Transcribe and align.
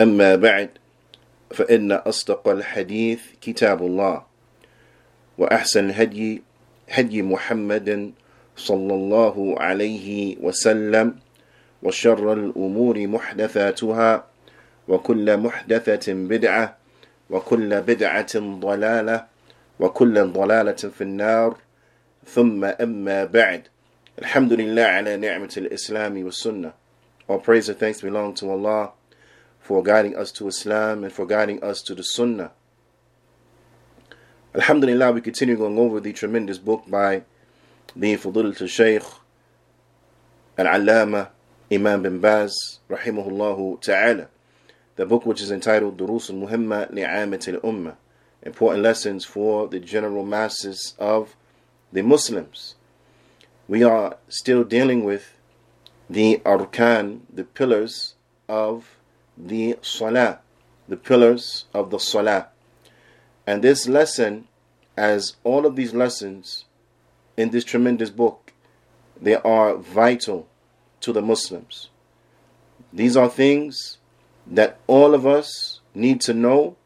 أما 0.00 0.36
بعد 0.36 0.70
فإن 1.50 1.92
أصدق 1.92 2.48
الحديث 2.48 3.20
كتاب 3.40 3.82
الله 3.82 4.22
وأحسن 5.38 5.90
الهدي 5.90 6.42
هدي 6.90 7.22
محمد 7.22 8.12
صلى 8.56 8.94
الله 8.94 9.54
عليه 9.60 10.36
وسلم 10.40 11.14
وشر 11.82 12.32
الأمور 12.32 13.06
محدثاتها 13.06 14.24
وكل 14.88 15.36
محدثة 15.36 16.12
بدعة 16.12 16.76
وكل 17.30 17.80
بدعة 17.80 18.38
ضلالة 18.38 19.26
وكل 19.80 20.26
ضلالة 20.26 20.72
في 20.72 21.00
النار. 21.00 21.56
ثم 22.26 22.64
أما 22.64 23.24
بعد 23.24 23.62
الحمد 24.18 24.52
لله 24.52 24.82
على 24.82 25.16
نعمة 25.16 25.54
الإسلام 25.56 26.24
والسنة. 26.24 26.72
All 27.28 27.38
praise 27.38 27.68
and 27.68 27.78
thanks 27.78 28.00
belong 28.00 28.34
to 28.34 28.50
Allah. 28.50 28.97
For 29.68 29.82
guiding 29.82 30.16
us 30.16 30.32
to 30.32 30.48
Islam 30.48 31.04
and 31.04 31.12
for 31.12 31.26
guiding 31.26 31.62
us 31.62 31.82
to 31.82 31.94
the 31.94 32.02
Sunnah. 32.02 32.52
Alhamdulillah, 34.54 35.12
we 35.12 35.20
continue 35.20 35.58
going 35.58 35.78
over 35.78 36.00
the 36.00 36.14
tremendous 36.14 36.56
book 36.56 36.84
by 36.88 37.24
the 37.94 38.16
Fadilatul 38.16 38.66
Shaykh 38.66 39.02
Al-Allama 40.56 41.28
Imam 41.70 42.00
bin 42.00 42.18
Baz 42.18 42.78
rahimahullah 42.88 43.78
ta'ala. 43.82 44.28
The 44.96 45.04
book 45.04 45.26
which 45.26 45.42
is 45.42 45.50
entitled 45.50 45.98
Durus 45.98 46.30
al-Muhimma 46.30 46.90
li'amat 46.90 47.46
al-Ummah. 47.52 47.96
Important 48.44 48.82
lessons 48.82 49.26
for 49.26 49.68
the 49.68 49.80
general 49.80 50.24
masses 50.24 50.94
of 50.98 51.36
the 51.92 52.00
Muslims. 52.02 52.74
We 53.68 53.82
are 53.82 54.16
still 54.30 54.64
dealing 54.64 55.04
with 55.04 55.34
the 56.08 56.38
arkan, 56.46 57.20
the 57.30 57.44
pillars 57.44 58.14
of 58.48 58.97
the 59.38 59.76
salah, 59.82 60.40
the 60.88 60.96
pillars 60.96 61.66
of 61.72 61.90
the 61.90 61.98
salah. 61.98 62.48
And 63.46 63.62
this 63.62 63.86
lesson, 63.86 64.48
as 64.96 65.36
all 65.44 65.64
of 65.64 65.76
these 65.76 65.94
lessons 65.94 66.64
in 67.36 67.50
this 67.50 67.64
tremendous 67.64 68.10
book, 68.10 68.52
they 69.20 69.36
are 69.36 69.76
vital 69.76 70.48
to 71.00 71.12
the 71.12 71.22
Muslims. 71.22 71.88
These 72.92 73.16
are 73.16 73.28
things 73.28 73.98
that 74.46 74.80
all 74.86 75.14
of 75.14 75.26
us 75.26 75.80
need 75.94 76.20
to 76.22 76.34
know 76.34 76.76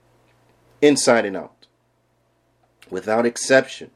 inside 0.80 1.24
and 1.24 1.36
out, 1.36 1.66
without 2.90 3.24
exception. 3.24 3.90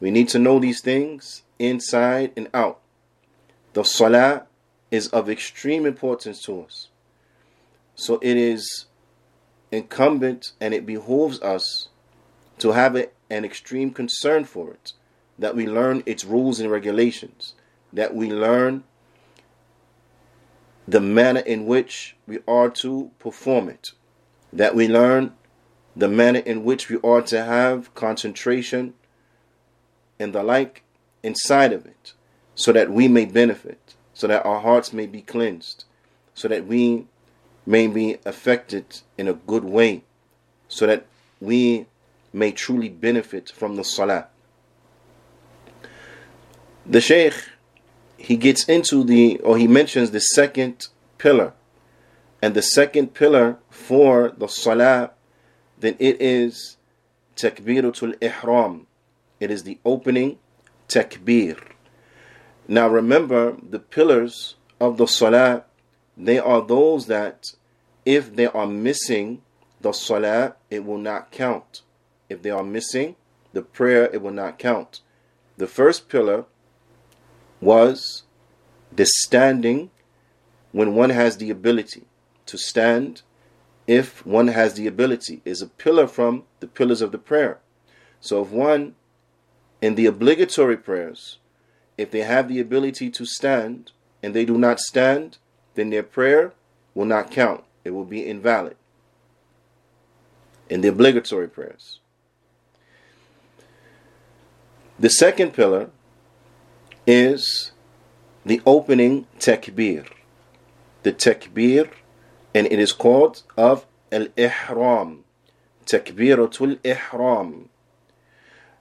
We 0.00 0.10
need 0.10 0.28
to 0.30 0.38
know 0.38 0.58
these 0.58 0.80
things 0.80 1.42
inside 1.58 2.32
and 2.36 2.48
out. 2.52 2.80
The 3.74 3.84
salah 3.84 4.46
is 4.90 5.08
of 5.08 5.30
extreme 5.30 5.86
importance 5.86 6.42
to 6.42 6.62
us. 6.62 6.88
So 7.94 8.18
it 8.22 8.36
is 8.36 8.86
incumbent 9.70 10.52
and 10.60 10.74
it 10.74 10.86
behooves 10.86 11.40
us 11.40 11.88
to 12.58 12.72
have 12.72 12.94
an 12.96 13.44
extreme 13.44 13.90
concern 13.90 14.44
for 14.44 14.72
it, 14.72 14.92
that 15.38 15.56
we 15.56 15.66
learn 15.66 16.02
its 16.06 16.24
rules 16.24 16.60
and 16.60 16.70
regulations, 16.70 17.54
that 17.92 18.14
we 18.14 18.30
learn 18.30 18.84
the 20.86 21.00
manner 21.00 21.40
in 21.40 21.66
which 21.66 22.16
we 22.26 22.38
are 22.46 22.68
to 22.68 23.10
perform 23.18 23.68
it, 23.68 23.92
that 24.52 24.74
we 24.74 24.88
learn 24.88 25.32
the 25.96 26.08
manner 26.08 26.40
in 26.40 26.64
which 26.64 26.88
we 26.88 26.98
are 27.02 27.22
to 27.22 27.42
have 27.42 27.94
concentration 27.94 28.94
and 30.18 30.34
the 30.34 30.42
like 30.42 30.82
inside 31.22 31.72
of 31.72 31.86
it, 31.86 32.12
so 32.54 32.72
that 32.72 32.90
we 32.90 33.08
may 33.08 33.24
benefit, 33.24 33.94
so 34.12 34.26
that 34.26 34.44
our 34.44 34.60
hearts 34.60 34.92
may 34.92 35.06
be 35.06 35.22
cleansed, 35.22 35.84
so 36.34 36.48
that 36.48 36.66
we 36.66 37.06
may 37.64 37.86
be 37.86 38.18
affected 38.24 39.00
in 39.16 39.28
a 39.28 39.34
good 39.34 39.64
way, 39.64 40.02
so 40.68 40.86
that 40.86 41.06
we 41.40 41.86
may 42.32 42.52
truly 42.52 42.88
benefit 42.88 43.50
from 43.50 43.76
the 43.76 43.84
salah. 43.84 44.26
The 46.84 47.00
Shaykh 47.00 47.34
he 48.22 48.36
gets 48.36 48.64
into 48.68 49.02
the 49.02 49.38
or 49.38 49.58
he 49.58 49.66
mentions 49.66 50.12
the 50.12 50.20
second 50.20 50.86
pillar. 51.18 51.54
And 52.40 52.54
the 52.54 52.62
second 52.62 53.14
pillar 53.14 53.58
for 53.68 54.32
the 54.36 54.46
salah, 54.46 55.10
then 55.80 55.96
it 55.98 56.20
is 56.20 56.76
takbiratul 57.34 58.14
ihram. 58.20 58.86
It 59.40 59.50
is 59.50 59.64
the 59.64 59.78
opening 59.84 60.38
takbir. 60.88 61.58
Now 62.68 62.88
remember 62.88 63.56
the 63.60 63.80
pillars 63.80 64.54
of 64.80 64.98
the 64.98 65.06
salah, 65.06 65.64
they 66.16 66.38
are 66.38 66.60
those 66.60 67.06
that 67.06 67.54
if 68.04 68.34
they 68.34 68.46
are 68.46 68.66
missing 68.66 69.42
the 69.80 69.92
salah, 69.92 70.56
it 70.70 70.84
will 70.84 70.98
not 70.98 71.30
count. 71.30 71.82
If 72.28 72.42
they 72.42 72.50
are 72.50 72.64
missing 72.64 73.16
the 73.52 73.62
prayer, 73.62 74.08
it 74.12 74.22
will 74.22 74.32
not 74.32 74.58
count. 74.58 75.00
The 75.56 75.66
first 75.66 76.08
pillar 76.08 76.44
was 77.60 78.24
the 78.94 79.06
standing 79.06 79.90
when 80.72 80.94
one 80.94 81.10
has 81.10 81.36
the 81.36 81.50
ability 81.50 82.04
to 82.46 82.58
stand 82.58 83.22
if 83.86 84.24
one 84.26 84.48
has 84.48 84.74
the 84.74 84.86
ability 84.86 85.40
is 85.44 85.62
a 85.62 85.66
pillar 85.66 86.06
from 86.06 86.44
the 86.60 86.66
pillars 86.66 87.00
of 87.00 87.12
the 87.12 87.18
prayer 87.18 87.58
so 88.20 88.42
if 88.42 88.50
one 88.50 88.94
in 89.80 89.94
the 89.94 90.06
obligatory 90.06 90.76
prayers 90.76 91.38
if 91.96 92.10
they 92.10 92.20
have 92.20 92.48
the 92.48 92.60
ability 92.60 93.10
to 93.10 93.24
stand 93.24 93.92
and 94.22 94.34
they 94.34 94.44
do 94.44 94.58
not 94.58 94.80
stand 94.80 95.38
then 95.74 95.90
their 95.90 96.02
prayer 96.02 96.52
will 96.94 97.04
not 97.04 97.30
count 97.30 97.64
it 97.84 97.90
will 97.90 98.04
be 98.04 98.26
invalid 98.26 98.76
in 100.68 100.80
the 100.80 100.88
obligatory 100.88 101.48
prayers 101.48 102.00
the 104.98 105.10
second 105.10 105.52
pillar 105.52 105.90
is 107.06 107.72
the 108.44 108.60
opening 108.66 109.26
takbir. 109.38 110.06
The 111.02 111.12
takbir, 111.12 111.90
and 112.54 112.66
it 112.66 112.78
is 112.78 112.92
called 112.92 113.42
of 113.56 113.86
al-ihram. 114.12 115.24
Takbiratul 115.86 116.78
ihram. 116.84 117.68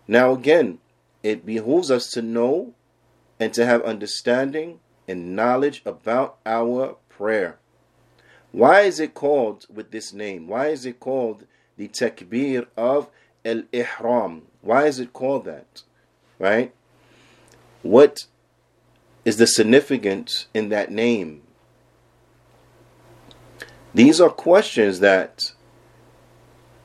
Now 0.07 0.33
again, 0.33 0.79
it 1.23 1.45
behooves 1.45 1.89
us 1.89 2.11
to 2.11 2.21
know 2.21 2.73
and 3.39 3.53
to 3.53 3.65
have 3.65 3.81
understanding 3.81 4.79
and 5.07 5.35
knowledge 5.35 5.81
about 5.85 6.37
our 6.45 6.95
prayer. 7.09 7.57
Why 8.51 8.81
is 8.81 8.99
it 8.99 9.13
called 9.13 9.65
with 9.73 9.91
this 9.91 10.13
name? 10.13 10.47
Why 10.47 10.67
is 10.67 10.85
it 10.85 10.99
called 10.99 11.45
the 11.77 11.87
takbir 11.87 12.67
of 12.75 13.09
al-ihram? 13.45 14.43
Why 14.61 14.85
is 14.85 14.99
it 14.99 15.13
called 15.13 15.45
that? 15.45 15.83
Right? 16.37 16.73
What 17.81 18.25
is 19.23 19.37
the 19.37 19.47
significance 19.47 20.47
in 20.53 20.69
that 20.69 20.91
name? 20.91 21.43
These 23.93 24.21
are 24.21 24.29
questions 24.29 24.99
that 24.99 25.53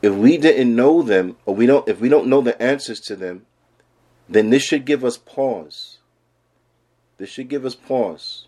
if 0.03 0.15
we 0.15 0.37
didn't 0.37 0.75
know 0.75 1.03
them 1.03 1.37
or 1.47 1.55
we 1.55 1.67
don't 1.67 1.89
if 1.89 2.01
we 2.01 2.09
don't 2.09 2.27
know 2.27 2.41
the 2.41 2.61
answers 2.61 3.01
to 3.01 3.17
them, 3.17 3.47
then 4.29 4.51
this 4.51 4.63
should 4.63 4.85
give 4.85 5.05
us 5.05 5.17
pause. 5.17 5.96
This 7.19 7.31
should 7.31 7.49
give 7.49 7.65
us 7.65 7.75
pause. 7.75 8.47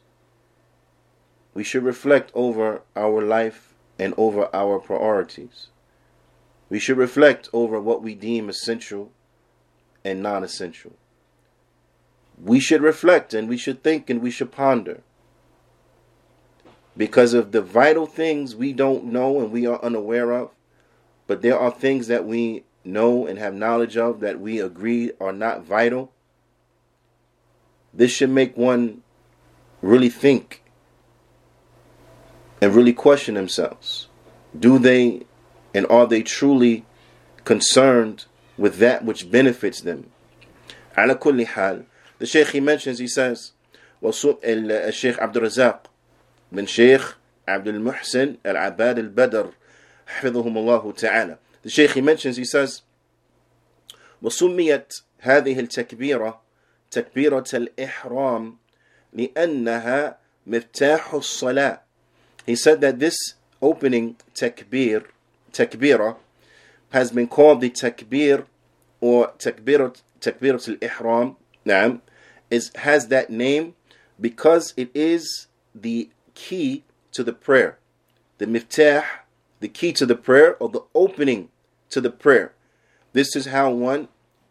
We 1.55 1.65
should 1.65 1.83
reflect 1.83 2.31
over 2.35 2.83
our 2.95 3.23
life 3.23 3.75
and 3.99 4.15
over 4.17 4.49
our 4.55 4.79
priorities. 4.79 5.69
We 6.69 6.79
should 6.79 6.99
reflect 6.99 7.49
over 7.53 7.81
what 7.81 8.03
we 8.03 8.15
deem 8.15 8.49
essential 8.49 9.11
and 10.05 10.23
non 10.23 10.45
essential 10.45 10.93
we 12.43 12.61
should 12.61 12.83
reflect 12.83 13.35
and 13.35 13.49
we 13.49 13.57
should 13.57 13.83
think 13.83 14.09
and 14.09 14.21
we 14.21 14.31
should 14.31 14.53
ponder. 14.53 15.01
Because 16.97 17.35
of 17.35 17.53
the 17.53 17.63
vital 17.63 18.07
things 18.07 18.57
we 18.57 18.73
don't 18.73 19.05
know 19.05 19.41
and 19.41 19.53
we 19.53 19.67
are 19.67 19.83
unaware 19.83 20.33
of, 20.33 20.51
but 21.27 21.43
there 21.43 21.59
are 21.59 21.71
things 21.71 22.09
that 22.09 22.25
we 22.27 22.65
know 22.85 23.27
and 23.27 23.39
have 23.39 23.55
knowledge 23.55 23.97
of 23.97 24.21
that 24.21 24.41
we 24.41 24.61
agree 24.61 25.13
are 25.21 25.33
not 25.33 25.65
vital. 25.65 26.13
This 27.98 28.12
should 28.12 28.30
make 28.30 28.58
one 28.58 29.04
really 29.82 30.10
think 30.10 30.64
and 32.62 32.74
really 32.74 32.94
question 32.94 33.36
themselves. 33.36 34.08
Do 34.58 34.80
they 34.80 35.26
and 35.74 35.86
are 35.88 36.08
they 36.08 36.24
truly 36.24 36.86
concerned 37.44 38.26
with 38.58 38.78
that 38.78 39.04
which 39.04 39.30
benefits 39.32 39.82
them? 39.82 40.12
على 40.98 41.16
كل 41.16 41.46
حال 41.46 41.86
the 42.20 42.26
Shaykh 42.26 42.50
he 42.50 42.60
mentions 42.60 43.00
he 43.00 43.08
says 43.08 43.52
الشيخ 44.04 45.20
عبد 45.20 45.38
الرزاق 45.38 45.92
بن 46.52 46.66
شيخ 46.66 47.18
عبد 47.48 47.68
المحسن 47.68 48.36
العباد 48.46 49.00
البدر 49.00 49.54
حفظهم 50.08 50.58
الله 50.58 50.92
تعالى 50.92 51.38
the 51.64 51.70
Shaykh 51.70 51.92
he 51.92 52.02
mentions 52.02 52.38
he 52.38 52.46
says 52.46 52.82
وسميت 54.22 54.94
هذه 55.20 55.60
التكبيرة 55.60 56.42
تكبيرة 56.92 57.46
الإحرام 57.54 58.58
لأنها 59.14 60.18
مفتاح 60.48 61.14
الصلاة 61.14 61.80
he 62.46 62.56
said 62.56 62.82
that 62.82 63.00
this 63.00 63.36
opening 63.62 64.16
takbir 64.36 65.06
takbira 65.52 66.18
has 66.90 67.12
been 67.12 67.28
called 67.28 67.62
the 67.62 67.70
takbir 67.70 68.46
or 69.00 69.32
takbirat 69.40 70.02
takbirat 70.20 70.68
al-ihram 70.68 71.36
نعم 71.66 72.02
is 72.50 72.72
has 72.76 73.08
that 73.08 73.30
name 73.30 73.74
because 74.20 74.74
it 74.78 74.90
is 74.94 75.48
the 75.74 76.10
key 76.36 76.84
to 77.12 77.24
the 77.24 77.34
prayer 77.34 77.78
the 78.38 78.46
miftah 78.46 79.04
the 79.60 79.68
key 79.68 79.94
to 79.94 80.06
the 80.06 80.16
prayer 80.16 80.56
or 80.58 80.70
the 80.70 80.84
opening 80.94 81.50
to 81.90 82.02
the 82.02 82.10
prayer 82.10 82.54
this 83.14 83.36
is 83.36 83.46
how 83.48 83.70
one 83.72 84.08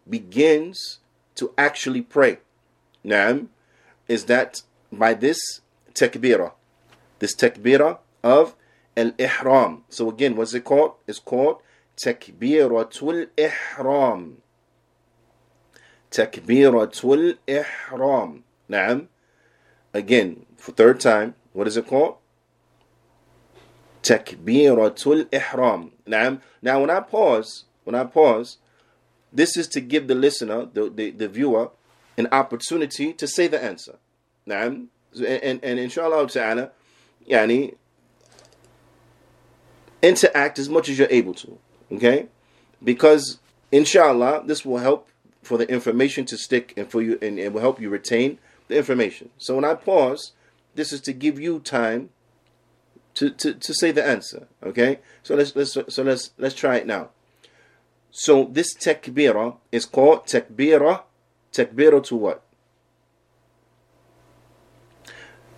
begins 0.09 0.99
to 1.38 1.54
actually 1.58 2.02
pray. 2.02 2.40
Naam, 3.06 3.48
is 4.08 4.26
that 4.26 4.62
by 4.92 5.14
this 5.14 5.62
takbirah, 5.94 6.52
this 7.20 7.36
takbirah 7.36 8.00
of 8.24 8.56
al-ihram. 8.96 9.84
So 9.90 10.10
again, 10.10 10.36
what's 10.36 10.54
it 10.54 10.66
called? 10.66 10.94
It's 11.08 11.20
called 11.20 11.58
takbiratul 11.96 13.28
ihram. 13.38 14.38
Takbiratul 16.12 17.38
ihram. 17.48 18.44
Naam. 18.70 19.08
Again, 19.94 20.46
for 20.58 20.72
third 20.72 21.00
time, 21.00 21.36
what 21.54 21.68
is 21.68 21.78
it 21.78 21.88
called? 21.88 22.18
Takbiratul 24.04 25.28
ihram. 25.32 25.92
Naam. 26.08 26.42
Now 26.62 26.82
when 26.82 26.90
I 26.90 27.00
pause, 27.00 27.66
when 27.84 27.96
I 27.96 28.04
pause, 28.04 28.58
this 29.32 29.58
is 29.58 29.68
to 29.70 29.82
give 29.82 30.08
the 30.08 30.16
listener, 30.16 30.68
the, 30.72 30.90
the, 30.90 31.12
the 31.12 31.28
viewer, 31.28 31.72
an 32.18 32.28
opportunity 32.32 33.14
to 33.14 33.28
say 33.28 33.48
the 33.48 33.62
answer. 33.64 33.98
And, 34.48 34.90
and, 35.16 35.60
and 35.64 35.80
inshallah 35.80 36.28
ta'ala, 36.30 36.72
yani, 37.30 37.76
interact 40.02 40.60
as 40.60 40.70
much 40.70 40.90
as 40.90 40.98
you're 40.98 41.08
able 41.12 41.34
to. 41.36 41.58
Okay? 41.92 42.28
Because 42.84 43.40
inshallah, 43.72 44.44
this 44.46 44.66
will 44.66 44.78
help 44.78 45.10
for 45.44 45.58
the 45.58 45.70
information 45.70 46.26
to 46.26 46.38
stick 46.38 46.74
and 46.78 46.90
for 46.90 47.02
you 47.02 47.18
and, 47.22 47.40
it 47.40 47.54
will 47.54 47.62
help 47.62 47.80
you 47.80 47.90
retain 47.90 48.40
the 48.68 48.78
information. 48.78 49.30
So 49.38 49.56
when 49.56 49.66
I 49.66 49.76
pause, 49.76 50.34
this 50.76 50.92
is 50.92 51.02
to 51.02 51.14
give 51.14 51.40
you 51.40 51.60
time 51.60 52.10
to, 53.16 53.30
to, 53.32 53.54
to 53.54 53.74
say 53.74 53.92
the 53.92 54.06
answer. 54.06 54.48
Okay? 54.64 55.00
So 55.24 55.36
let's 55.36 55.56
let's 55.56 55.74
so 55.74 56.04
let's 56.04 56.32
let's 56.38 56.56
try 56.56 56.78
it 56.78 56.86
now. 56.86 57.10
so 58.11 58.45
this 58.53 58.75
takbira 58.75 59.57
is 59.71 59.87
called 59.87 60.27
takbira 60.27 61.03
takbira 61.53 62.03
to 62.03 62.17
what 62.17 62.43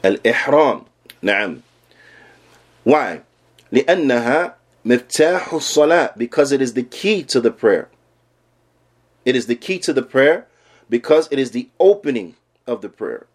الإحرام 0.05 0.85
نعم 1.23 1.63
why 2.85 3.23
لأنها 3.73 4.57
مفتاح 4.85 5.53
الصلاة 5.53 6.17
because 6.17 6.53
it 6.53 6.61
is 6.61 6.75
the 6.75 6.83
key 6.83 7.23
to 7.23 7.41
the 7.41 7.51
prayer 7.51 7.89
it 9.25 9.35
is 9.35 9.47
the 9.47 9.57
key 9.57 9.79
to 9.79 9.93
the 9.93 10.03
prayer 10.03 10.47
because 10.91 11.29
it 11.31 11.39
is 11.39 11.53
the 11.53 11.69
opening 11.81 12.35
of 12.67 12.83
the 12.83 12.89
prayer 12.89 13.27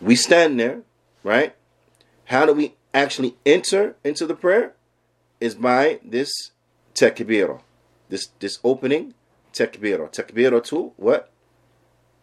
we 0.00 0.14
stand 0.14 0.60
there 0.60 0.82
right 1.24 1.54
how 2.26 2.44
do 2.44 2.52
we 2.52 2.74
actually 2.92 3.34
enter 3.46 3.96
into 4.04 4.26
the 4.26 4.34
prayer 4.34 4.74
is 5.40 5.54
by 5.54 5.98
this 6.04 6.50
takbira 6.94 7.60
this 8.10 8.28
this 8.38 8.58
opening 8.64 9.14
takbira 9.52 10.10
takbira 10.10 10.62
to 10.62 10.92
what 10.96 11.30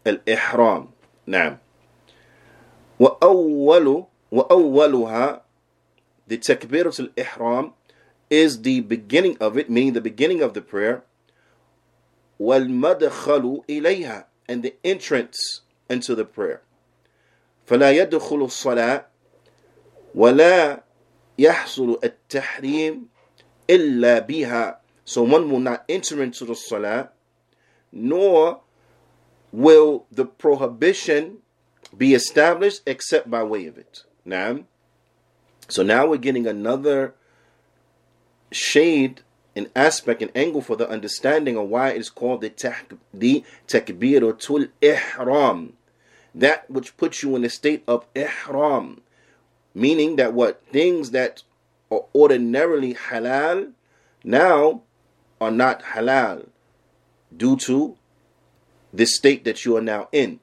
al-ihram 0.06 0.90
نعم 1.28 1.58
وأول 3.00 4.06
وأولها 4.32 5.42
the 6.28 6.38
takbiratul 6.38 7.12
ihram 7.18 7.74
is 8.30 8.62
the 8.62 8.80
beginning 8.82 9.38
of 9.40 9.58
it, 9.58 9.70
meaning 9.70 9.94
the 9.94 10.02
beginning 10.02 10.42
of 10.42 10.54
the 10.54 10.62
prayer. 10.62 11.04
والمدخل 12.40 13.64
إليها 13.70 14.26
and 14.48 14.64
the 14.64 14.74
entrance 14.84 15.62
into 15.90 16.16
the 16.16 16.26
prayer. 16.26 16.62
فلا 17.68 17.92
يدخل 17.92 18.44
الصلاة 18.44 19.06
ولا 20.16 20.84
يحصل 21.38 22.00
التحريم 22.04 23.08
إلا 23.70 24.20
بها. 24.20 24.80
so 25.09 25.23
one 25.23 25.51
will 25.51 25.61
not 25.61 25.87
enter 25.89 26.23
into 26.23 26.45
the 26.45 26.55
salah, 26.55 27.09
nor 27.91 28.61
will 29.51 30.05
the 30.13 30.27
prohibition 30.27 31.39
be 31.97 32.13
established 32.13 32.83
except 32.87 33.31
by 33.31 33.43
way 33.43 33.65
of 33.65 33.79
it. 33.79 34.03
Now, 34.27 34.65
so 35.67 35.83
now 35.83 36.07
we're 36.07 36.19
getting 36.19 36.47
another 36.47 37.15
shade 38.53 39.23
an 39.57 39.71
aspect 39.75 40.21
and 40.21 40.31
angle 40.35 40.61
for 40.61 40.77
the 40.77 40.87
understanding 40.91 41.57
of 41.57 41.71
why 41.71 41.89
it's 41.89 42.11
called 42.11 42.43
the, 42.43 42.51
tak- 42.51 42.93
the 43.15 43.43
takbiratul 43.67 44.69
ihram. 44.83 45.73
That 46.35 46.71
which 46.71 46.99
puts 46.99 47.23
you 47.23 47.35
in 47.35 47.47
a 47.47 47.49
state 47.49 47.83
of 47.89 48.05
ihram. 48.15 49.01
Meaning 49.75 50.17
that 50.17 50.35
what? 50.35 50.63
Things 50.71 51.13
that 51.13 51.45
are 51.91 52.05
ordinarily 52.15 52.93
halal 52.93 53.73
now 54.23 54.83
are 55.40 55.52
not 55.52 55.84
halal 55.84 56.48
due 57.36 57.58
to 57.58 57.98
this 58.94 59.16
state 59.16 59.44
that 59.44 59.66
you 59.66 59.76
are 59.76 59.82
now 59.82 60.08
in. 60.12 60.40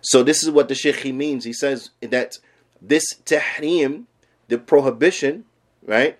So 0.00 0.22
this 0.22 0.42
is 0.42 0.50
what 0.50 0.68
the 0.68 0.74
Sheikh 0.74 0.96
he 0.96 1.12
means. 1.12 1.44
He 1.44 1.52
says 1.52 1.90
that 2.00 2.38
this 2.80 3.14
tahrim, 3.24 4.04
the 4.48 4.58
prohibition, 4.58 5.44
right? 5.84 6.18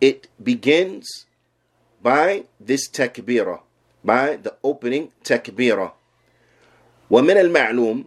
It 0.00 0.28
begins 0.42 1.26
by 2.02 2.44
this 2.60 2.88
takbirah, 2.88 3.60
by 4.04 4.36
the 4.36 4.56
opening 4.62 5.12
takbirah. 5.22 5.92
ومن 7.10 7.36
المعلوم, 7.36 8.06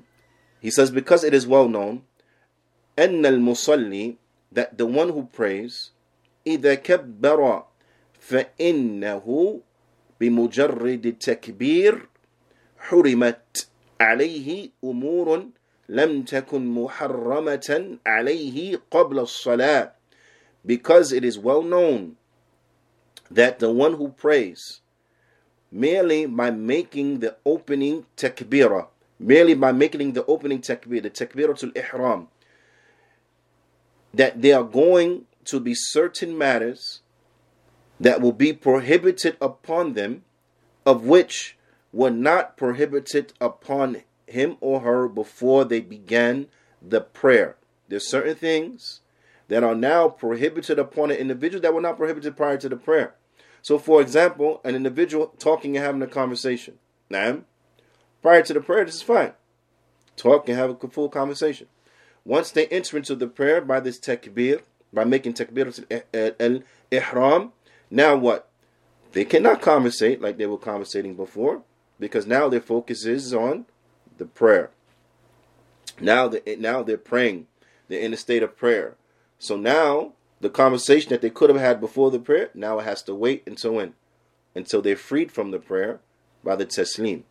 he 0.60 0.70
says, 0.72 0.92
because 0.92 1.24
it 1.24 1.34
is 1.34 1.48
well 1.48 1.70
known, 1.70 2.04
أن 2.98 3.24
المصلي, 3.24 4.18
that 4.52 4.78
the 4.78 4.86
one 4.86 5.10
who 5.10 5.24
prays, 5.32 5.92
إذا 6.46 6.84
كبر 6.84 7.64
فإنه 8.23 9.61
بمجرد 10.21 11.07
التكبير 11.07 12.09
حرمت 12.79 13.69
عليه 14.01 14.71
أمور 14.85 15.47
لم 15.89 16.23
تكن 16.23 16.67
محرمة 16.67 17.99
عليه 18.07 18.81
قبل 18.91 19.19
الصلاة 19.19 19.93
because 20.65 21.11
it 21.11 21.25
is 21.25 21.37
well 21.37 21.63
known 21.63 22.17
that 23.29 23.59
the 23.59 23.73
one 23.73 23.95
who 23.95 24.09
prays 24.11 24.81
merely 25.73 26.27
by 26.27 26.53
making 26.53 27.19
the 27.19 27.35
opening 27.45 28.07
takbirah, 28.17 28.87
merely 29.19 29.55
by 29.55 29.73
making 29.73 30.13
the 30.13 30.25
opening 30.27 30.61
takbir, 30.61 31.03
the 31.03 31.11
takbiratul 31.11 31.77
ihram, 31.77 32.29
that 34.15 34.41
there 34.41 34.59
are 34.59 34.65
going 34.65 35.25
to 35.45 35.59
be 35.59 35.75
certain 35.75 36.39
matters 36.39 37.01
that 38.03 38.21
will 38.21 38.33
be 38.33 38.53
prohibited 38.53 39.37
upon 39.41 39.93
them, 39.93 40.25
of 40.85 41.05
which 41.05 41.57
were 41.93 42.11
not 42.11 42.57
prohibited 42.57 43.33
upon 43.41 44.03
him 44.27 44.57
or 44.61 44.81
her 44.81 45.09
before 45.09 45.65
they 45.65 45.81
began 45.81 46.49
the 46.81 47.01
prayer. 47.01 47.57
There's 47.89 48.09
certain 48.09 48.35
things 48.35 49.01
that 49.47 49.63
are 49.63 49.77
now 49.77 50.09
prohibited 50.09 50.81
upon 50.81 51.13
an 51.13 51.17
individual 51.19 51.63
that 51.63 51.75
were 51.75 51.81
not 51.81 51.97
prohibited 51.97 52.37
prior 52.37 52.57
to 52.57 52.69
the 52.69 52.77
prayer. 52.77 53.15
So, 53.61 53.79
for 53.79 54.01
example, 54.01 54.61
an 54.65 54.75
individual 54.75 55.29
talking 55.39 55.77
and 55.77 55.85
having 55.85 56.03
a 56.03 56.09
conversation. 56.09 56.79
Now, 57.09 57.43
prior 58.21 58.43
to 58.43 58.53
the 58.53 58.61
prayer, 58.61 58.85
this 58.85 58.97
is 58.97 59.03
fine. 59.03 59.33
Talk 60.17 60.49
and 60.49 60.59
have 60.59 60.71
a 60.71 60.89
full 60.89 61.09
conversation. 61.09 61.69
Once 62.25 62.51
they 62.51 62.67
enter 62.67 62.97
into 62.97 63.15
the 63.15 63.29
prayer 63.29 63.61
by 63.61 63.79
this 63.79 64.01
takbir, 64.01 64.63
by 64.93 65.05
making 65.05 65.35
takbir 65.35 65.85
al-ihram, 66.41 67.53
now 67.93 68.17
what? 68.17 68.49
They 69.13 69.27
cannot 69.27 69.61
conversate 69.61 70.23
like 70.23 70.39
they 70.39 70.47
were 70.47 70.57
conversating 70.57 71.15
before 71.15 71.63
because 72.01 72.27
now 72.27 72.49
their 72.49 72.61
focus 72.61 73.05
is 73.05 73.35
on 73.35 73.67
the 74.17 74.25
prayer. 74.25 74.71
Now, 76.01 76.29
they, 76.29 76.57
now 76.57 76.83
they're 76.83 76.97
praying. 76.97 77.49
They're 77.89 78.01
in 78.01 78.15
a 78.15 78.17
state 78.17 78.43
of 78.43 78.57
prayer. 78.57 78.95
So 79.39 79.57
now 79.57 80.13
the 80.41 80.49
conversation 80.49 81.11
that 81.11 81.21
they 81.21 81.29
could 81.29 81.51
have 81.51 81.61
had 81.61 81.81
before 81.81 82.11
the 82.11 82.19
prayer, 82.19 82.49
now 82.55 82.79
it 82.79 82.85
has 82.85 83.03
to 83.03 83.15
wait 83.15 83.43
until 83.47 83.75
when? 83.75 83.93
Until 84.55 84.81
they're 84.81 84.97
freed 84.97 85.31
from 85.31 85.51
the 85.51 85.59
prayer 85.59 86.01
by 86.43 86.57
the 86.57 86.65
taslim. 86.65 87.25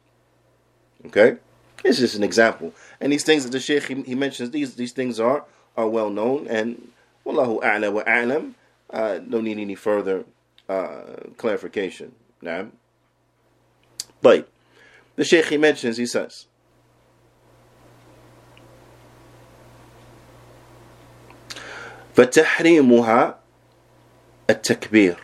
Okay? 1.08 1.38
It's 1.84 1.98
just 1.98 2.15
an 2.15 2.24
example. 2.24 2.74
And 3.00 3.12
these 3.12 3.24
things 3.24 3.44
that 3.44 3.51
the 3.51 3.60
Sheikh 3.60 3.86
he, 3.86 4.01
he 4.03 4.13
mentions, 4.13 4.51
these 4.51 4.75
these 4.75 4.91
things 4.91 5.20
are 5.20 5.46
are 5.75 5.89
well 5.89 6.12
known 6.12 6.48
and 6.48 6.91
Wallahu 7.25 7.62
a'la 7.63 7.91
wa 7.91 8.03
a'lam. 8.03 8.53
Uh, 8.91 9.18
don't 9.18 9.46
need 9.46 9.58
any 9.58 9.74
further 9.74 10.25
uh, 10.71 11.02
clarification. 11.37 12.14
Now, 12.43 12.69
but 14.21 14.49
the 15.16 15.25
Sheikh 15.25 15.47
he 15.47 15.57
mentions, 15.57 15.97
he 15.97 16.07
says, 16.07 16.47
فَتَحْرِيمُهَا 22.14 23.37
التَّكْبِيرُ 24.49 25.19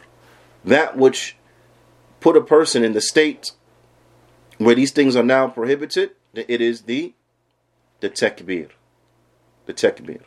That 0.64 0.96
which 0.96 1.36
put 2.20 2.36
a 2.36 2.42
person 2.42 2.84
in 2.84 2.92
the 2.92 3.00
state 3.00 3.52
where 4.58 4.74
these 4.74 4.92
things 4.92 5.16
are 5.16 5.22
now 5.22 5.48
prohibited, 5.48 6.10
it 6.34 6.60
is 6.60 6.82
the 6.82 7.14
the 8.00 8.10
takbir. 8.10 8.70
The 9.66 9.74
takbir. 9.74 10.22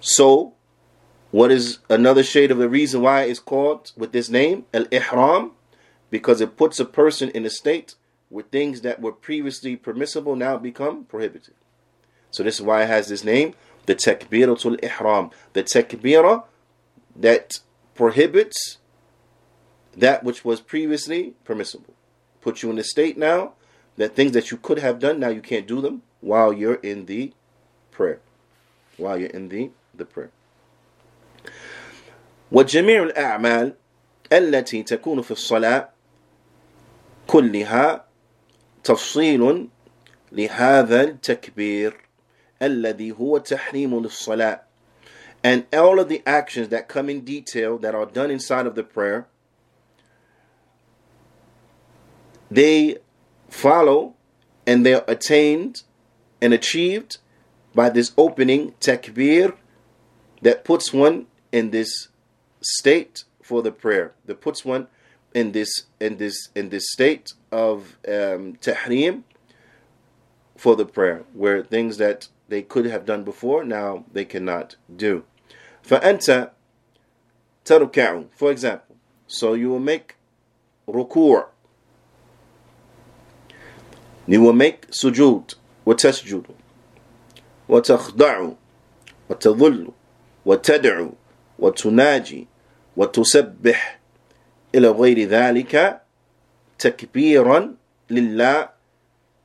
So, 0.00 0.54
what 1.31 1.51
is 1.51 1.79
another 1.89 2.23
shade 2.23 2.51
of 2.51 2.57
the 2.57 2.69
reason 2.69 3.01
why 3.01 3.23
it's 3.23 3.39
called 3.39 3.91
with 3.95 4.11
this 4.11 4.29
name, 4.29 4.65
Al 4.73 4.85
Ihram? 4.91 5.51
Because 6.09 6.41
it 6.41 6.57
puts 6.57 6.79
a 6.79 6.85
person 6.85 7.29
in 7.29 7.45
a 7.45 7.49
state 7.49 7.95
where 8.29 8.43
things 8.43 8.81
that 8.81 9.01
were 9.01 9.11
previously 9.11 9.75
permissible 9.75 10.35
now 10.35 10.57
become 10.57 11.03
prohibited. 11.03 11.53
So, 12.31 12.43
this 12.43 12.55
is 12.55 12.61
why 12.61 12.83
it 12.83 12.87
has 12.87 13.07
this 13.07 13.23
name, 13.23 13.53
the 13.85 13.95
Takbiratul 13.95 14.83
Ihram. 14.83 15.31
The 15.53 15.63
Takbirah 15.63 16.43
that 17.15 17.59
prohibits 17.95 18.77
that 19.95 20.23
which 20.23 20.45
was 20.45 20.61
previously 20.61 21.33
permissible. 21.43 21.93
Put 22.41 22.63
you 22.63 22.71
in 22.71 22.79
a 22.79 22.83
state 22.83 23.17
now 23.17 23.53
that 23.97 24.15
things 24.15 24.31
that 24.31 24.49
you 24.49 24.57
could 24.57 24.79
have 24.79 24.99
done, 24.99 25.19
now 25.19 25.29
you 25.29 25.41
can't 25.41 25.67
do 25.67 25.81
them 25.81 26.03
while 26.21 26.53
you're 26.53 26.75
in 26.75 27.05
the 27.05 27.33
prayer. 27.91 28.19
While 28.97 29.19
you're 29.19 29.29
in 29.29 29.49
the 29.49 29.71
the 29.93 30.05
prayer. 30.05 30.31
وجميع 32.51 33.03
الأعمال 33.03 33.73
التي 34.33 34.83
تكون 34.83 35.21
في 35.21 35.31
الصلاة 35.31 35.89
كلها 37.27 38.05
تفصيل 38.83 39.67
لهذا 40.31 41.01
التكبير 41.01 41.97
الذي 42.61 43.11
هو 43.11 43.37
تحريم 43.37 44.01
للصلاة 44.01 44.61
and 45.41 45.63
all 45.73 45.99
of 45.99 46.09
the 46.09 46.21
actions 46.25 46.67
that 46.67 46.89
come 46.89 47.09
in 47.09 47.21
detail 47.21 47.77
that 47.77 47.95
are 47.95 48.05
done 48.05 48.29
inside 48.29 48.65
of 48.65 48.75
the 48.75 48.83
prayer 48.83 49.27
they 52.51 52.97
follow 53.49 54.15
and 54.67 54.85
they're 54.85 55.05
attained 55.07 55.83
and 56.41 56.53
achieved 56.53 57.17
by 57.73 57.89
this 57.89 58.11
opening 58.17 58.73
takbir 58.81 59.55
that 60.41 60.65
puts 60.65 60.93
one 60.93 61.27
in 61.51 61.71
this 61.71 62.09
state 62.60 63.24
for 63.42 63.62
the 63.62 63.72
prayer, 63.72 64.12
that 64.26 64.40
puts 64.40 64.64
one 64.64 64.88
in 65.34 65.52
this 65.52 65.84
in 66.00 66.16
this 66.16 66.48
in 66.54 66.68
this 66.68 66.90
state 66.90 67.34
of 67.50 67.98
um, 68.06 68.54
tahrim 68.62 69.22
for 70.56 70.76
the 70.76 70.86
prayer, 70.86 71.24
where 71.32 71.62
things 71.62 71.96
that 71.98 72.28
they 72.48 72.62
could 72.62 72.86
have 72.86 73.04
done 73.04 73.24
before 73.24 73.64
now 73.64 74.04
they 74.12 74.24
cannot 74.24 74.76
do. 74.94 75.24
فأنت 75.84 76.50
تركع, 77.64 78.26
for 78.34 78.50
example, 78.50 78.96
so 79.26 79.54
you 79.54 79.68
will 79.68 79.80
make 79.80 80.16
ruku', 80.86 81.46
you 84.26 84.40
will 84.40 84.52
make 84.52 84.90
sujud, 84.90 85.54
وتسجد, 85.86 86.46
وتخضع, 87.68 88.54
وتظل, 89.30 89.92
وتدعو 90.46 91.14
وتناجي 91.58 92.46
وتسبح 92.96 94.00
إلى 94.74 94.88
غير 94.88 95.28
ذلك 95.28 96.02
تكبيرا 96.78 97.74
لله 98.10 98.68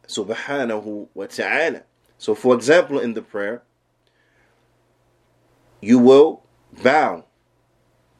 سبحانه 0.08 1.08
وتعالى 1.16 1.84
So 2.18 2.36
for 2.36 2.54
example 2.56 3.00
in 3.00 3.13
the 3.13 3.22
prayer 3.22 3.62
you 5.82 5.98
will 6.00 6.44
bow 6.84 7.24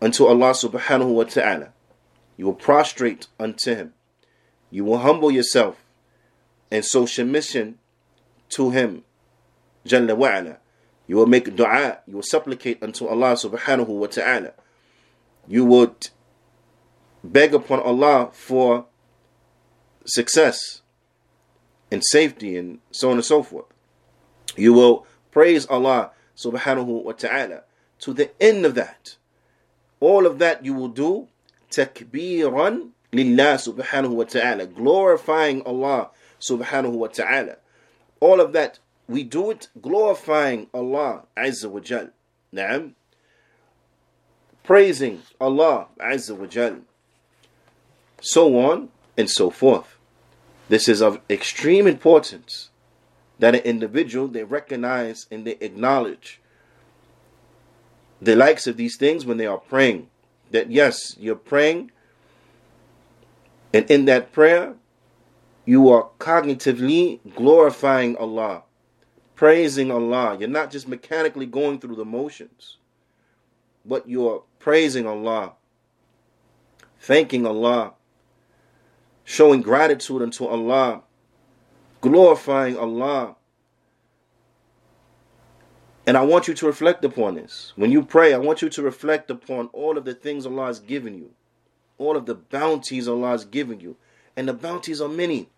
unto 0.02 0.26
Allah 0.26 0.52
subhanahu 0.52 1.14
wa 1.14 1.24
ta'ala 1.26 1.74
you 2.38 2.46
will 2.46 2.54
prostrate 2.54 3.28
unto 3.40 3.76
him 3.76 3.94
you 4.72 4.86
will 4.86 5.00
humble 5.00 5.32
yourself 5.32 5.84
and 6.72 6.86
show 6.86 7.06
submission 7.06 7.78
to 8.50 8.70
him 8.72 9.04
Jalla 9.86 10.16
wa'ala 10.16 10.58
you 11.07 11.17
will 11.17 11.27
make 11.27 11.55
dua. 11.55 11.99
You 12.07 12.17
will 12.17 12.23
supplicate 12.23 12.83
unto 12.83 13.07
Allah 13.07 13.35
subhanahu 13.35 13.89
wa 13.89 14.07
ta'ala. 14.07 14.53
You 15.47 15.65
would 15.67 16.09
beg 17.23 17.55
upon 17.55 17.81
Allah 17.81 18.31
for 18.33 18.87
success 20.07 20.83
and 21.91 22.03
safety 22.05 22.57
and 22.57 22.79
so 22.91 23.11
on 23.11 23.17
and 23.17 23.25
so 23.25 23.43
forth. 23.43 23.67
You 24.57 24.73
will 24.73 25.07
praise 25.31 25.67
Allah 25.67 26.11
subhanahu 26.37 27.05
wa 27.05 27.13
ta'ala 27.13 27.63
to 28.01 28.13
the 28.13 28.31
end 28.43 28.65
of 28.67 28.75
that. 28.75 29.17
All 30.01 30.27
of 30.27 30.39
that 30.39 30.65
you 30.65 30.75
will 30.75 30.89
do 30.89 31.29
takbiran 31.71 32.91
lillah 33.13 33.57
subhanahu 33.57 34.11
wa 34.11 34.25
ta'ala, 34.25 34.67
glorifying 34.67 35.63
Allah 35.63 36.11
subhanahu 36.41 36.93
wa 36.93 37.07
ta'ala. 37.09 37.57
All 38.21 38.41
of 38.41 38.53
that 38.53 38.79
we 39.09 39.23
do 39.23 39.51
it 39.51 39.69
glorifying 39.81 40.69
Allah 40.73 41.25
Azza 41.37 41.71
wa 41.71 41.81
Jal. 41.81 42.09
Naam. 42.55 42.93
Praising 44.63 45.23
Allah 45.41 45.89
Azza 46.01 46.37
wa 46.37 46.47
Jal. 46.47 46.79
So 48.21 48.59
on 48.59 48.89
and 49.17 49.31
so 49.31 49.51
forth. 49.51 49.99
This 50.69 50.89
is 50.89 51.03
of 51.03 51.21
extreme 51.29 51.87
importance 51.87 52.71
that 53.39 53.55
an 53.55 53.61
individual 53.63 54.29
they 54.29 54.45
recognize 54.45 55.27
and 55.31 55.47
they 55.47 55.57
acknowledge 55.61 56.41
the 58.23 58.35
likes 58.35 58.67
of 58.67 58.77
these 58.77 58.97
things 58.97 59.27
when 59.27 59.37
they 59.37 59.47
are 59.47 59.59
praying. 59.59 60.09
That 60.51 60.71
yes, 60.71 61.17
you're 61.19 61.35
praying, 61.37 61.91
and 63.73 63.91
in 63.91 64.05
that 64.07 64.33
prayer, 64.33 64.75
you 65.67 65.91
are 65.91 66.09
cognitively 66.19 67.19
glorifying 67.35 68.17
Allah 68.17 68.63
praising 69.35 69.91
Allah. 69.91 70.37
You're 70.39 70.49
not 70.49 70.71
just 70.71 70.89
mechanically 70.89 71.47
going 71.47 71.79
through 71.79 71.97
the 71.97 72.05
motions, 72.05 72.79
but 73.85 74.09
you're 74.09 74.45
praising 74.59 75.07
Allah, 75.07 75.53
thanking 77.01 77.47
Allah, 77.47 77.95
showing 79.25 79.63
gratitude 79.63 80.23
unto 80.23 80.47
Allah, 80.47 81.03
glorifying 82.01 82.79
Allah. 82.79 83.37
And 86.07 86.19
I 86.19 86.23
want 86.23 86.49
you 86.49 86.55
to 86.55 86.67
reflect 86.67 87.05
upon 87.05 87.35
this. 87.35 87.73
When 87.77 87.91
you 87.91 88.05
pray, 88.05 88.35
I 88.35 88.39
want 88.39 88.61
you 88.61 88.69
to 88.69 88.83
reflect 88.83 89.31
upon 89.31 89.69
all 89.69 89.97
of 89.97 90.05
the 90.05 90.15
things 90.15 90.45
Allah 90.45 90.67
has 90.67 90.79
given 90.79 91.17
you, 91.17 91.31
all 91.97 92.17
of 92.17 92.27
the 92.27 92.35
bounties 92.35 93.09
Allah 93.09 93.31
has 93.31 93.45
given 93.45 93.81
you. 93.81 93.97
And 94.37 94.49
the 94.49 94.53
bounties 94.53 95.01
are 95.01 95.09
many. 95.09 95.49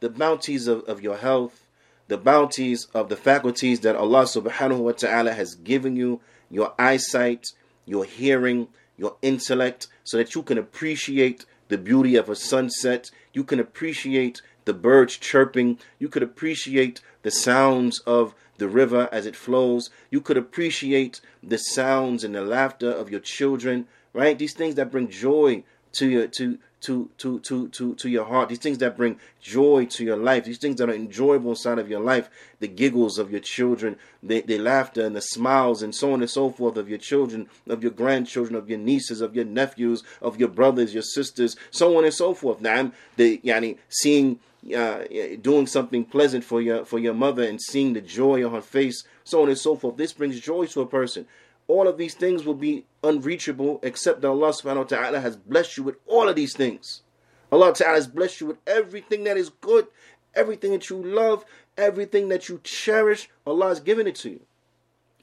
The 0.00 0.10
bounties 0.10 0.68
of, 0.68 0.84
of 0.84 1.02
your 1.02 1.16
health, 1.16 1.67
the 2.08 2.18
bounties 2.18 2.88
of 2.94 3.08
the 3.08 3.16
faculties 3.16 3.80
that 3.80 3.96
Allah 3.96 4.24
subhanahu 4.24 4.78
wa 4.78 4.92
ta'ala 4.92 5.32
has 5.32 5.54
given 5.54 5.94
you, 5.94 6.20
your 6.50 6.74
eyesight, 6.78 7.46
your 7.84 8.04
hearing, 8.04 8.68
your 8.96 9.16
intellect, 9.22 9.86
so 10.04 10.16
that 10.16 10.34
you 10.34 10.42
can 10.42 10.58
appreciate 10.58 11.44
the 11.68 11.78
beauty 11.78 12.16
of 12.16 12.28
a 12.28 12.34
sunset, 12.34 13.10
you 13.32 13.44
can 13.44 13.60
appreciate 13.60 14.40
the 14.64 14.74
birds 14.74 15.16
chirping, 15.16 15.78
you 15.98 16.08
could 16.08 16.22
appreciate 16.22 17.00
the 17.22 17.30
sounds 17.30 18.00
of 18.00 18.34
the 18.56 18.68
river 18.68 19.08
as 19.12 19.26
it 19.26 19.36
flows, 19.36 19.90
you 20.10 20.20
could 20.20 20.36
appreciate 20.36 21.20
the 21.42 21.58
sounds 21.58 22.24
and 22.24 22.34
the 22.34 22.42
laughter 22.42 22.90
of 22.90 23.10
your 23.10 23.20
children, 23.20 23.86
right? 24.12 24.38
These 24.38 24.54
things 24.54 24.74
that 24.74 24.90
bring 24.90 25.08
joy 25.08 25.62
to 25.92 26.08
your 26.08 26.26
to 26.26 26.58
to 26.80 27.10
to 27.18 27.40
to 27.40 27.68
to 27.68 27.94
to 27.96 28.08
your 28.08 28.24
heart 28.24 28.48
these 28.48 28.58
things 28.58 28.78
that 28.78 28.96
bring 28.96 29.18
joy 29.40 29.84
to 29.84 30.04
your 30.04 30.16
life 30.16 30.44
these 30.44 30.58
things 30.58 30.76
that 30.76 30.88
are 30.88 30.94
enjoyable 30.94 31.50
inside 31.50 31.78
of 31.78 31.88
your 31.88 32.00
life 32.00 32.30
the 32.60 32.68
giggles 32.68 33.18
of 33.18 33.30
your 33.30 33.40
children 33.40 33.96
the, 34.22 34.40
the 34.42 34.58
laughter 34.58 35.04
and 35.04 35.16
the 35.16 35.20
smiles 35.20 35.82
and 35.82 35.94
so 35.94 36.12
on 36.12 36.20
and 36.20 36.30
so 36.30 36.50
forth 36.50 36.76
of 36.76 36.88
your 36.88 36.98
children 36.98 37.48
of 37.68 37.82
your 37.82 37.92
grandchildren 37.92 38.54
of 38.54 38.70
your 38.70 38.78
nieces 38.78 39.20
of 39.20 39.34
your 39.34 39.44
nephews 39.44 40.02
of 40.22 40.38
your 40.38 40.48
brothers 40.48 40.94
your 40.94 41.02
sisters 41.02 41.56
so 41.70 41.96
on 41.98 42.04
and 42.04 42.14
so 42.14 42.32
forth 42.32 42.60
now 42.60 42.74
I'm 42.74 42.92
the 43.16 43.38
yani 43.38 43.78
seeing 43.88 44.38
uh, 44.76 45.04
doing 45.40 45.66
something 45.66 46.04
pleasant 46.04 46.44
for 46.44 46.60
your 46.60 46.84
for 46.84 46.98
your 46.98 47.14
mother 47.14 47.42
and 47.42 47.60
seeing 47.60 47.92
the 47.92 48.00
joy 48.00 48.44
on 48.44 48.52
her 48.52 48.60
face, 48.60 49.04
so 49.24 49.42
on 49.42 49.48
and 49.48 49.58
so 49.58 49.76
forth. 49.76 49.96
This 49.96 50.12
brings 50.12 50.40
joy 50.40 50.66
to 50.66 50.80
a 50.80 50.86
person. 50.86 51.26
All 51.68 51.86
of 51.86 51.98
these 51.98 52.14
things 52.14 52.44
will 52.44 52.54
be 52.54 52.84
unreachable 53.08 53.80
except 53.82 54.20
that 54.20 54.28
Allah 54.28 54.50
subhanahu 54.50 54.76
wa 54.76 54.84
ta'ala 54.84 55.20
has 55.20 55.36
blessed 55.36 55.76
you 55.76 55.82
with 55.82 55.96
all 56.06 56.28
of 56.28 56.36
these 56.36 56.54
things. 56.54 57.02
Allah 57.50 57.72
ta'ala 57.72 57.94
has 57.94 58.06
blessed 58.06 58.40
you 58.40 58.46
with 58.48 58.58
everything 58.66 59.24
that 59.24 59.36
is 59.36 59.48
good, 59.48 59.86
everything 60.34 60.72
that 60.72 60.90
you 60.90 61.02
love, 61.02 61.44
everything 61.76 62.28
that 62.28 62.48
you 62.48 62.60
cherish. 62.62 63.28
Allah 63.46 63.68
has 63.68 63.80
given 63.80 64.06
it 64.06 64.16
to 64.16 64.30
you. 64.30 64.40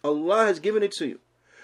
Allah 0.03 0.45
has 0.45 0.59
given 0.59 0.83
it 0.83 0.91
to 0.93 1.07
you. 1.07 1.19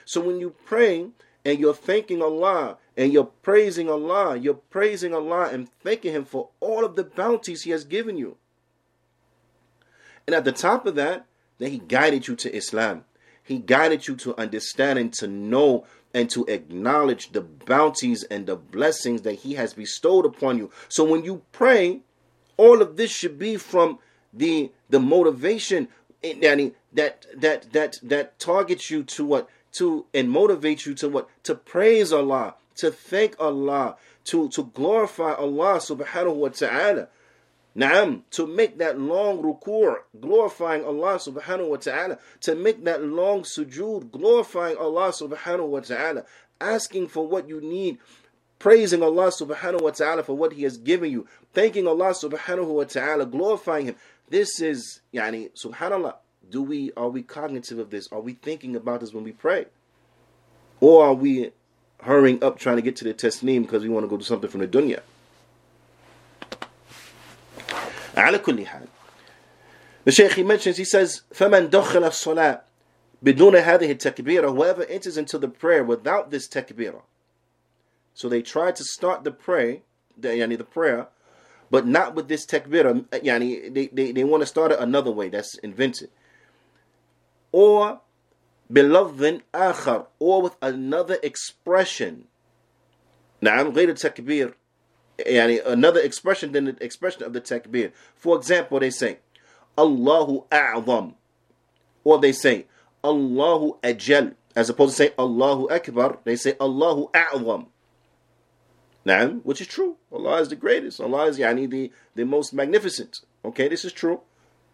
So 0.05 0.21
when 0.21 0.39
you 0.39 0.55
pray 0.65 1.07
and 1.45 1.59
you're 1.59 1.73
thanking 1.73 2.21
Allah 2.21 2.77
and 2.97 3.11
you're 3.13 3.25
praising 3.25 3.89
Allah, 3.89 4.35
you're 4.35 4.53
praising 4.53 5.13
Allah 5.13 5.49
and 5.51 5.69
thanking 5.83 6.13
Him 6.13 6.25
for 6.25 6.49
all 6.59 6.85
of 6.85 6.95
the 6.95 7.03
bounties 7.03 7.63
He 7.63 7.71
has 7.71 7.83
given 7.83 8.17
you. 8.17 8.37
And 10.27 10.35
at 10.35 10.45
the 10.45 10.51
top 10.51 10.85
of 10.85 10.95
that, 10.95 11.25
then 11.57 11.71
He 11.71 11.79
guided 11.79 12.27
you 12.27 12.35
to 12.37 12.55
Islam. 12.55 13.05
He 13.43 13.59
guided 13.59 14.07
you 14.07 14.15
to 14.17 14.39
understand 14.39 14.99
and 14.99 15.13
to 15.13 15.27
know 15.27 15.85
and 16.13 16.29
to 16.29 16.45
acknowledge 16.45 17.31
the 17.31 17.41
bounties 17.41 18.23
and 18.23 18.45
the 18.45 18.55
blessings 18.55 19.21
that 19.23 19.35
He 19.35 19.53
has 19.55 19.73
bestowed 19.73 20.25
upon 20.25 20.57
you. 20.57 20.69
So 20.89 21.03
when 21.03 21.23
you 21.23 21.41
pray, 21.51 22.01
all 22.57 22.81
of 22.81 22.97
this 22.97 23.11
should 23.11 23.39
be 23.39 23.57
from 23.57 23.99
the 24.33 24.71
the 24.89 24.99
motivation 24.99 25.87
eh, 26.23 26.35
that 26.39 26.71
that 26.93 27.25
that 27.35 27.71
that 27.73 27.99
that 28.03 28.39
targets 28.39 28.89
you 28.89 29.03
to 29.03 29.25
what 29.25 29.49
to 29.73 30.05
and 30.13 30.29
motivates 30.29 30.85
you 30.85 30.93
to 30.95 31.09
what 31.09 31.29
to 31.43 31.55
praise 31.55 32.11
Allah, 32.11 32.55
to 32.75 32.91
thank 32.91 33.35
Allah, 33.39 33.95
to 34.25 34.49
to 34.49 34.63
glorify 34.63 35.33
Allah 35.33 35.77
subhanahu 35.77 36.35
wa 36.35 36.49
ta'ala. 36.49 37.07
Naam, 37.75 38.23
to 38.31 38.45
make 38.45 38.77
that 38.79 38.99
long 38.99 39.41
ruku' 39.41 39.95
glorifying 40.19 40.83
Allah 40.83 41.15
subhanahu 41.15 41.69
wa 41.69 41.77
ta'ala, 41.77 42.17
to 42.41 42.53
make 42.53 42.83
that 42.83 43.01
long 43.01 43.43
sujood 43.43 44.11
glorifying 44.11 44.75
Allah 44.75 45.09
subhanahu 45.11 45.67
wa 45.67 45.79
ta'ala, 45.79 46.25
asking 46.59 47.07
for 47.07 47.25
what 47.25 47.47
you 47.47 47.61
need, 47.61 47.97
praising 48.59 49.01
Allah 49.01 49.31
subhanahu 49.31 49.81
wa 49.81 49.91
ta'ala 49.91 50.21
for 50.23 50.35
what 50.35 50.53
He 50.53 50.63
has 50.63 50.77
given 50.77 51.11
you, 51.11 51.25
thanking 51.53 51.87
Allah 51.87 52.11
subhanahu 52.11 52.67
wa 52.67 52.83
ta'ala, 52.83 53.25
glorifying 53.25 53.85
Him. 53.85 53.95
This 54.29 54.59
is 54.59 54.99
yani 55.13 55.51
subhanallah. 55.53 56.15
Do 56.49 56.61
we 56.61 56.91
are 56.97 57.09
we 57.09 57.21
cognitive 57.21 57.79
of 57.79 57.89
this? 57.89 58.09
Are 58.11 58.19
we 58.19 58.33
thinking 58.33 58.75
about 58.75 58.99
this 58.99 59.13
when 59.13 59.23
we 59.23 59.31
pray? 59.31 59.65
Or 60.81 61.05
are 61.05 61.13
we 61.13 61.51
hurrying 62.01 62.43
up 62.43 62.59
trying 62.59 62.75
to 62.75 62.81
get 62.81 62.97
to 62.97 63.05
the 63.05 63.13
taslim 63.13 63.61
because 63.61 63.83
we 63.83 63.89
want 63.89 64.03
to 64.03 64.09
go 64.09 64.17
do 64.17 64.23
something 64.23 64.49
from 64.49 64.59
the 64.59 64.67
dunya? 64.67 64.99
على 68.16 68.38
كل 68.38 68.66
حال 68.66 68.88
The 70.04 70.12
Shaykh 70.12 70.32
he 70.34 70.44
mentions, 70.44 70.76
he 70.76 70.84
says, 70.84 71.22
فَمَنْ 71.34 71.68
دَخَلَ 71.68 72.04
الصَّلَاةِ 72.04 72.60
بدون 73.22 73.56
هذه 73.56 73.90
التكبيرة 73.90 74.54
Whoever 74.54 74.84
enters 74.84 75.16
into 75.16 75.36
the 75.36 75.48
prayer 75.48 75.82
without 75.82 76.30
this 76.30 76.48
takbirah. 76.48 77.02
So 78.14 78.28
they 78.28 78.40
try 78.40 78.70
to 78.70 78.84
start 78.84 79.24
the 79.24 79.32
prayer, 79.32 79.78
the, 80.16 80.28
yani 80.28 80.56
the 80.56 80.64
prayer, 80.64 81.08
but 81.70 81.86
not 81.86 82.14
with 82.14 82.28
this 82.28 82.46
takbirah. 82.46 83.04
Yani 83.08 83.74
they, 83.74 83.88
they, 83.88 84.12
they 84.12 84.24
want 84.24 84.42
to 84.42 84.46
start 84.46 84.70
it 84.70 84.78
another 84.78 85.10
way 85.10 85.28
that's 85.28 85.58
invented. 85.58 86.10
Or 87.50 88.00
بلفظ 88.70 89.40
آخر 89.54 90.06
or 90.18 90.42
with 90.42 90.56
another 90.62 91.18
expression. 91.22 92.26
نعم 93.42 93.72
غير 93.72 93.88
التكبير 93.88 94.54
yani 95.25 95.65
another 95.65 95.99
expression 95.99 96.51
than 96.51 96.65
the 96.65 96.83
expression 96.83 97.23
of 97.23 97.33
the 97.33 97.41
takbir. 97.41 97.91
For 98.15 98.37
example, 98.37 98.79
they 98.79 98.89
say, 98.89 99.19
Allahu 99.77 100.45
A'zam. 100.51 101.13
Or 102.03 102.19
they 102.19 102.31
say, 102.31 102.65
Allahu 103.03 103.77
Ajal. 103.83 104.35
As 104.55 104.69
opposed 104.69 104.91
to 104.91 104.97
saying 104.97 105.11
Allahu 105.17 105.69
Akbar, 105.69 106.19
they 106.23 106.35
say 106.35 106.55
Allahu 106.59 107.09
A'zam. 107.13 107.67
Naam, 109.05 109.41
which 109.43 109.61
is 109.61 109.67
true. 109.67 109.97
Allah 110.11 110.41
is 110.41 110.49
the 110.49 110.55
greatest. 110.55 110.99
Allah 110.99 111.25
is 111.25 111.39
yani, 111.39 111.69
the, 111.69 111.91
the 112.15 112.25
most 112.25 112.53
magnificent. 112.53 113.21
Okay, 113.43 113.67
this 113.67 113.85
is 113.85 113.93
true. 113.93 114.21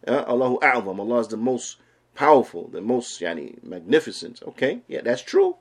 Uh, 0.07 0.23
Allahu 0.27 0.60
A'zam. 0.60 0.99
Allah 0.99 1.19
is 1.19 1.27
the 1.27 1.38
most 1.38 1.77
powerful, 2.15 2.67
the 2.67 2.81
most 2.81 3.21
yani, 3.21 3.63
magnificent. 3.63 4.41
Okay, 4.47 4.81
yeah, 4.88 5.01
that's 5.01 5.21
true. 5.21 5.57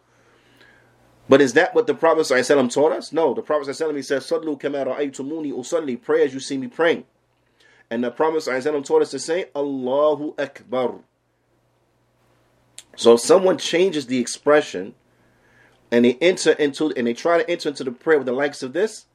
But 1.29 1.41
is 1.41 1.55
that 1.55 1.75
what 1.75 1.87
the 1.87 1.95
Prophet 1.95 2.21
ﷺ 2.21 2.73
taught 2.73 2.93
us? 2.93 3.13
No. 3.13 3.35
The 3.35 3.43
Prophet 3.43 3.69
ﷺ 3.69 3.97
he 3.97 4.03
says, 4.03 4.25
Sallu 4.27 4.61
kamara 4.61 4.97
aytumuni 4.97 5.53
usalli 5.53 6.01
Pray 6.01 6.25
as 6.25 6.33
you 6.33 6.41
see 6.41 6.57
me 6.57 6.69
praying. 6.69 7.05
And 7.91 8.05
the 8.05 8.11
Prophet 8.11 8.39
ﷺ 8.39 8.85
taught 8.85 9.03
us 9.03 9.11
to 9.11 9.19
say, 9.19 9.47
Allahu 9.55 10.35
Akbar. 10.39 11.01
So 12.97 13.15
if 13.15 13.21
someone 13.21 13.59
changes 13.59 14.07
the 14.07 14.19
expression 14.19 14.95
and 15.91 16.05
they 16.05 16.15
enter 16.21 16.53
into 16.53 16.93
and 16.97 17.07
they 17.07 17.15
try 17.15 17.39
to 17.39 17.51
enter 17.51 17.69
into 17.69 17.85
the 17.85 17.93
prayer 17.93 18.19
with 18.19 18.27
the 18.27 18.33
likes 18.33 18.63
of 18.63 18.73
this, 18.73 19.07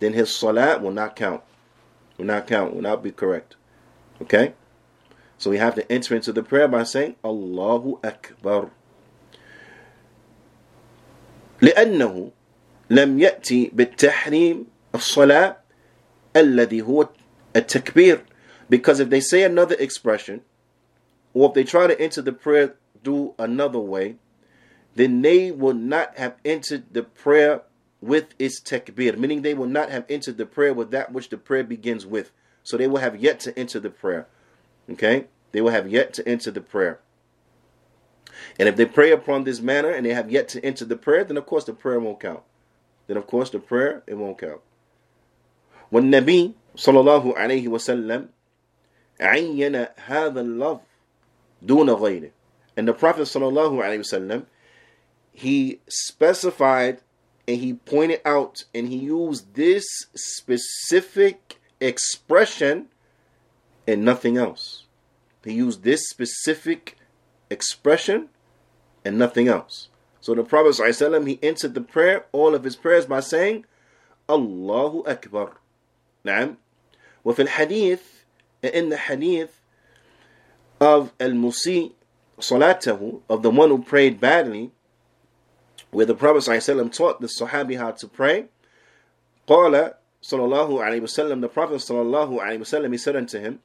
Then 0.00 0.12
his 0.12 0.34
salat 0.34 0.82
will 0.82 0.92
not 0.92 1.16
count. 1.16 1.42
Will 2.16 2.24
not 2.24 2.46
count, 2.46 2.74
will 2.74 2.82
not 2.82 3.02
be 3.02 3.12
correct. 3.12 3.56
Okay? 4.22 4.54
So 5.37 5.49
we 5.49 5.57
have 5.57 5.75
to 5.75 5.91
enter 5.91 6.15
into 6.15 6.31
the 6.31 6.43
prayer 6.43 6.67
by 6.67 6.83
saying 6.83 7.15
Allahu 7.23 7.99
Akbar. 8.03 8.71
لأنه 11.61 12.31
لم 12.89 13.19
يأتي 13.19 13.71
بالتحريم 13.73 14.65
الصلاة 14.95 15.57
الذي 16.35 16.81
هو 16.81 17.09
التكبير 17.55 18.21
because 18.69 18.99
if 18.99 19.09
they 19.09 19.19
say 19.19 19.43
another 19.43 19.75
expression 19.79 20.41
or 21.33 21.49
if 21.49 21.53
they 21.53 21.63
try 21.63 21.87
to 21.87 21.99
enter 21.99 22.21
the 22.21 22.33
prayer 22.33 22.75
through 23.03 23.33
another 23.39 23.79
way 23.79 24.15
then 24.95 25.21
they 25.21 25.51
will 25.51 25.73
not 25.73 26.17
have 26.17 26.35
entered 26.45 26.83
the 26.91 27.03
prayer 27.03 27.61
with 28.01 28.33
its 28.37 28.59
takbir 28.59 29.17
meaning 29.17 29.41
they 29.41 29.53
will 29.53 29.67
not 29.67 29.89
have 29.89 30.05
entered 30.09 30.37
the 30.37 30.45
prayer 30.45 30.73
with 30.73 30.91
that 30.91 31.11
which 31.11 31.29
the 31.29 31.37
prayer 31.37 31.63
begins 31.63 32.05
with 32.05 32.31
so 32.63 32.77
they 32.77 32.87
will 32.87 32.97
have 32.97 33.15
yet 33.15 33.39
to 33.39 33.57
enter 33.57 33.79
the 33.79 33.89
prayer 33.89 34.27
Okay? 34.91 35.25
They 35.51 35.61
will 35.61 35.71
have 35.71 35.89
yet 35.89 36.13
to 36.15 36.27
enter 36.27 36.51
the 36.51 36.61
prayer. 36.61 36.99
And 38.59 38.67
if 38.67 38.75
they 38.75 38.85
pray 38.85 39.11
upon 39.11 39.43
this 39.43 39.61
manner 39.61 39.89
and 39.89 40.05
they 40.05 40.13
have 40.13 40.31
yet 40.31 40.47
to 40.49 40.65
enter 40.65 40.85
the 40.85 40.95
prayer, 40.95 41.23
then 41.23 41.37
of 41.37 41.45
course 41.45 41.65
the 41.65 41.73
prayer 41.73 41.99
won't 41.99 42.19
count. 42.19 42.41
Then 43.07 43.17
of 43.17 43.27
course 43.27 43.49
the 43.49 43.59
prayer 43.59 44.03
it 44.07 44.17
won't 44.17 44.37
count. 44.37 44.61
When 45.89 46.11
Nabi 46.11 46.53
sallallahu 46.75 47.35
alayhi 47.35 47.67
wasallam 47.67 48.29
عين 49.19 49.87
هذا 50.07 50.41
اللفظ 50.41 50.81
دون 51.61 51.89
غيره 51.89 52.31
and 52.75 52.87
the 52.87 52.93
Prophet 52.93 53.21
sallallahu 53.21 53.77
alayhi 53.83 53.99
wasallam 53.99 54.45
he 55.31 55.79
specified 55.87 56.99
and 57.47 57.57
he 57.57 57.73
pointed 57.73 58.21
out 58.25 58.63
and 58.73 58.89
he 58.89 58.97
used 58.97 59.53
this 59.53 59.85
specific 60.15 61.59
expression 61.79 62.87
and 63.87 64.03
nothing 64.03 64.37
else. 64.37 64.85
He 65.43 65.53
used 65.53 65.83
this 65.83 66.07
specific 66.09 66.97
expression 67.49 68.29
and 69.03 69.17
nothing 69.17 69.47
else. 69.47 69.89
So 70.21 70.33
the 70.33 70.43
Prophet 70.43 70.81
ﷺ, 70.81 71.27
he 71.27 71.39
entered 71.43 71.73
the 71.73 71.81
prayer, 71.81 72.25
all 72.31 72.55
of 72.55 72.63
his 72.63 72.77
prayers 72.77 73.05
by 73.05 73.19
saying, 73.19 73.65
Allahu 74.29 75.03
Akbar. 75.05 75.57
نعم. 76.25 76.55
وفي 77.25 77.47
الحديث 77.47 77.99
in 78.63 78.89
the 78.89 78.97
hadith 78.97 79.59
of 80.79 81.11
al-musi 81.19 81.91
salatahu 82.39 83.21
of 83.29 83.43
the 83.43 83.49
one 83.49 83.69
who 83.69 83.81
prayed 83.83 84.19
badly 84.19 84.71
where 85.91 86.05
the 86.05 86.15
Prophet 86.15 86.49
ﷺ 86.49 86.95
taught 86.95 87.19
the 87.21 87.27
Sahabi 87.27 87.77
how 87.77 87.91
to 87.91 88.07
pray 88.07 88.45
قال 89.47 89.93
صلى 90.21 90.39
الله 90.39 90.69
عليه 90.83 91.01
وسلم 91.01 91.41
the 91.41 91.49
Prophet 91.49 91.75
صلى 91.75 92.01
الله 92.01 92.41
عليه 92.41 92.59
وسلم 92.61 92.91
he 92.91 92.97
said 92.97 93.15
unto 93.15 93.39
him 93.39 93.59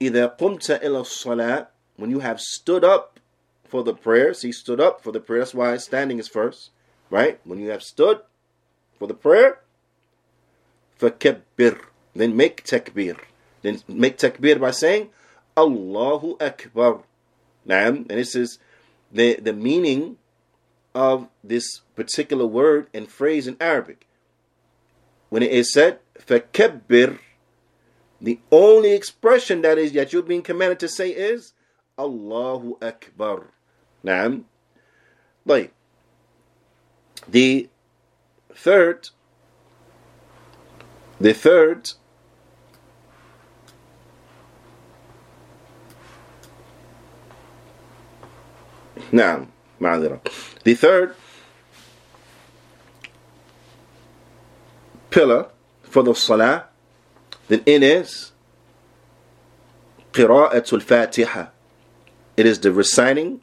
إذا 0.00 0.26
قمت 0.38 0.70
إلى 0.82 1.00
الصلاة 1.00 1.66
when 1.96 2.10
you 2.10 2.20
have 2.20 2.40
stood 2.40 2.84
up 2.84 3.20
for 3.64 3.82
the 3.82 3.94
prayer, 3.94 4.34
see 4.34 4.52
stood 4.52 4.80
up 4.80 5.00
for 5.02 5.12
the 5.12 5.20
prayer, 5.20 5.40
that's 5.40 5.54
why 5.54 5.76
standing 5.76 6.18
is 6.18 6.28
first, 6.28 6.70
right? 7.10 7.40
When 7.44 7.58
you 7.58 7.70
have 7.70 7.82
stood 7.82 8.20
for 8.98 9.06
the 9.06 9.14
prayer, 9.14 9.60
فكبر 11.00 11.78
then 12.14 12.36
make 12.36 12.64
takbir. 12.64 13.18
Then 13.62 13.80
make 13.88 14.18
takbir 14.18 14.60
by 14.60 14.70
saying 14.70 15.10
Allahu 15.56 16.36
Akbar. 16.40 17.02
Naam, 17.66 17.96
and 18.08 18.18
this 18.18 18.36
is 18.36 18.58
the, 19.10 19.34
the 19.36 19.52
meaning 19.52 20.16
of 20.94 21.28
this 21.42 21.80
particular 21.96 22.46
word 22.46 22.88
and 22.94 23.08
phrase 23.08 23.46
in 23.46 23.56
Arabic. 23.60 24.06
When 25.30 25.42
it 25.42 25.50
is 25.50 25.72
said, 25.72 25.98
فكبر 26.20 27.18
the 28.20 28.38
only 28.50 28.92
expression 28.92 29.62
that 29.62 29.78
is 29.78 29.92
that 29.92 30.12
you're 30.12 30.22
being 30.22 30.42
commanded 30.42 30.80
to 30.80 30.88
say 30.88 31.10
is 31.10 31.52
Allahu 31.98 32.78
Akbar. 32.80 33.50
Naam. 34.04 34.44
Like 35.44 35.72
the 37.28 37.68
third, 38.54 39.10
the 41.20 41.34
third 41.34 41.92
نعم 49.12 49.46
معذرة 49.80 50.20
the 50.64 50.74
third 50.74 51.14
pillar 55.10 55.50
for 55.82 56.02
the 56.02 56.14
salah 56.14 56.67
then 57.48 57.62
it 57.66 57.82
is 57.82 58.32
قراءة 60.12 60.74
الفاتحة 60.74 61.52
it 62.36 62.46
is 62.46 62.60
the 62.60 62.72
reciting 62.72 63.40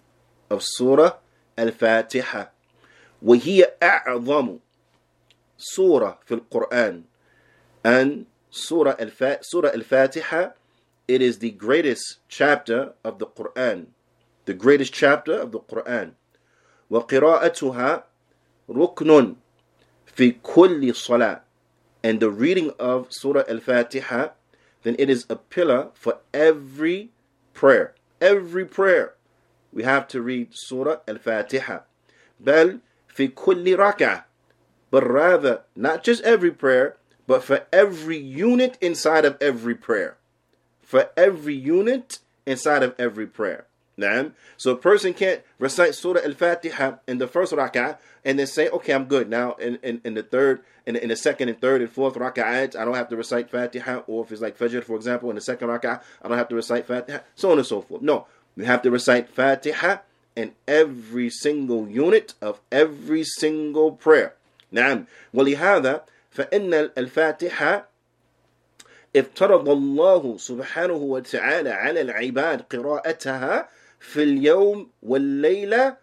of 0.49 0.63
Surah 0.63 1.13
Al-Fatiha 1.57 2.47
وهي 3.21 3.73
أعظم 3.83 4.59
سورة 5.57 6.19
في 6.25 6.33
القرآن 6.33 7.03
and 7.83 8.25
Surah 8.49 8.95
Al-Fatiha 8.99 10.51
it 11.07 11.21
is 11.21 11.39
the 11.39 11.51
greatest 11.51 12.17
chapter 12.27 12.93
of 13.03 13.19
the 13.19 13.25
Quran 13.25 13.87
the 14.45 14.53
greatest 14.53 14.93
chapter 14.93 15.33
of 15.39 15.51
the 15.51 15.59
Quran 15.59 16.15
وقراءتها 16.89 18.03
ركن 18.69 19.35
في 20.05 20.31
كل 20.43 20.95
صلاة 20.95 21.41
and 22.06 22.20
the 22.20 22.30
reading 22.30 22.70
of 22.78 23.08
Surah 23.10 23.42
Al 23.48 23.58
Fatiha, 23.58 24.28
then 24.84 24.94
it 24.96 25.10
is 25.10 25.26
a 25.28 25.34
pillar 25.34 25.88
for 25.94 26.18
every 26.32 27.10
prayer. 27.52 27.96
Every 28.20 28.64
prayer, 28.64 29.14
we 29.72 29.82
have 29.82 30.06
to 30.08 30.22
read 30.22 30.50
Surah 30.52 30.98
Al 31.08 31.18
Fatiha. 31.18 31.80
Bel, 32.38 32.78
fi 33.08 33.26
kulli 33.26 33.76
rak'ah. 33.76 34.22
But 34.88 35.04
rather, 35.10 35.62
not 35.74 36.04
just 36.04 36.22
every 36.22 36.52
prayer, 36.52 36.96
but 37.26 37.42
for 37.42 37.66
every 37.72 38.18
unit 38.18 38.78
inside 38.80 39.24
of 39.24 39.36
every 39.40 39.74
prayer. 39.74 40.16
For 40.82 41.10
every 41.16 41.56
unit 41.56 42.20
inside 42.46 42.84
of 42.84 42.94
every 43.00 43.26
prayer. 43.26 43.66
Naam. 43.97 44.31
So 44.57 44.71
a 44.71 44.75
person 44.75 45.13
can't 45.13 45.41
recite 45.59 45.95
Surah 45.95 46.21
Al-Fatiha 46.23 46.97
in 47.07 47.17
the 47.17 47.27
first 47.27 47.53
rak'ah 47.53 47.97
and 48.25 48.39
then 48.39 48.47
say, 48.47 48.69
okay, 48.69 48.93
I'm 48.93 49.05
good. 49.05 49.29
Now 49.29 49.53
in, 49.53 49.77
in, 49.83 50.01
in 50.03 50.13
the 50.13 50.23
third, 50.23 50.61
in 50.85 50.95
the, 50.95 51.03
in 51.03 51.09
the 51.09 51.15
second 51.15 51.49
and 51.49 51.59
third 51.59 51.81
and 51.81 51.89
fourth 51.89 52.15
rak'ahs, 52.15 52.75
I 52.75 52.85
don't 52.85 52.95
have 52.95 53.09
to 53.09 53.15
recite 53.15 53.49
Fatiha. 53.49 54.03
Or 54.07 54.23
if 54.23 54.31
it's 54.31 54.41
like 54.41 54.57
Fajr, 54.57 54.83
for 54.83 54.95
example, 54.95 55.29
in 55.29 55.35
the 55.35 55.41
second 55.41 55.67
rak'ah, 55.67 56.01
I 56.21 56.27
don't 56.27 56.37
have 56.37 56.49
to 56.49 56.55
recite 56.55 56.87
Fatiha. 56.87 57.19
So 57.35 57.51
on 57.51 57.57
and 57.57 57.67
so 57.67 57.81
forth. 57.81 58.01
No, 58.01 58.27
you 58.55 58.65
have 58.65 58.81
to 58.83 58.91
recite 58.91 59.29
Fatiha 59.29 59.97
in 60.35 60.53
every 60.67 61.29
single 61.29 61.87
unit 61.87 62.33
of 62.41 62.59
every 62.71 63.23
single 63.23 63.91
prayer. 63.91 64.35
نعم 64.73 65.05
ولهذا 65.33 66.01
فإن 66.31 66.73
الفاتحة 66.97 67.87
افترض 69.15 69.69
الله 69.69 70.37
سبحانه 70.37 70.93
وتعالى 70.93 71.69
على 71.69 72.01
العباد 72.01 72.61
قراءتها 72.61 73.69
في 73.99 74.23
اليوم 74.23 74.89
والليلة 75.03 75.97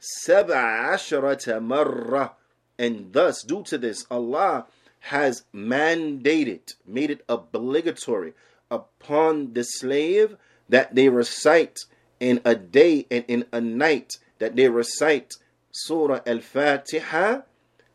سبع 0.00 0.90
عشرة 0.92 1.58
مرة 1.58 2.36
and 2.78 3.12
thus 3.12 3.42
due 3.42 3.62
to 3.62 3.78
this 3.78 4.04
Allah 4.10 4.66
has 5.00 5.44
mandated 5.54 6.74
made 6.86 7.10
it 7.10 7.24
obligatory 7.28 8.34
upon 8.70 9.52
the 9.54 9.62
slave 9.62 10.36
that 10.68 10.94
they 10.94 11.08
recite 11.08 11.78
in 12.20 12.40
a 12.44 12.54
day 12.54 13.06
and 13.10 13.24
in 13.28 13.44
a 13.52 13.60
night 13.60 14.18
that 14.38 14.56
they 14.56 14.68
recite 14.68 15.34
Surah 15.70 16.20
Al-Fatiha 16.26 17.42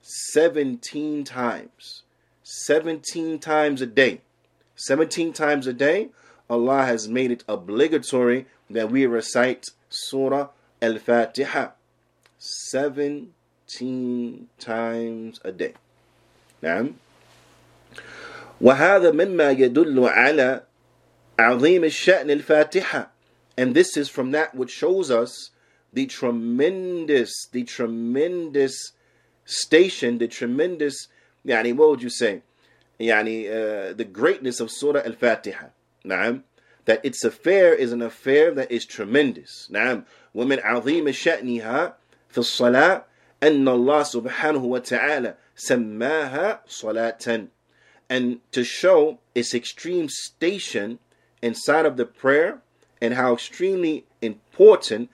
17 0.02 1.24
times 1.24 2.04
17 2.44 3.40
times 3.40 3.82
a 3.82 3.86
day 3.86 4.22
17 4.76 5.34
times 5.34 5.68
a 5.68 5.74
day 5.74 6.10
Allah 6.50 6.86
has 6.86 7.08
made 7.08 7.32
it 7.32 7.44
obligatory 7.48 8.46
that 8.70 8.92
we 8.92 9.06
recite 9.06 9.70
Surah 9.90 10.48
Al 10.82 10.98
Fatiha 10.98 11.72
17 12.40 14.48
times 14.60 15.40
a 15.44 15.52
day. 15.52 15.74
نعم 16.64 16.94
وهذا 18.62 19.12
مما 19.12 19.52
يدل 19.52 20.00
على 20.00 20.64
عظيم 21.40 21.84
الشأن 21.84 22.32
الفاتحة 22.32 23.08
and 23.58 23.76
this 23.76 23.98
is 23.98 24.10
from 24.10 24.32
that 24.32 24.56
which 24.56 24.72
shows 24.72 25.12
us 25.12 25.50
the 25.94 26.06
tremendous 26.06 27.48
the 27.52 27.64
tremendous 27.64 28.94
station 29.46 30.18
the 30.20 30.28
tremendous 30.28 31.08
يعني 31.46 31.76
what 31.76 31.90
would 31.90 32.04
you 32.04 32.10
say 32.10 32.42
يعني 33.00 33.50
uh, 33.50 33.94
the 33.94 34.06
greatness 34.06 34.60
of 34.60 34.70
Surah 34.70 35.02
Al-Fatiha 35.04 35.72
نعم 36.06 36.44
that 36.86 37.04
its 37.04 37.24
affair 37.24 37.74
is 37.74 37.92
an 37.92 38.02
affair 38.02 38.52
that 38.52 38.72
is 38.72 38.86
tremendous. 38.86 39.70
نعم 39.72 40.04
ومن 40.36 40.60
عظيم 40.60 41.12
شأنها 41.12 41.94
في 42.30 42.38
الصلاة 42.38 43.04
أن 43.44 43.68
الله 43.68 44.04
سبحانه 44.04 44.64
وتعالى 44.64 45.36
سماها 45.56 46.62
صلاة 46.68 47.48
and 48.10 48.40
to 48.52 48.64
show 48.64 49.20
its 49.34 49.54
extreme 49.54 50.10
station 50.10 51.00
inside 51.42 51.86
of 51.86 51.96
the 51.98 52.06
prayer 52.06 52.62
and 53.02 53.14
how 53.14 53.34
extremely 53.34 54.06
important 54.22 55.10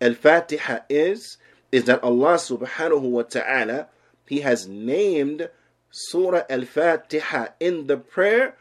Al-Fatiha 0.00 0.80
is 0.90 1.38
is 1.72 1.84
that 1.84 2.02
Allah 2.04 2.34
subhanahu 2.34 3.00
wa 3.00 3.22
ta'ala 3.22 3.88
he 4.26 4.40
has 4.40 4.68
named 4.68 5.48
Surah 5.90 6.42
Al-Fatiha 6.50 7.46
in 7.60 7.86
the 7.86 7.96
prayer 7.96 8.56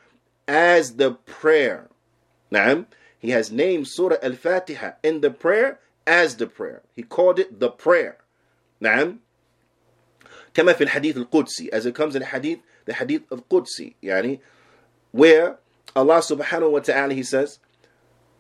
as 0.48 0.96
the 0.96 1.12
prayer 1.12 1.90
Naam, 2.52 2.86
he 3.20 3.32
has 3.32 3.52
named 3.52 3.88
Surah 3.88 4.18
Al-Fatiha 4.22 4.94
in 5.02 5.22
the 5.22 5.32
prayer 5.32 5.80
as 6.06 6.36
the 6.36 6.48
prayer. 6.48 6.82
He 6.96 7.04
called 7.04 7.40
it 7.40 7.60
the 7.60 7.70
prayer. 7.70 8.18
نعم 8.84 9.20
كما 10.54 10.74
في 10.74 10.84
الحديث 10.84 11.18
القدسي 11.18 11.70
as 11.72 11.86
it 11.86 11.96
comes 11.96 12.16
in 12.16 12.22
the 12.22 12.28
hadith 12.28 12.60
the 12.86 12.94
hadith 12.94 13.32
of 13.32 13.48
Qudsi 13.50 13.96
يعني 14.04 14.40
where 15.12 15.58
Allah 15.96 16.20
subhanahu 16.20 16.72
wa 16.72 16.80
ta'ala 16.80 17.14
he 17.14 17.24
says 17.24 17.60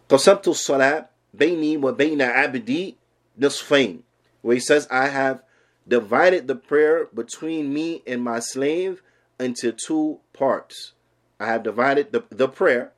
قسمت 0.09 0.47
الصلاة 0.47 1.07
بيني 1.33 1.77
وبين 1.77 2.21
عبدي 2.21 2.97
نصفين 3.39 4.03
where 4.41 4.55
he 4.55 4.59
says 4.59 4.87
I 4.91 5.07
have 5.07 5.43
divided 5.87 6.47
the 6.47 6.55
prayer 6.55 7.07
between 7.13 7.73
me 7.73 8.03
and 8.05 8.21
my 8.21 8.39
slave 8.39 9.01
into 9.39 9.71
two 9.71 10.19
parts 10.33 10.93
I 11.39 11.47
have 11.47 11.63
divided 11.63 12.11
the, 12.11 12.23
the 12.29 12.47
prayer 12.47 12.91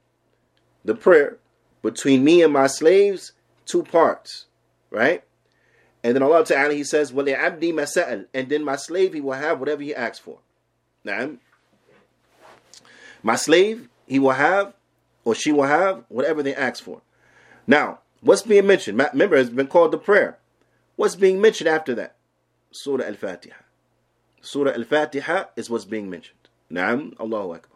the 0.85 0.95
prayer 0.95 1.39
between 1.83 2.25
me 2.25 2.43
and 2.43 2.53
my 2.53 2.67
slaves, 2.67 3.33
two 3.67 3.83
parts, 3.83 4.47
right? 4.91 5.23
And 6.03 6.15
then 6.15 6.23
Allah 6.23 6.45
Ta'ala, 6.45 6.75
He 6.75 6.85
says, 6.85 7.13
abdi 7.13 7.73
masal, 7.73 8.27
And 8.33 8.49
then 8.49 8.65
my 8.65 8.77
slave, 8.77 9.15
he 9.15 9.21
will 9.21 9.33
have 9.33 9.61
whatever 9.61 9.83
he 9.83 9.95
asks 9.95 10.19
for. 10.19 10.39
Now, 11.05 11.33
my 13.23 13.37
slave, 13.37 13.89
he 14.07 14.19
will 14.19 14.31
have, 14.31 14.75
or 15.25 15.35
she 15.35 15.53
will 15.53 15.65
have, 15.65 16.05
whatever 16.09 16.43
they 16.43 16.55
ask 16.55 16.83
for. 16.83 17.03
Now, 17.67 18.01
what's 18.21 18.43
being 18.43 18.67
mentioned? 18.67 18.99
Remember, 19.13 19.37
it's 19.37 19.51
been 19.51 19.67
called 19.67 19.93
the 19.93 19.99
prayer. 19.99 20.39
What's 20.97 21.17
being 21.17 21.41
mentioned 21.41 21.69
after 21.69 21.95
that? 21.95 22.17
Surah 22.73 23.05
Al 23.05 23.15
Fatiha. 23.15 23.57
Surah 24.41 24.73
Al 24.73 24.85
Fatiha 24.85 25.45
is 25.57 25.69
what's 25.69 25.85
being 25.85 26.09
mentioned. 26.09 26.39
Naam, 26.71 27.19
Allahu 27.21 27.55
Akbar. 27.55 27.70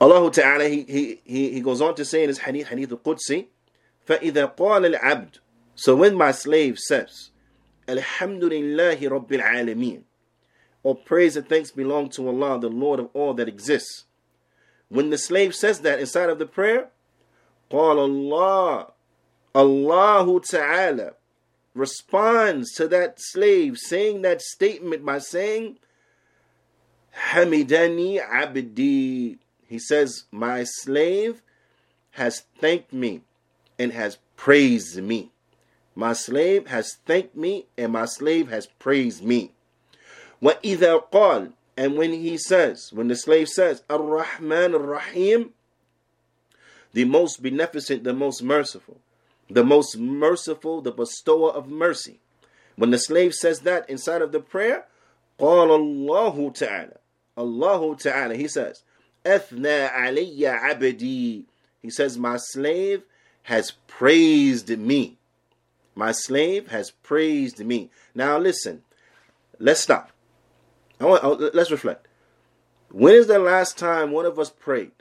Allah 0.00 0.30
Ta'ala, 0.30 0.66
he, 0.68 1.20
he, 1.24 1.52
he 1.52 1.60
goes 1.60 1.80
on 1.82 1.94
to 1.96 2.04
say 2.04 2.22
in 2.22 2.28
his 2.28 2.38
hadith, 2.38 2.68
hadith 2.68 2.90
al-Qudsi, 2.92 3.48
فَإِذَا 4.06 4.56
قَالَ 4.56 4.96
الْعَبْدُ 4.96 5.38
So 5.74 5.96
when 5.96 6.14
my 6.16 6.32
slave 6.32 6.78
says, 6.78 7.30
Alhamdulillahi 7.86 9.00
Rabbil 9.00 9.42
Alameen, 9.42 10.02
all 10.82 10.94
praise 10.94 11.36
and 11.36 11.46
thanks 11.46 11.70
belong 11.70 12.08
to 12.10 12.26
Allah, 12.28 12.58
the 12.58 12.70
Lord 12.70 13.00
of 13.00 13.10
all 13.12 13.34
that 13.34 13.48
exists. 13.48 14.04
When 14.88 15.10
the 15.10 15.18
slave 15.18 15.54
says 15.54 15.80
that 15.80 16.00
inside 16.00 16.30
of 16.30 16.38
the 16.38 16.46
prayer, 16.46 16.88
قال 17.70 17.98
Allah, 17.98 18.92
Allah 19.54 20.40
Ta'ala 20.40 21.12
responds 21.74 22.72
to 22.72 22.88
that 22.88 23.20
slave 23.20 23.76
saying 23.76 24.22
that 24.22 24.40
statement 24.40 25.04
by 25.04 25.18
saying, 25.18 25.78
Hamidani 27.32 28.18
Abdi. 28.20 29.38
He 29.74 29.78
says, 29.78 30.24
My 30.30 30.64
slave 30.64 31.42
has 32.12 32.42
thanked 32.58 32.92
me 32.92 33.22
and 33.78 33.92
has 33.92 34.18
praised 34.36 35.02
me. 35.02 35.30
My 35.94 36.12
slave 36.12 36.66
has 36.68 36.96
thanked 37.06 37.36
me 37.36 37.66
and 37.76 37.92
my 37.92 38.06
slave 38.06 38.48
has 38.48 38.66
praised 38.66 39.22
me. 39.22 39.52
وَإِذَا 40.42 41.10
قَالْ 41.10 41.52
And 41.76 41.96
when 41.96 42.12
he 42.12 42.38
says, 42.38 42.92
when 42.92 43.08
the 43.08 43.16
slave 43.16 43.48
says, 43.48 43.82
Ar-Rahman 43.88 44.74
Ar-Rahim, 44.74 45.50
the 46.92 47.04
most 47.04 47.42
beneficent, 47.42 48.04
the 48.04 48.12
most 48.12 48.42
merciful, 48.42 49.00
the 49.48 49.64
most 49.64 49.98
merciful, 49.98 50.80
the 50.80 50.92
bestower 50.92 51.50
of 51.50 51.68
mercy. 51.68 52.20
When 52.76 52.90
the 52.90 52.98
slave 52.98 53.34
says 53.34 53.60
that 53.60 53.88
inside 53.88 54.22
of 54.22 54.32
the 54.32 54.40
prayer, 54.40 54.86
قال 55.38 55.68
الله 55.68 56.52
تعالى 56.52 56.96
Allah 57.36 57.96
Ta'ala, 57.96 58.34
He 58.34 58.48
says, 58.48 58.82
Ethna 59.25 59.91
alayya 59.91 60.61
abdi. 60.61 61.45
He 61.81 61.89
says, 61.89 62.17
My 62.17 62.37
slave 62.37 63.03
has 63.43 63.71
praised 63.87 64.69
me. 64.69 65.17
My 65.95 66.11
slave 66.11 66.67
has 66.69 66.91
praised 66.91 67.59
me. 67.59 67.89
Now 68.13 68.37
listen, 68.37 68.83
let's 69.59 69.81
stop. 69.81 70.11
I 70.99 71.05
want, 71.05 71.55
let's 71.55 71.71
reflect. 71.71 72.07
When 72.91 73.13
is 73.13 73.27
the 73.27 73.39
last 73.39 73.77
time 73.77 74.11
one 74.11 74.25
of 74.25 74.39
us 74.39 74.49
prayed? 74.49 74.91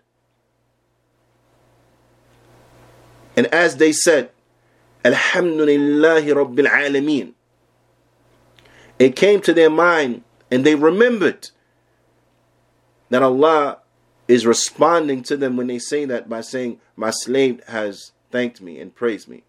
And 3.37 3.47
as 3.49 3.77
they 3.77 3.93
said, 3.93 4.31
Alhamdulillahi 5.05 6.33
Rabbil 6.33 6.67
Alameen. 6.67 7.35
It 8.99 9.17
came 9.17 9.41
to 9.43 9.53
their 9.53 9.71
mind 9.71 10.23
and 10.51 10.65
they 10.65 10.75
remembered 10.75 11.51
that 13.11 13.23
Allah 13.23 13.79
is 14.27 14.47
responding 14.47 15.23
to 15.25 15.37
them 15.37 15.57
when 15.57 15.67
they 15.67 15.79
say 15.79 16.05
that 16.07 16.29
by 16.29 16.41
saying, 16.41 16.81
My 16.97 17.11
slave 17.11 17.63
has 17.67 18.13
thanked 18.31 18.61
me 18.61 18.81
and 18.81 18.95
praised 18.95 19.29
me. 19.29 19.45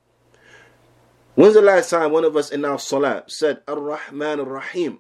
When's 1.36 1.54
the 1.54 1.62
last 1.62 1.90
time 1.90 2.12
one 2.12 2.24
of 2.24 2.36
us 2.38 2.50
in 2.50 2.64
our 2.64 2.80
salah 2.80 3.24
said 3.28 3.62
Ar-Rahman 3.68 4.40
Ar-Rahim? 4.40 5.00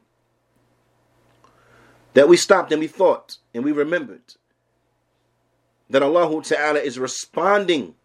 That 2.14 2.28
we 2.30 2.38
stopped 2.38 2.72
and 2.72 2.80
we 2.80 2.88
thought 2.88 3.38
and 3.54 3.64
we 3.64 3.72
remembered 3.72 4.36
that 5.90 6.04
Allah 6.04 6.42
Ta'ala 6.44 6.80
is 6.80 6.98
responding 6.98 7.96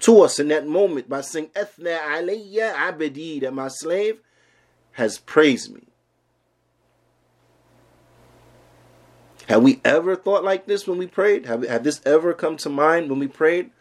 to 0.00 0.20
us 0.20 0.38
in 0.38 0.48
that 0.48 0.66
moment 0.66 1.08
by 1.08 1.20
saying 1.20 1.50
Ethna 1.56 1.98
alayya 1.98 2.74
abdi 2.74 3.40
that 3.40 3.54
my 3.54 3.68
slave 3.68 4.20
has 4.92 5.18
praised 5.18 5.72
me. 5.72 5.91
Have 9.51 9.63
we 9.63 9.79
ever 9.85 10.15
thought 10.15 10.43
like 10.43 10.67
this 10.67 10.87
when 10.87 10.97
we 10.97 11.07
prayed? 11.07 11.45
Have, 11.45 11.65
have 11.67 11.83
this 11.83 12.01
ever 12.05 12.33
come 12.33 12.57
to 12.57 12.69
mind 12.69 13.09
when 13.09 13.19
we 13.19 13.27
prayed? 13.27 13.71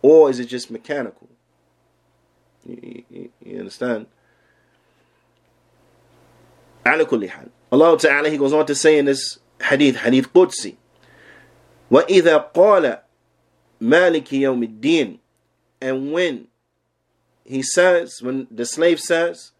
Or 0.00 0.30
is 0.30 0.38
it 0.38 0.46
just 0.46 0.70
mechanical? 0.70 1.28
You, 2.64 3.04
you, 3.10 3.30
you 3.44 3.58
understand? 3.58 4.06
على 6.86 7.04
كل 7.04 7.28
حال 7.28 7.48
Allah 7.70 7.98
Ta'ala 7.98 8.30
he 8.30 8.38
goes 8.38 8.52
on 8.52 8.64
to 8.66 8.74
say 8.74 8.98
in 8.98 9.04
this 9.04 9.38
hadith 9.62 9.96
hadith 9.96 10.32
Qudsi 10.32 10.76
وإذا 11.90 12.52
قال 12.54 13.00
مالك 13.80 14.32
يوم 14.32 14.62
الدين 14.62 15.18
and 15.80 16.12
when 16.12 16.48
he 17.44 17.62
says 17.62 18.22
when 18.22 18.46
the 18.50 18.64
slave 18.64 19.00
says 19.00 19.52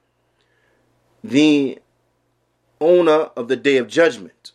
the 1.23 1.79
owner 2.81 3.31
of 3.37 3.49
the 3.49 3.57
day 3.57 3.77
of 3.77 3.89
judgment 3.89 4.52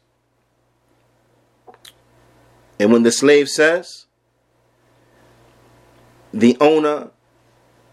And 2.79 2.93
when 2.93 3.03
the 3.03 3.13
slave 3.13 3.49
says, 3.49 4.07
the 6.33 6.57
owner 6.61 7.11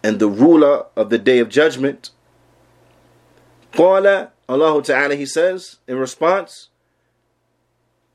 and 0.04 0.20
the 0.20 0.30
ruler 0.30 0.86
of 0.96 1.10
the 1.10 1.18
day 1.18 1.40
of 1.40 1.50
judgment, 1.50 2.12
قال 3.74 4.30
Allah 4.48 4.84
Ta'ala, 4.84 5.16
he 5.16 5.26
says 5.26 5.78
in 5.88 5.98
response, 5.98 6.70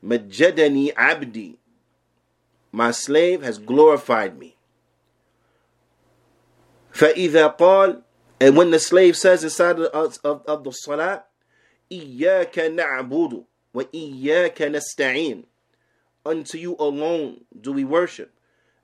Majadani 0.03 0.93
abdi, 0.95 1.57
my 2.71 2.91
slave 2.91 3.43
has 3.43 3.57
glorified 3.57 4.39
me. 4.39 4.55
فَإِذَا 6.93 7.57
قَالَ 7.57 8.01
And 8.39 8.57
when 8.57 8.71
the 8.71 8.79
slave 8.79 9.15
says 9.17 9.43
inside 9.43 9.79
of, 9.79 10.19
of, 10.23 10.43
of 10.45 10.63
the 10.63 10.71
salah, 10.71 11.23
إِيَّاكَ 11.91 12.53
نَعْبُدُ 12.53 13.45
وَإِيَّاكَ 13.75 14.55
نَسْتَعِينُ 14.55 15.43
Unto 16.24 16.58
you 16.58 16.76
alone 16.78 17.44
do 17.60 17.72
we 17.72 17.84
worship 17.84 18.32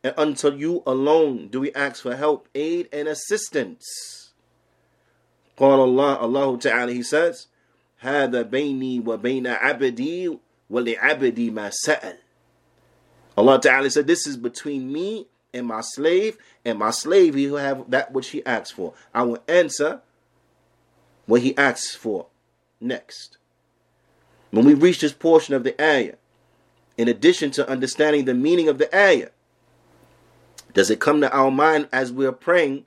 and 0.04 0.14
unto 0.16 0.52
you 0.52 0.82
alone 0.86 1.48
do 1.48 1.60
we 1.60 1.72
ask 1.74 2.02
for 2.02 2.16
help, 2.16 2.48
aid, 2.54 2.88
and 2.92 3.08
assistance. 3.08 4.32
قال 5.56 5.78
الله 5.78 6.24
الله 6.24 6.58
تعالى 6.60 6.94
he 6.94 7.02
says 7.02 7.46
هذا 8.02 8.42
بيني 8.42 9.00
وبين 9.00 9.46
عبدي 9.46 10.38
ولعبدي 10.70 11.50
ما 11.50 11.70
سأل 11.70 12.18
Allah 13.36 13.58
Ta'ala 13.60 13.88
said 13.90 14.06
this 14.06 14.26
is 14.26 14.36
between 14.36 14.92
me 14.92 15.26
and 15.54 15.66
my 15.66 15.80
slave 15.80 16.36
and 16.64 16.78
my 16.78 16.90
slave 16.90 17.34
he 17.34 17.46
will 17.48 17.58
have 17.58 17.90
that 17.90 18.12
which 18.12 18.30
he 18.30 18.44
asks 18.44 18.70
for 18.72 18.94
I 19.14 19.22
will 19.22 19.38
answer 19.46 20.00
what 21.26 21.42
he 21.42 21.56
asks 21.56 21.94
for 21.94 22.26
next 22.80 23.38
when 24.50 24.64
we 24.64 24.74
reach 24.74 25.00
this 25.00 25.12
portion 25.12 25.54
of 25.54 25.64
the 25.64 25.80
ayah 25.80 26.16
in 26.97 27.07
addition 27.07 27.51
to 27.51 27.69
understanding 27.69 28.25
the 28.25 28.33
meaning 28.33 28.67
of 28.67 28.77
the 28.77 28.95
ayah 28.95 29.29
does 30.73 30.89
it 30.89 30.99
come 30.99 31.21
to 31.21 31.35
our 31.35 31.49
mind 31.49 31.87
as 31.91 32.11
we're 32.11 32.31
praying 32.31 32.85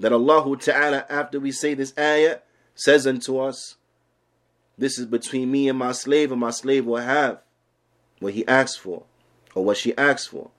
that 0.00 0.12
Allah 0.12 0.56
Ta'ala, 0.56 1.04
after 1.08 1.40
we 1.40 1.50
say 1.50 1.74
this 1.74 1.92
ayah, 1.98 2.38
says 2.74 3.06
unto 3.06 3.38
us, 3.38 3.76
This 4.76 4.98
is 4.98 5.06
between 5.06 5.50
me 5.50 5.68
and 5.68 5.78
my 5.78 5.92
slave, 5.92 6.30
and 6.30 6.40
my 6.40 6.50
slave 6.50 6.86
will 6.86 6.98
have 6.98 7.40
what 8.20 8.34
he 8.34 8.46
asks 8.46 8.76
for, 8.76 9.02
or 9.54 9.64
what 9.64 9.76
she 9.76 9.96
asks 9.96 10.28
for. 10.28 10.50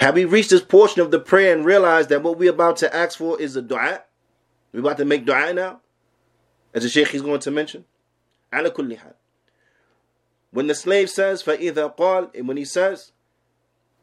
Have 0.00 0.14
we 0.14 0.24
reached 0.24 0.50
this 0.50 0.62
portion 0.62 1.02
of 1.02 1.10
the 1.10 1.20
prayer 1.20 1.54
and 1.54 1.64
realized 1.64 2.08
that 2.08 2.22
what 2.22 2.38
we're 2.38 2.50
about 2.50 2.78
to 2.78 2.94
ask 2.94 3.18
for 3.18 3.40
is 3.40 3.56
a 3.56 3.62
dua? 3.62 4.02
We're 4.72 4.80
about 4.80 4.96
to 4.98 5.04
make 5.04 5.24
dua 5.26 5.52
now? 5.52 5.80
As 6.74 6.82
the 6.82 6.88
Shaykh 6.88 7.14
is 7.14 7.22
going 7.22 7.40
to 7.40 7.50
mention. 7.50 7.84
When 10.51 10.67
the 10.67 10.75
slave 10.75 11.09
says, 11.09 11.41
فَإِذَا 11.41 11.97
قَالْ 11.97 12.35
And 12.35 12.47
when 12.47 12.57
he 12.57 12.65
says, 12.65 13.11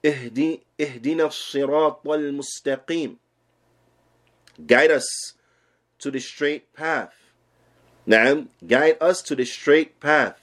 اهدي 0.04 0.61
اهدنا 0.80 1.26
الصراط 1.26 2.09
المستقيم 2.09 3.16
guide 4.66 4.90
us 4.90 5.35
to 5.98 6.11
the 6.11 6.20
straight 6.20 6.72
path 6.74 7.14
نعم 8.06 8.48
guide 8.66 8.96
us 9.00 9.22
to 9.22 9.35
the 9.35 9.44
straight 9.44 10.00
path 10.00 10.37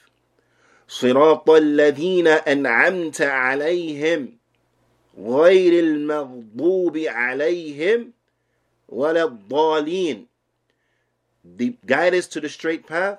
صراط 0.88 1.50
الذين 1.50 2.26
أنعمت 2.26 3.20
عليهم 3.20 4.38
غير 5.18 5.84
المغضوب 5.84 6.96
عليهم 6.96 8.12
ولا 8.88 9.24
الضالين 9.24 10.26
the 11.44 11.76
guide 11.84 12.14
us 12.14 12.26
to 12.28 12.40
the 12.40 12.48
straight 12.48 12.86
path 12.86 13.18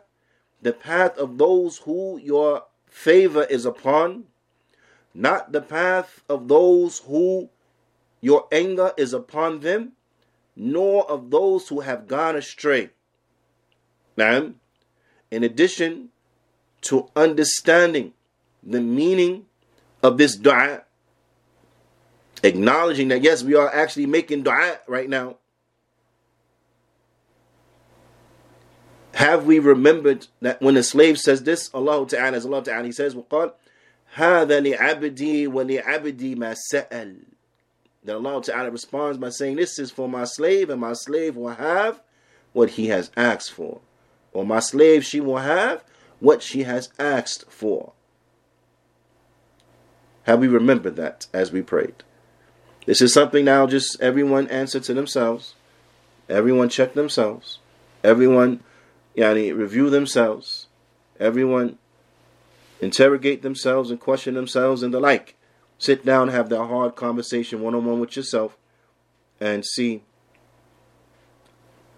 the 0.62 0.74
path 0.74 1.17
of 1.17 1.38
those 1.38 1.80
who 1.80 2.17
your 2.24 2.63
favor 2.94 3.42
is 3.42 3.66
upon 3.66 4.22
not 5.12 5.50
the 5.50 5.61
path 5.61 6.22
of 6.28 6.46
those 6.46 7.00
who 7.00 7.50
your 8.20 8.46
anger 8.52 8.92
is 8.96 9.12
upon 9.12 9.61
them, 9.61 9.92
nor 10.54 11.04
of 11.11 11.28
those 11.30 11.68
who 11.68 11.80
have 11.80 12.07
gone 12.07 12.37
astray. 12.37 12.90
Now, 14.16 14.52
in 15.28 15.42
addition 15.42 16.11
to 16.83 17.11
understanding 17.16 18.12
the 18.62 18.80
meaning 18.80 19.46
of 20.00 20.16
this 20.16 20.37
dua, 20.37 20.85
acknowledging 22.44 23.09
that 23.09 23.22
yes, 23.22 23.42
we 23.42 23.57
are 23.57 23.74
actually 23.74 24.07
making 24.07 24.44
dua 24.44 24.78
right 24.87 25.09
now. 25.09 25.38
Have 29.13 29.45
we 29.45 29.60
remembered 29.60 30.28
that 30.41 30.62
when 30.62 30.78
a 30.78 30.84
slave 30.84 31.17
says 31.17 31.43
this, 31.43 31.69
Allah 31.74 32.08
Ta'ala, 32.08 32.38
as 32.38 32.45
Allah 32.45 32.63
Ta'ala, 32.63 32.86
He 32.86 32.91
says, 32.91 33.15
وَقَالَ 33.15 33.54
هذا 34.15 34.60
لعبدي 34.60 35.48
ولعبدي 35.48 36.36
ما 36.36 36.56
سأل 36.56 37.17
that 38.04 38.15
Allah 38.15 38.41
Ta'ala 38.41 38.72
responds 38.72 39.17
by 39.17 39.30
saying, 39.30 39.58
This 39.58 39.78
is 39.78 39.91
for 39.91 40.08
my 40.08 40.24
slave, 40.24 40.69
and 40.69 40.80
my 40.80 40.93
slave 40.93 41.36
will 41.36 41.50
have 41.50 42.02
what 42.54 42.72
he 42.72 42.88
has 42.88 43.12
asked 43.17 43.52
for. 43.52 43.82
Or 44.32 44.45
my 44.45 44.60
slave, 44.60 45.04
she 45.04 45.19
will 45.19 45.38
have 45.38 45.84
what 46.19 46.41
she 46.41 46.63
has 46.63 46.89
asked 46.98 47.45
for. 47.52 47.91
Have 50.24 50.39
we 50.39 50.48
remembered 50.48 50.95
that 50.95 51.28
as 51.34 51.52
we 51.52 51.62
prayed? 51.62 52.04
This 52.86 53.02
is 53.02 53.13
something 53.13 53.45
now 53.45 53.67
just 53.67 54.00
everyone 54.02 54.48
answer 54.48 54.80
to 54.80 54.93
themselves. 54.93 55.56
Everyone 56.30 56.69
check 56.69 56.93
themselves. 56.93 57.60
Everyone 58.04 58.62
yani, 59.15 59.56
review 59.56 59.89
themselves. 59.89 60.67
Everyone 61.19 61.78
interrogate 62.82 63.41
themselves 63.41 63.91
and 63.91 64.00
question 64.00 64.36
themselves 64.36 64.84
and 64.84 64.93
the 64.93 65.00
like. 65.00 65.36
Sit 65.78 66.06
down, 66.06 66.28
have 66.30 66.50
that 66.50 66.65
hard 66.65 66.95
conversation 66.95 67.62
one 67.62 67.76
on 67.76 67.86
one 67.86 68.00
with 68.00 68.15
yourself, 68.15 68.58
and 69.39 69.65
see 69.65 70.04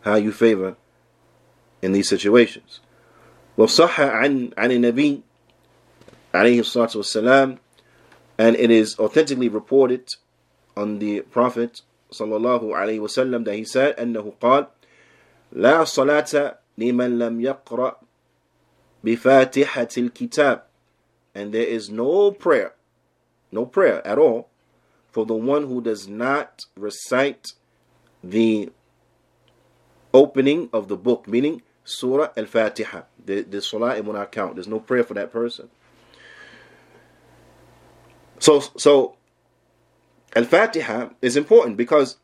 how 0.01 0.15
you 0.15 0.31
favor 0.31 0.75
in 1.81 1.91
these 1.91 2.09
situations. 2.09 2.79
وصح 3.57 3.99
عن 3.99 4.53
عن 4.57 4.71
النبي 4.71 5.21
عليه 6.33 6.59
الصلاة 6.59 6.95
والسلام 6.95 7.57
and 8.37 8.55
it 8.55 8.71
is 8.71 8.97
authentically 8.97 9.49
reported 9.49 10.07
on 10.77 10.99
the 10.99 11.21
Prophet 11.21 11.81
صلى 12.11 12.37
الله 12.37 12.75
عليه 12.75 12.99
وسلم 12.99 13.43
that 13.45 13.55
he 13.55 13.65
said 13.65 13.95
أنه 13.99 14.33
قال 14.41 14.67
لا 15.51 15.83
صلاة 15.83 16.57
لمن 16.77 17.19
لم 17.19 17.41
يقرأ 17.41 17.99
بفاتحة 19.03 19.89
الكتاب 19.97 20.63
and 21.33 21.53
there 21.53 21.65
is 21.65 21.89
no 21.89 22.31
prayer 22.31 22.73
no 23.51 23.65
prayer 23.65 24.05
at 24.05 24.17
all 24.17 24.49
for 25.11 25.25
the 25.25 25.33
one 25.33 25.67
who 25.67 25.81
does 25.81 26.07
not 26.07 26.65
recite 26.77 27.53
the 28.23 28.69
opening 30.13 30.69
of 30.73 30.87
the 30.87 30.97
book 30.97 31.27
meaning 31.27 31.61
Surah 31.83 32.29
Al-Fatiha 32.37 33.03
the, 33.25 33.41
the 33.41 33.61
Salah 33.61 33.95
it 33.95 34.05
will 34.05 34.13
not 34.13 34.31
count 34.31 34.55
there's 34.55 34.67
no 34.67 34.79
prayer 34.79 35.03
for 35.03 35.13
that 35.13 35.31
person 35.31 35.69
so 38.39 38.59
so 38.77 39.15
Al-Fatiha 40.35 41.09
is 41.21 41.35
important 41.35 41.77
because 41.77 42.17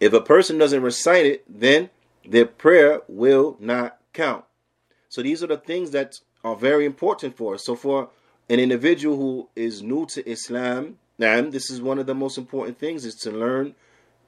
if 0.00 0.12
a 0.12 0.20
person 0.20 0.58
doesn't 0.58 0.82
recite 0.82 1.26
it, 1.26 1.44
then 1.48 1.90
their 2.29 2.45
prayer 2.45 3.01
will 3.07 3.57
not 3.59 3.97
count. 4.13 4.45
So 5.09 5.23
these 5.23 5.43
are 5.43 5.47
the 5.47 5.57
things 5.57 5.91
that 5.91 6.19
are 6.43 6.55
very 6.55 6.85
important 6.85 7.35
for 7.35 7.55
us. 7.55 7.65
So 7.65 7.75
for 7.75 8.09
an 8.49 8.59
individual 8.59 9.17
who 9.17 9.49
is 9.55 9.81
new 9.81 10.05
to 10.07 10.27
Islam, 10.29 10.99
and 11.19 11.51
this 11.51 11.69
is 11.69 11.81
one 11.81 11.97
of 11.97 12.05
the 12.05 12.15
most 12.15 12.37
important 12.37 12.77
things 12.77 13.03
is 13.03 13.15
to 13.15 13.31
learn 13.31 13.75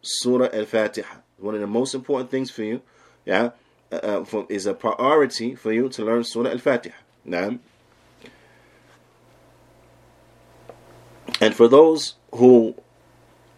Surah 0.01 0.49
Al-Fatiha. 0.51 1.17
One 1.37 1.53
of 1.53 1.61
the 1.61 1.67
most 1.67 1.93
important 1.93 2.31
things 2.31 2.49
for 2.49 2.63
you, 2.63 2.81
yeah, 3.25 3.51
uh, 3.91 3.95
uh 3.95 4.25
for, 4.25 4.45
is 4.49 4.65
a 4.65 4.73
priority 4.73 5.55
for 5.55 5.71
you 5.71 5.87
to 5.89 6.03
learn 6.03 6.23
Surah 6.23 6.49
Al-Fatiha. 6.49 6.97
Now, 7.23 7.59
and 11.39 11.55
for 11.55 11.67
those 11.67 12.15
who 12.33 12.75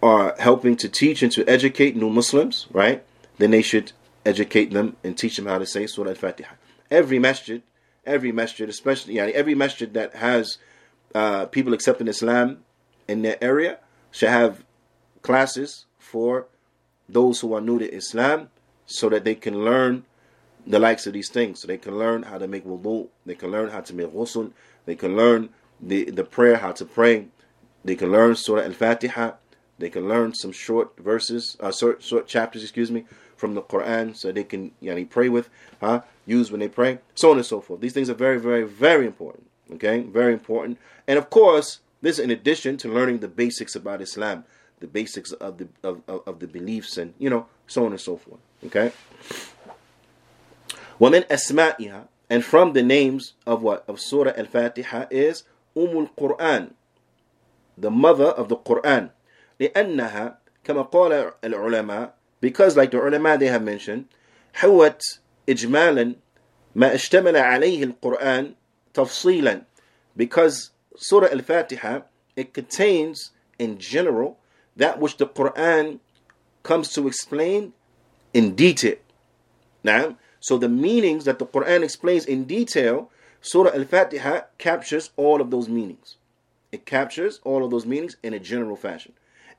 are 0.01 0.35
helping 0.37 0.75
to 0.77 0.89
teach 0.89 1.23
and 1.23 1.31
to 1.31 1.47
educate 1.47 1.95
new 1.95 2.09
Muslims, 2.09 2.67
right? 2.71 3.03
Then 3.37 3.51
they 3.51 3.61
should 3.61 3.93
educate 4.25 4.71
them 4.71 4.95
and 5.03 5.17
teach 5.17 5.37
them 5.37 5.45
how 5.45 5.57
to 5.57 5.65
say 5.65 5.87
Surah 5.87 6.09
Al-Fatiha. 6.09 6.55
Every 6.89 7.19
masjid, 7.19 7.61
every 8.05 8.31
masjid, 8.31 8.69
especially 8.69 9.15
yeah, 9.15 9.25
every 9.25 9.55
masjid 9.55 9.93
that 9.93 10.15
has 10.15 10.57
uh, 11.15 11.45
people 11.47 11.73
accepting 11.73 12.07
Islam 12.07 12.59
in 13.07 13.21
their 13.21 13.41
area 13.43 13.79
should 14.11 14.29
have 14.29 14.63
classes 15.21 15.85
for 15.97 16.47
those 17.09 17.41
who 17.41 17.53
are 17.53 17.61
new 17.61 17.79
to 17.79 17.93
Islam 17.93 18.49
so 18.85 19.09
that 19.09 19.23
they 19.23 19.35
can 19.35 19.63
learn 19.63 20.05
the 20.65 20.79
likes 20.79 21.07
of 21.07 21.13
these 21.13 21.29
things. 21.29 21.61
So 21.61 21.67
they 21.67 21.77
can 21.77 21.97
learn 21.97 22.23
how 22.23 22.37
to 22.37 22.47
make 22.47 22.65
wudu, 22.65 23.09
they 23.25 23.35
can 23.35 23.51
learn 23.51 23.69
how 23.69 23.81
to 23.81 23.93
make 23.93 24.07
ghusl, 24.13 24.51
they 24.85 24.95
can 24.95 25.15
learn 25.15 25.49
the, 25.81 26.05
the 26.05 26.23
prayer, 26.23 26.57
how 26.57 26.71
to 26.73 26.85
pray, 26.85 27.27
they 27.83 27.95
can 27.95 28.11
learn 28.11 28.35
Surah 28.35 28.63
Al-Fatiha, 28.63 29.33
they 29.79 29.89
can 29.89 30.07
learn 30.07 30.33
some 30.33 30.51
short 30.51 30.97
verses, 30.97 31.57
uh, 31.59 31.71
short, 31.71 32.01
short 32.01 32.27
chapters, 32.27 32.63
excuse 32.63 32.91
me, 32.91 33.05
from 33.42 33.54
the 33.54 33.62
Quran, 33.62 34.16
so 34.16 34.32
they 34.32 34.44
can 34.44 34.72
you 34.80 34.94
know, 34.94 35.04
pray 35.04 35.28
with, 35.28 35.48
huh? 35.80 36.02
use 36.26 36.50
when 36.50 36.60
they 36.60 36.68
pray, 36.68 36.98
so 37.14 37.30
on 37.30 37.36
and 37.36 37.46
so 37.46 37.60
forth. 37.60 37.80
These 37.80 37.92
things 37.92 38.10
are 38.10 38.14
very, 38.14 38.38
very, 38.38 38.64
very 38.64 39.06
important. 39.06 39.48
Okay, 39.72 40.00
very 40.00 40.32
important. 40.32 40.78
And 41.06 41.18
of 41.18 41.30
course, 41.30 41.80
this 42.00 42.18
in 42.18 42.30
addition 42.30 42.76
to 42.78 42.92
learning 42.92 43.18
the 43.18 43.28
basics 43.28 43.74
about 43.74 44.00
Islam, 44.00 44.44
the 44.80 44.86
basics 44.86 45.32
of 45.32 45.58
the 45.58 45.68
of, 45.82 46.02
of, 46.08 46.22
of 46.26 46.38
the 46.40 46.46
beliefs, 46.46 46.96
and 46.96 47.14
you 47.18 47.28
know, 47.28 47.46
so 47.66 47.84
on 47.84 47.92
and 47.92 48.00
so 48.00 48.16
forth. 48.16 48.40
Okay. 48.66 48.92
ومن 51.00 51.26
أسمائها 51.28 52.08
and 52.30 52.44
from 52.44 52.72
the 52.72 52.82
names 52.82 53.34
of 53.46 53.62
what 53.62 53.84
of 53.88 54.00
Surah 54.00 54.32
Al-Fatiha 54.36 55.06
is 55.10 55.44
Umm 55.76 55.96
al-Quran, 55.96 56.72
the 57.76 57.90
mother 57.90 58.26
of 58.26 58.48
the 58.48 58.56
Quran. 58.56 59.10
لأنها 59.60 60.36
كما 60.64 60.82
قال 60.90 61.32
العلماء 61.44 62.12
because 62.42 62.76
like 62.76 62.90
the 62.90 63.00
ulama 63.00 63.36
they 63.38 63.46
have 63.46 63.62
mentioned 63.62 64.06
حوت 64.54 65.00
إجمالا 65.48 66.14
ما 66.74 66.94
اشتمل 66.94 67.36
عليه 67.36 67.84
القرآن 67.84 68.54
تفصيلا 68.94 69.62
because 70.16 70.70
Surah 70.96 71.28
Al-Fatiha 71.30 72.02
it 72.36 72.52
contains 72.52 73.30
in 73.58 73.78
general 73.78 74.38
that 74.76 74.98
which 75.00 75.16
the 75.16 75.26
Quran 75.26 75.98
comes 76.62 76.92
to 76.92 77.06
explain 77.06 77.72
in 78.34 78.54
detail. 78.54 78.96
Now, 79.82 80.16
so 80.40 80.58
the 80.58 80.68
meanings 80.68 81.24
that 81.24 81.38
the 81.38 81.46
Quran 81.46 81.82
explains 81.82 82.24
in 82.26 82.44
detail, 82.44 83.10
Surah 83.40 83.74
Al-Fatiha 83.74 84.42
captures 84.58 85.10
all 85.16 85.40
of 85.40 85.50
those 85.50 85.68
meanings. 85.68 86.16
It 86.70 86.84
captures 86.84 87.40
all 87.44 87.64
of 87.64 87.70
those 87.70 87.86
meanings 87.86 88.16
in 88.22 88.34
a 88.34 88.38
general 88.38 88.76
fashion. 88.76 89.14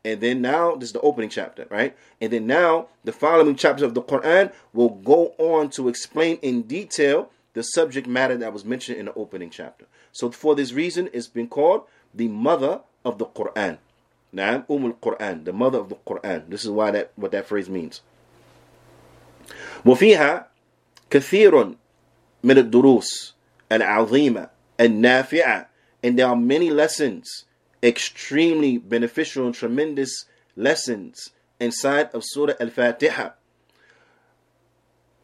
And 0.06 0.22
then 0.22 0.42
now, 0.42 0.76
this 0.76 0.90
is 0.90 0.94
the 0.94 1.02
opening 1.02 1.30
chapter, 1.30 1.66
right? 1.70 1.96
And 2.22 2.32
then 2.32 2.48
now, 2.48 2.88
the 3.04 3.12
following 3.12 3.56
chapters 3.56 3.84
of 3.84 3.94
the 3.94 4.02
Quran 4.02 4.54
will 4.74 4.90
go 4.90 5.34
on 5.38 5.70
to 5.72 5.90
explain 5.90 6.38
in 6.42 6.62
detail 6.64 7.30
the 7.54 7.64
subject 7.64 8.08
matter 8.08 8.38
that 8.38 8.54
was 8.54 8.64
mentioned 8.64 8.98
in 8.98 9.06
the 9.06 9.14
opening 9.16 9.50
chapter. 9.50 9.86
So, 10.14 10.32
for 10.32 10.56
this 10.56 10.72
reason, 10.72 11.10
it's 11.12 11.28
been 11.28 11.48
called 11.48 11.84
the 12.14 12.30
mother 12.30 12.80
of 13.04 13.18
the 13.18 13.26
Quran. 13.26 13.78
Naam, 14.34 14.64
Umm 14.70 14.86
al-Quran, 14.86 15.46
the 15.46 15.54
mother 15.54 15.80
of 15.80 15.90
the 15.90 15.96
Quran. 15.96 16.50
This 16.50 16.64
is 16.64 16.70
why 16.70 16.92
that 16.92 17.12
what 17.16 17.32
that 17.32 17.48
phrase 17.48 17.70
means. 17.70 18.02
وفيها 19.86 20.46
كثير 21.10 21.76
من 22.44 22.58
الدروس 22.58 23.34
العظيمة 23.72 24.50
النافعة 24.80 25.66
and 26.04 26.18
there 26.18 26.28
are 26.28 26.36
many 26.36 26.70
lessons 26.70 27.46
extremely 27.84 28.78
beneficial 28.78 29.46
and 29.46 29.56
tremendous 29.56 30.26
lessons 30.56 31.32
inside 31.60 32.10
of 32.14 32.24
Surah 32.26 32.54
Al-Fatiha. 32.60 33.34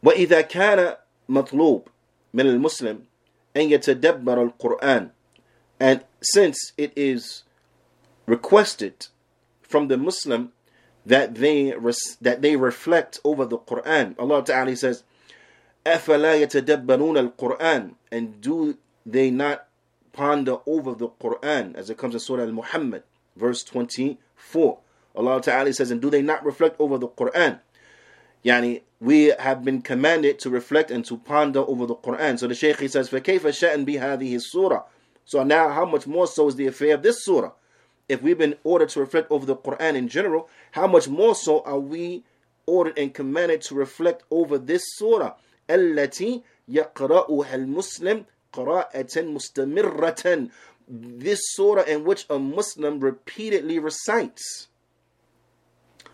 وإذا 0.02 0.40
كان 0.40 0.96
مطلوب 1.28 1.88
من 2.34 2.46
المسلم 2.46 3.04
أن 3.56 3.70
يتدبر 3.70 4.42
القرآن 4.42 5.10
and 5.78 6.04
since 6.22 6.72
it 6.78 6.92
is 6.96 7.42
requested 8.26 9.06
from 9.62 9.88
the 9.88 9.96
Muslim 9.96 10.52
that 11.04 11.36
they 11.36 11.72
that 12.20 12.42
they 12.42 12.56
reflect 12.56 13.20
over 13.24 13.44
the 13.44 13.58
Quran. 13.58 14.18
Allah 14.18 14.44
Ta'ala 14.44 14.74
says, 14.76 15.04
أَفَلَا 15.84 16.42
يَتَدَبَّرُونَ 16.46 17.36
الْقُرْآنِ 17.36 17.94
And 18.10 18.40
do 18.40 18.76
they 19.04 19.30
not 19.30 19.68
ponder 20.12 20.58
over 20.66 20.94
the 20.94 21.08
Quran 21.08 21.74
as 21.74 21.90
it 21.90 21.98
comes 21.98 22.14
in 22.14 22.20
Surah 22.20 22.42
Al 22.44 22.52
Muhammad, 22.52 23.02
verse 23.36 23.62
24. 23.64 24.78
Allah 25.14 25.40
Ta'ala 25.40 25.72
says, 25.72 25.90
And 25.90 26.00
do 26.00 26.10
they 26.10 26.22
not 26.22 26.44
reflect 26.44 26.76
over 26.78 26.98
the 26.98 27.08
Quran? 27.08 27.60
Yani, 28.44 28.82
we 29.00 29.26
have 29.38 29.64
been 29.64 29.82
commanded 29.82 30.38
to 30.38 30.50
reflect 30.50 30.90
and 30.90 31.04
to 31.04 31.16
ponder 31.18 31.60
over 31.60 31.86
the 31.86 31.94
Quran. 31.96 32.38
So 32.38 32.46
the 32.46 32.54
Shaykh 32.54 32.80
he 32.80 32.88
says, 32.88 33.10
فَكَيْفَ 33.10 33.40
شَأْن 33.40 33.84
بِهَذِهِ 33.86 34.40
surah. 34.40 34.82
So 35.24 35.42
now, 35.42 35.70
how 35.70 35.84
much 35.84 36.06
more 36.06 36.26
so 36.26 36.48
is 36.48 36.56
the 36.56 36.66
affair 36.66 36.94
of 36.94 37.02
this 37.02 37.24
surah? 37.24 37.50
If 38.08 38.22
we've 38.22 38.38
been 38.38 38.56
ordered 38.62 38.90
to 38.90 39.00
reflect 39.00 39.30
over 39.30 39.44
the 39.44 39.56
Quran 39.56 39.96
in 39.96 40.08
general, 40.08 40.48
how 40.70 40.86
much 40.86 41.08
more 41.08 41.34
so 41.34 41.62
are 41.64 41.80
we 41.80 42.22
ordered 42.66 42.96
and 42.96 43.12
commanded 43.12 43.62
to 43.62 43.74
reflect 43.74 44.22
over 44.30 44.58
this 44.58 44.84
surah? 44.96 45.34
التي 45.68 46.42
يقرأها 46.68 47.54
المسلم 47.54 48.24
قراءة 48.52 49.22
مستمرة 49.22 50.50
this 50.88 51.40
surah 51.54 51.82
in 51.82 52.04
which 52.04 52.26
a 52.30 52.38
Muslim 52.38 53.00
repeatedly 53.00 53.78
recites. 53.78 54.68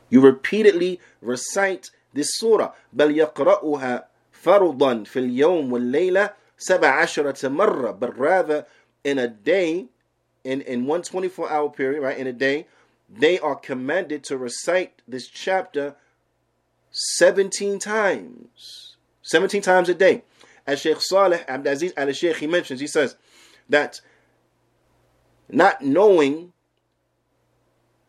You 0.08 0.20
repeatedly 0.20 1.00
recite 1.20 1.90
this 2.14 2.38
surah. 2.38 2.72
بل 2.94 3.16
يقرأها 3.16 4.04
فرضا 4.32 5.04
في 5.04 5.18
اليوم 5.18 5.72
والليلة 5.72 6.30
سبع 6.58 6.88
عشرة 6.88 7.48
مرة 7.48 7.98
but 7.98 8.16
rather 8.16 8.66
in 9.04 9.18
a 9.18 9.28
day 9.28 9.86
in, 10.44 10.60
in 10.62 10.86
one 10.86 11.02
24 11.02 11.50
hour 11.50 11.70
period 11.70 12.02
right 12.02 12.18
in 12.18 12.26
a 12.26 12.32
day 12.32 12.66
they 13.08 13.38
are 13.38 13.54
commanded 13.54 14.24
to 14.24 14.36
recite 14.36 15.02
this 15.06 15.28
chapter 15.28 15.94
17 16.90 17.78
times 17.78 18.96
17 19.22 19.62
times 19.62 19.88
a 19.88 19.94
day 19.94 20.22
as 20.67 20.81
Sheikh 20.81 21.01
Saleh 21.01 21.45
Abdulaziz 21.47 21.93
al 21.95 22.11
Sheikh 22.11 22.37
he 22.37 22.47
mentions, 22.47 22.79
he 22.79 22.87
says 22.87 23.15
that 23.69 24.01
not 25.49 25.81
knowing 25.81 26.51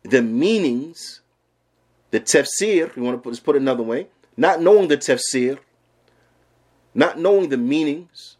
the 0.03 0.21
meanings, 0.21 1.21
the 2.11 2.19
tafsir, 2.19 2.95
you 2.95 3.03
want 3.03 3.17
to 3.17 3.21
put, 3.21 3.29
let's 3.29 3.39
put 3.39 3.55
it 3.55 3.61
another 3.61 3.83
way, 3.83 4.07
not 4.35 4.61
knowing 4.61 4.89
the 4.89 4.97
tafsir, 4.97 5.59
not 6.93 7.17
knowing 7.17 7.49
the 7.49 7.57
meanings 7.57 8.37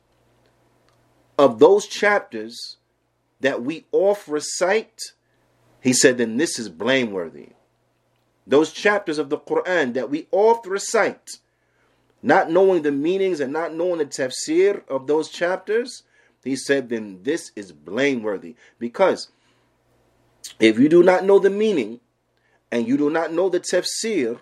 of 1.38 1.60
those 1.60 1.88
chapters 1.88 2.78
that 3.40 3.64
we 3.64 3.86
off 3.94 4.28
recite, 4.28 5.00
he 5.82 5.94
said, 5.94 6.18
then 6.18 6.36
this 6.36 6.60
is 6.60 6.68
blameworthy. 6.68 7.50
Those 8.46 8.74
chapters 8.74 9.18
of 9.18 9.30
the 9.30 9.38
Quran 9.38 9.94
that 9.94 10.10
we 10.10 10.28
oft 10.32 10.66
recite, 10.66 11.38
not 12.22 12.52
knowing 12.52 12.82
the 12.82 12.92
meanings 12.92 13.40
and 13.40 13.54
not 13.54 13.74
knowing 13.74 14.00
the 14.00 14.06
tafsir 14.06 14.88
of 14.88 15.08
those 15.08 15.30
chapters, 15.30 16.04
he 16.44 16.56
said, 16.56 16.90
then 16.90 17.20
this 17.24 17.52
is 17.56 17.72
blameworthy. 17.72 18.56
Because 18.78 19.30
if 20.60 20.80
you 20.80 20.90
do 20.90 21.04
not 21.04 21.26
know 21.26 21.40
the 21.40 21.50
meaning 21.50 22.00
and 22.72 22.88
you 22.88 22.98
do 22.98 23.10
not 23.10 23.34
know 23.34 23.50
the 23.50 23.60
tafsir, 23.60 24.40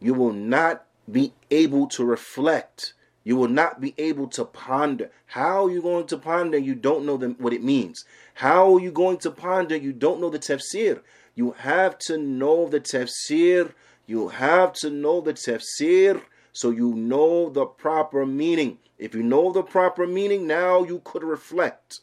you 0.00 0.14
will 0.14 0.32
not 0.32 0.84
be 1.10 1.32
able 1.50 1.86
to 1.88 2.04
reflect 2.04 2.94
You 3.26 3.34
will 3.34 3.48
not 3.48 3.80
be 3.80 3.92
able 3.98 4.28
to 4.28 4.44
ponder. 4.44 5.10
How 5.26 5.66
are 5.66 5.70
you 5.70 5.82
going 5.82 6.06
to 6.06 6.16
ponder? 6.16 6.58
You 6.58 6.76
don't 6.76 7.04
know 7.04 7.16
the, 7.16 7.30
what 7.30 7.52
it 7.52 7.60
means. 7.64 8.04
How 8.34 8.76
are 8.76 8.80
you 8.80 8.92
going 8.92 9.16
to 9.18 9.32
ponder? 9.32 9.74
You 9.74 9.92
don't 9.92 10.20
know 10.20 10.30
the 10.30 10.38
tafsir. 10.38 11.00
You 11.34 11.50
have 11.58 11.98
to 12.06 12.18
know 12.18 12.68
the 12.68 12.78
tafsir. 12.78 13.72
You 14.06 14.28
have 14.28 14.74
to 14.74 14.90
know 14.90 15.20
the 15.20 15.34
tafsir 15.34 16.22
so 16.56 16.70
you 16.70 16.94
know 16.94 17.50
the 17.50 17.66
proper 17.66 18.24
meaning. 18.24 18.78
If 18.98 19.14
you 19.14 19.22
know 19.22 19.52
the 19.52 19.62
proper 19.62 20.06
meaning, 20.06 20.46
now 20.46 20.84
you 20.84 21.02
could 21.04 21.22
reflect. 21.22 22.00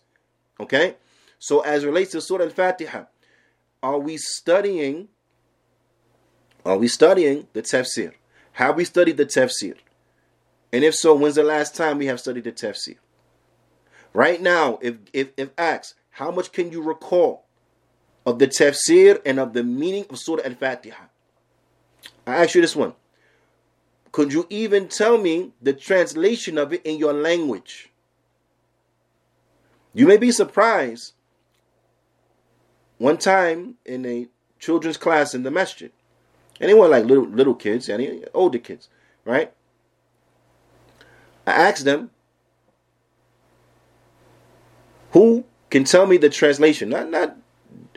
Okay? 0.59 0.93
So, 1.39 1.61
as 1.61 1.83
relates 1.83 2.11
to 2.11 2.21
Surah 2.21 2.43
Al 2.43 2.51
Fatiha, 2.51 3.05
are 3.81 3.97
we 3.97 4.17
studying? 4.17 5.07
Are 6.63 6.77
we 6.77 6.87
studying 6.87 7.47
the 7.53 7.63
tafsir? 7.63 8.11
Have 8.51 8.75
we 8.75 8.85
studied 8.85 9.17
the 9.17 9.25
tafsir? 9.25 9.73
And 10.71 10.83
if 10.83 10.93
so, 10.93 11.15
when's 11.15 11.33
the 11.33 11.43
last 11.43 11.75
time 11.75 11.97
we 11.97 12.05
have 12.05 12.19
studied 12.19 12.43
the 12.43 12.51
tafsir? 12.51 12.97
Right 14.13 14.39
now, 14.39 14.77
if 14.83 14.97
if 15.13 15.29
if 15.35 15.49
asked, 15.57 15.95
how 16.11 16.29
much 16.29 16.51
can 16.51 16.71
you 16.71 16.83
recall 16.83 17.45
of 18.23 18.37
the 18.37 18.47
tafsir 18.47 19.19
and 19.25 19.39
of 19.39 19.53
the 19.53 19.63
meaning 19.63 20.05
of 20.11 20.19
Surah 20.19 20.43
Al-Fatiha? 20.45 21.05
I 22.27 22.43
ask 22.43 22.53
you 22.53 22.61
this 22.61 22.75
one. 22.75 22.93
Could 24.13 24.31
you 24.31 24.45
even 24.51 24.87
tell 24.87 25.17
me 25.17 25.53
the 25.59 25.73
translation 25.73 26.59
of 26.59 26.71
it 26.71 26.85
in 26.85 26.99
your 26.99 27.13
language? 27.13 27.89
You 29.91 30.05
may 30.05 30.17
be 30.17 30.31
surprised. 30.31 31.13
One 32.99 33.17
time 33.17 33.75
in 33.83 34.05
a 34.05 34.27
children's 34.59 34.97
class 34.97 35.33
in 35.33 35.41
the 35.41 35.49
masjid, 35.49 35.91
anyone 36.61 36.91
like 36.91 37.05
little 37.05 37.25
little 37.25 37.55
kids, 37.55 37.89
any 37.89 38.23
older 38.35 38.59
kids, 38.59 38.87
right? 39.25 39.51
I 41.47 41.51
asked 41.51 41.83
them, 41.83 42.11
who 45.11 45.43
can 45.71 45.85
tell 45.85 46.05
me 46.05 46.17
the 46.17 46.29
translation? 46.29 46.89
Not 46.89 47.09
not 47.09 47.35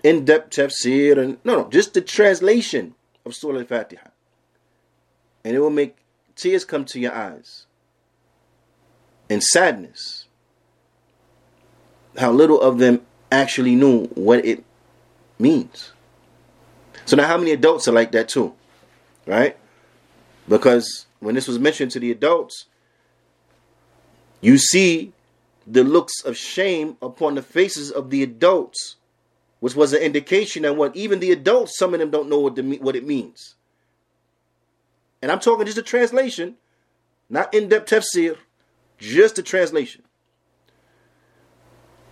in-depth 0.02 0.56
tafsir 0.56 1.18
and 1.18 1.36
no 1.44 1.56
no, 1.56 1.68
just 1.68 1.92
the 1.92 2.00
translation 2.00 2.94
of 3.26 3.34
Surah 3.34 3.58
Al-Fatiha. 3.58 4.08
And 5.44 5.54
it 5.54 5.60
will 5.60 5.70
make 5.70 5.98
tears 6.36 6.64
come 6.64 6.84
to 6.86 7.00
your 7.00 7.12
eyes. 7.12 7.66
And 9.28 9.42
sadness. 9.42 10.26
How 12.16 12.30
little 12.30 12.60
of 12.60 12.78
them 12.78 13.02
actually 13.32 13.74
knew 13.74 14.04
what 14.14 14.44
it 14.44 14.62
means. 15.38 15.92
So 17.04 17.16
now 17.16 17.26
how 17.26 17.38
many 17.38 17.50
adults 17.50 17.88
are 17.88 17.92
like 17.92 18.12
that 18.12 18.28
too? 18.28 18.54
Right? 19.26 19.56
Because 20.48 21.06
when 21.18 21.34
this 21.34 21.48
was 21.48 21.58
mentioned 21.58 21.90
to 21.92 22.00
the 22.00 22.12
adults, 22.12 22.66
you 24.40 24.58
see 24.58 25.12
the 25.66 25.82
looks 25.82 26.24
of 26.24 26.36
shame 26.36 26.96
upon 27.02 27.34
the 27.34 27.42
faces 27.42 27.90
of 27.90 28.10
the 28.10 28.22
adults, 28.22 28.96
which 29.58 29.74
was 29.74 29.92
an 29.92 30.02
indication 30.02 30.62
that 30.62 30.76
what 30.76 30.94
even 30.94 31.18
the 31.18 31.32
adults, 31.32 31.76
some 31.76 31.94
of 31.94 32.00
them 32.00 32.10
don't 32.10 32.28
know 32.28 32.38
what 32.38 32.54
the 32.54 32.62
what 32.78 32.94
it 32.94 33.04
means. 33.04 33.55
And 35.22 35.32
I'm 35.32 35.40
talking 35.40 35.66
just 35.66 35.78
a 35.78 35.82
translation, 35.82 36.56
not 37.28 37.52
in-depth 37.54 37.90
tafsir, 37.90 38.36
just 38.98 39.38
a 39.38 39.42
translation. 39.42 40.02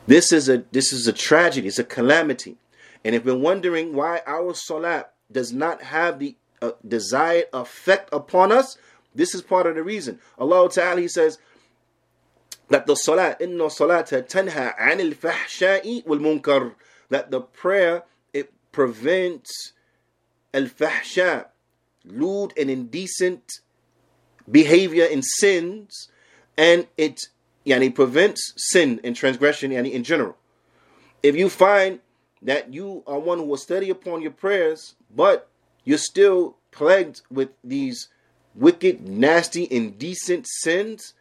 This 0.07 0.33
is 0.33 0.49
a 0.49 0.65
this 0.71 0.93
is 0.93 1.07
a 1.07 1.13
tragedy. 1.13 1.69
It's 1.69 1.79
a 1.79 1.85
calamity. 1.85 2.57
And 3.05 3.15
if 3.15 3.25
we're 3.25 3.37
wondering 3.37 3.95
why 3.95 4.21
our 4.27 4.55
salat 4.55 5.13
does 5.31 5.53
not 5.53 5.83
have 5.83 6.19
the 6.19 6.37
uh, 6.61 6.73
desired 6.87 7.47
effect 7.53 8.11
upon 8.13 8.53
us, 8.53 8.77
this 9.15 9.35
is 9.35 9.43
part 9.43 9.67
of 9.67 9.77
the 9.77 9.83
reason. 9.83 10.21
Allah 10.39 10.69
Ta'ala 10.71 11.01
He 11.01 11.09
says, 11.09 11.39
that 12.69 12.87
the 12.87 12.95
salat 12.95 13.41
inna 13.41 13.65
salata 13.65 14.23
tanha 14.27 14.77
anil 14.79 15.15
fahsha'i 15.15 16.07
wal 16.07 16.19
munkar 16.19 16.75
that 17.11 17.31
the 17.31 17.41
prayer 17.41 18.03
it 18.33 18.53
prevents 18.73 19.73
al 20.53 20.65
fahsha 20.65 21.47
lewd 22.05 22.53
and 22.59 22.71
indecent 22.71 23.61
behavior 24.51 25.07
and 25.11 25.25
sins 25.25 26.09
and 26.57 26.87
it 26.97 27.21
yani 27.67 27.95
prevents 27.95 28.53
sin 28.57 29.01
and 29.03 29.17
transgression 29.17 29.71
yani 29.71 29.93
in 29.93 30.05
general. 30.05 30.37
If 31.23 31.35
you 31.35 31.49
find 31.49 32.01
that 32.43 32.73
you 32.73 33.03
are 33.07 33.19
one 33.19 33.39
who 33.39 33.45
will 33.45 33.57
study 33.57 33.91
upon 33.91 34.23
your 34.23 34.31
prayers 34.31 34.95
but 35.15 35.49
you're 35.85 35.99
still 35.99 36.57
plagued 36.71 37.23
with 37.31 37.51
these 37.63 38.09
wicked 38.55 39.09
nasty 39.09 39.67
indecent 39.71 40.47
sins 40.47 41.15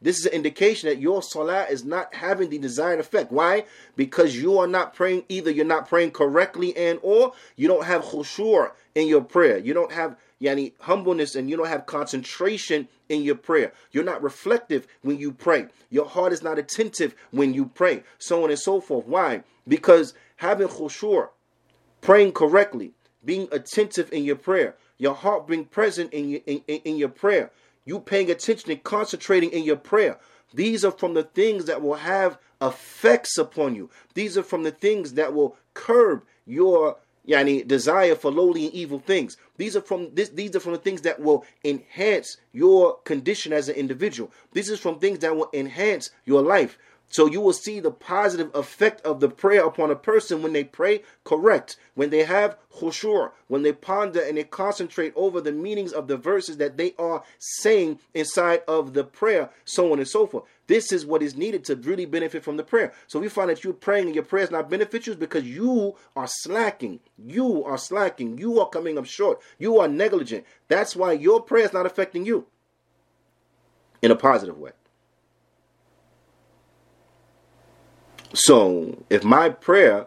this 0.00 0.18
is 0.18 0.26
an 0.26 0.32
indication 0.32 0.88
that 0.88 0.98
your 0.98 1.22
salah 1.22 1.64
is 1.64 1.84
not 1.84 2.14
having 2.14 2.50
the 2.50 2.58
desired 2.58 3.00
effect. 3.00 3.32
Why? 3.32 3.64
Because 3.96 4.36
you 4.36 4.58
are 4.58 4.66
not 4.66 4.94
praying, 4.94 5.24
either 5.28 5.50
you're 5.50 5.64
not 5.64 5.88
praying 5.88 6.10
correctly 6.10 6.76
and 6.76 6.98
or 7.02 7.32
you 7.56 7.68
don't 7.68 7.84
have 7.86 8.02
khushu' 8.02 8.70
in 8.94 9.08
your 9.08 9.22
prayer. 9.22 9.58
You 9.58 9.72
don't 9.72 9.92
have 9.92 10.16
yani 10.42 10.72
humbleness 10.80 11.34
and 11.34 11.48
you 11.48 11.56
don't 11.56 11.68
have 11.68 11.86
concentration 11.86 12.88
in 13.08 13.22
your 13.22 13.34
prayer. 13.34 13.72
You're 13.92 14.04
not 14.04 14.22
reflective 14.22 14.86
when 15.02 15.18
you 15.18 15.32
pray. 15.32 15.68
Your 15.90 16.06
heart 16.06 16.32
is 16.32 16.42
not 16.42 16.58
attentive 16.58 17.14
when 17.30 17.54
you 17.54 17.66
pray. 17.66 18.02
So 18.18 18.44
on 18.44 18.50
and 18.50 18.58
so 18.58 18.80
forth. 18.80 19.06
Why? 19.06 19.42
Because 19.66 20.12
having 20.36 20.68
khushu', 20.68 21.28
praying 22.00 22.32
correctly, 22.32 22.92
being 23.24 23.48
attentive 23.50 24.12
in 24.12 24.24
your 24.24 24.36
prayer, 24.36 24.76
your 24.98 25.14
heart 25.14 25.46
being 25.46 25.64
present 25.64 26.12
in 26.12 26.28
your, 26.28 26.40
in, 26.46 26.62
in, 26.68 26.80
in 26.84 26.96
your 26.96 27.08
prayer, 27.08 27.50
you 27.84 28.00
paying 28.00 28.30
attention 28.30 28.70
and 28.70 28.82
concentrating 28.82 29.50
in 29.50 29.64
your 29.64 29.76
prayer. 29.76 30.18
These 30.52 30.84
are 30.84 30.90
from 30.90 31.14
the 31.14 31.24
things 31.24 31.64
that 31.66 31.82
will 31.82 31.94
have 31.94 32.38
effects 32.60 33.36
upon 33.36 33.74
you. 33.74 33.90
These 34.14 34.38
are 34.38 34.42
from 34.42 34.62
the 34.62 34.70
things 34.70 35.14
that 35.14 35.34
will 35.34 35.56
curb 35.74 36.24
your 36.46 36.96
yani 37.26 37.66
desire 37.66 38.14
for 38.14 38.30
lowly 38.30 38.66
and 38.66 38.74
evil 38.74 38.98
things. 38.98 39.36
These 39.56 39.76
are 39.76 39.80
from 39.80 40.14
this 40.14 40.28
these 40.28 40.54
are 40.54 40.60
from 40.60 40.72
the 40.72 40.78
things 40.78 41.02
that 41.02 41.20
will 41.20 41.44
enhance 41.64 42.36
your 42.52 42.98
condition 43.04 43.52
as 43.52 43.68
an 43.68 43.76
individual. 43.76 44.30
This 44.52 44.68
is 44.68 44.78
from 44.78 44.98
things 44.98 45.20
that 45.20 45.34
will 45.34 45.50
enhance 45.52 46.10
your 46.24 46.42
life. 46.42 46.78
So 47.14 47.26
you 47.26 47.40
will 47.40 47.52
see 47.52 47.78
the 47.78 47.92
positive 47.92 48.50
effect 48.56 49.00
of 49.06 49.20
the 49.20 49.28
prayer 49.28 49.64
upon 49.64 49.92
a 49.92 49.94
person 49.94 50.42
when 50.42 50.52
they 50.52 50.64
pray 50.64 51.02
correct, 51.22 51.76
when 51.94 52.10
they 52.10 52.24
have 52.24 52.58
khushu', 52.74 53.30
when 53.46 53.62
they 53.62 53.72
ponder 53.72 54.20
and 54.20 54.36
they 54.36 54.42
concentrate 54.42 55.12
over 55.14 55.40
the 55.40 55.52
meanings 55.52 55.92
of 55.92 56.08
the 56.08 56.16
verses 56.16 56.56
that 56.56 56.76
they 56.76 56.92
are 56.98 57.22
saying 57.38 58.00
inside 58.14 58.62
of 58.66 58.94
the 58.94 59.04
prayer, 59.04 59.50
so 59.64 59.92
on 59.92 60.00
and 60.00 60.08
so 60.08 60.26
forth. 60.26 60.42
This 60.66 60.90
is 60.90 61.06
what 61.06 61.22
is 61.22 61.36
needed 61.36 61.64
to 61.66 61.76
really 61.76 62.04
benefit 62.04 62.42
from 62.42 62.56
the 62.56 62.64
prayer. 62.64 62.92
So 63.06 63.20
we 63.20 63.28
find 63.28 63.48
that 63.48 63.62
you're 63.62 63.74
praying 63.74 64.06
and 64.06 64.14
your 64.16 64.24
prayer 64.24 64.42
is 64.42 64.50
not 64.50 64.68
beneficial 64.68 65.14
because 65.14 65.44
you 65.44 65.94
are 66.16 66.26
slacking. 66.26 66.98
You 67.16 67.62
are 67.62 67.78
slacking. 67.78 68.38
You 68.38 68.58
are 68.58 68.68
coming 68.68 68.98
up 68.98 69.06
short. 69.06 69.38
You 69.60 69.78
are 69.78 69.86
negligent. 69.86 70.44
That's 70.66 70.96
why 70.96 71.12
your 71.12 71.40
prayer 71.40 71.66
is 71.66 71.72
not 71.72 71.86
affecting 71.86 72.26
you 72.26 72.46
in 74.02 74.10
a 74.10 74.16
positive 74.16 74.58
way. 74.58 74.72
So 78.34 79.04
if 79.08 79.24
my 79.24 79.48
prayer 79.48 80.06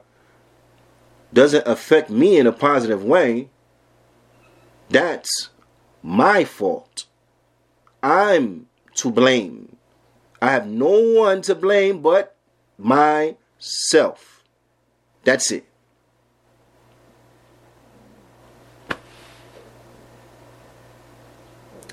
doesn't 1.33 1.65
affect 1.65 2.09
me 2.09 2.37
in 2.37 2.45
a 2.45 2.51
positive 2.51 3.03
way, 3.03 3.49
that's 4.89 5.49
my 6.03 6.43
fault. 6.43 7.05
I'm 8.03 8.67
to 8.95 9.11
blame. 9.11 9.77
I 10.41 10.51
have 10.51 10.67
no 10.67 11.13
one 11.19 11.41
to 11.43 11.55
blame 11.55 12.01
but 12.01 12.35
myself. 12.77 14.43
That's 15.23 15.51
it. 15.51 15.65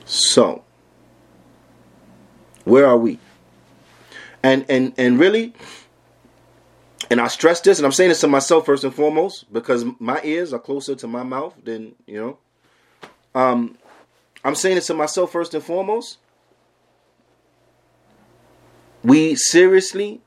So, 0.04 0.62
where 2.64 2.86
are 2.86 2.98
we? 2.98 3.18
And 4.42 4.64
and 4.68 4.92
and 4.96 5.18
really 5.18 5.54
and 7.10 7.20
I 7.20 7.28
stress 7.28 7.60
this, 7.60 7.78
and 7.78 7.86
I'm 7.86 7.92
saying 7.92 8.08
this 8.08 8.20
to 8.20 8.28
myself 8.28 8.66
first 8.66 8.84
and 8.84 8.94
foremost, 8.94 9.52
because 9.52 9.84
my 9.98 10.20
ears 10.24 10.52
are 10.52 10.58
closer 10.58 10.94
to 10.94 11.06
my 11.06 11.22
mouth 11.22 11.54
than 11.62 11.94
you 12.06 12.20
know. 12.20 12.38
Um, 13.34 13.76
I'm 14.44 14.54
saying 14.54 14.76
this 14.76 14.86
to 14.88 14.94
myself 14.94 15.32
first 15.32 15.54
and 15.54 15.62
foremost. 15.62 16.18
We 19.02 19.34
seriously 19.34 20.20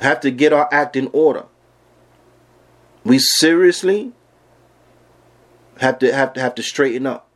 have 0.00 0.20
to 0.20 0.30
get 0.30 0.52
our 0.52 0.68
act 0.72 0.96
in 0.96 1.10
order. 1.12 1.44
We 3.04 3.18
seriously 3.18 4.12
have 5.80 5.98
to 6.00 6.14
have 6.14 6.32
to 6.34 6.40
have 6.40 6.54
to 6.56 6.62
straighten 6.62 7.06
up. 7.06 7.28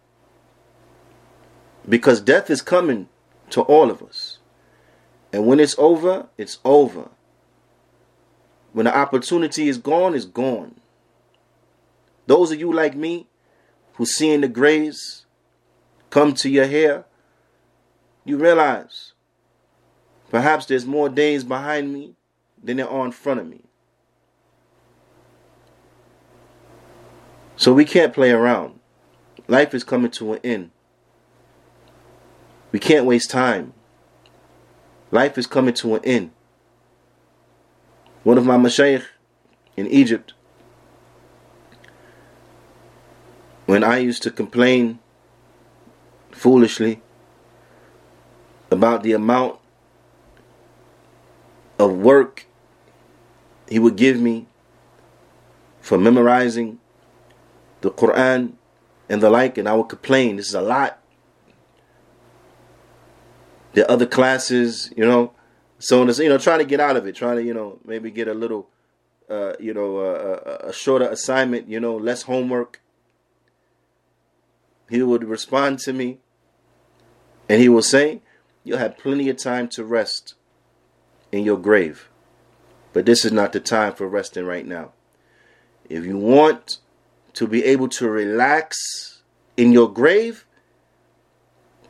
Because 1.88 2.20
death 2.20 2.50
is 2.50 2.62
coming 2.62 3.08
to 3.50 3.62
all 3.62 3.90
of 3.90 4.02
us. 4.02 4.38
And 5.32 5.46
when 5.46 5.60
it's 5.60 5.74
over, 5.78 6.28
it's 6.36 6.58
over. 6.64 7.10
When 8.72 8.84
the 8.84 8.96
opportunity 8.96 9.68
is 9.68 9.78
gone, 9.78 10.14
it's 10.14 10.24
gone. 10.24 10.76
Those 12.26 12.52
of 12.52 12.60
you 12.60 12.72
like 12.72 12.94
me 12.94 13.26
who 13.94 14.06
seeing 14.06 14.40
the 14.40 14.48
grays 14.48 15.26
come 16.10 16.34
to 16.34 16.48
your 16.48 16.66
hair, 16.66 17.04
you 18.24 18.36
realize 18.36 19.12
perhaps 20.30 20.66
there's 20.66 20.86
more 20.86 21.08
days 21.08 21.42
behind 21.42 21.92
me 21.92 22.14
than 22.62 22.76
there 22.76 22.88
are 22.88 23.04
in 23.04 23.12
front 23.12 23.40
of 23.40 23.48
me. 23.48 23.62
So 27.56 27.72
we 27.72 27.84
can't 27.84 28.14
play 28.14 28.30
around. 28.30 28.78
Life 29.48 29.74
is 29.74 29.84
coming 29.84 30.10
to 30.12 30.34
an 30.34 30.40
end. 30.44 30.70
We 32.72 32.78
can't 32.78 33.04
waste 33.04 33.30
time. 33.30 33.74
Life 35.10 35.36
is 35.36 35.46
coming 35.46 35.74
to 35.74 35.96
an 35.96 36.04
end. 36.04 36.30
One 38.22 38.36
of 38.36 38.44
my 38.44 38.56
mashayikh 38.56 39.04
in 39.76 39.86
Egypt, 39.86 40.34
when 43.66 43.82
I 43.82 43.98
used 43.98 44.22
to 44.24 44.30
complain 44.30 44.98
foolishly 46.30 47.00
about 48.70 49.02
the 49.02 49.12
amount 49.12 49.58
of 51.78 51.92
work 51.92 52.46
he 53.68 53.78
would 53.78 53.96
give 53.96 54.20
me 54.20 54.46
for 55.80 55.96
memorizing 55.96 56.78
the 57.80 57.90
Quran 57.90 58.52
and 59.08 59.22
the 59.22 59.30
like, 59.30 59.56
and 59.56 59.68
I 59.68 59.74
would 59.74 59.88
complain, 59.88 60.36
this 60.36 60.48
is 60.48 60.54
a 60.54 60.60
lot. 60.60 61.00
The 63.72 63.90
other 63.90 64.06
classes, 64.06 64.92
you 64.96 65.06
know, 65.06 65.32
so 65.80 66.04
you 66.04 66.28
know, 66.28 66.36
trying 66.36 66.58
to 66.58 66.66
get 66.66 66.78
out 66.78 66.96
of 66.96 67.06
it, 67.06 67.16
trying 67.16 67.36
to, 67.36 67.42
you 67.42 67.54
know, 67.54 67.78
maybe 67.86 68.10
get 68.10 68.28
a 68.28 68.34
little, 68.34 68.68
uh, 69.30 69.54
you 69.58 69.72
know, 69.72 69.96
uh, 69.96 70.58
a 70.60 70.72
shorter 70.74 71.08
assignment, 71.08 71.68
you 71.68 71.80
know, 71.80 71.96
less 71.96 72.22
homework. 72.22 72.80
He 74.90 75.02
would 75.02 75.24
respond 75.24 75.78
to 75.80 75.94
me 75.94 76.18
and 77.48 77.60
he 77.60 77.68
will 77.68 77.82
say, 77.82 78.20
You'll 78.62 78.78
have 78.78 78.98
plenty 78.98 79.30
of 79.30 79.38
time 79.38 79.68
to 79.68 79.84
rest 79.84 80.34
in 81.32 81.44
your 81.44 81.56
grave. 81.56 82.10
But 82.92 83.06
this 83.06 83.24
is 83.24 83.32
not 83.32 83.52
the 83.52 83.60
time 83.60 83.94
for 83.94 84.06
resting 84.06 84.44
right 84.44 84.66
now. 84.66 84.92
If 85.88 86.04
you 86.04 86.18
want 86.18 86.78
to 87.32 87.46
be 87.46 87.64
able 87.64 87.88
to 87.88 88.08
relax 88.10 89.22
in 89.56 89.72
your 89.72 89.90
grave, 89.90 90.44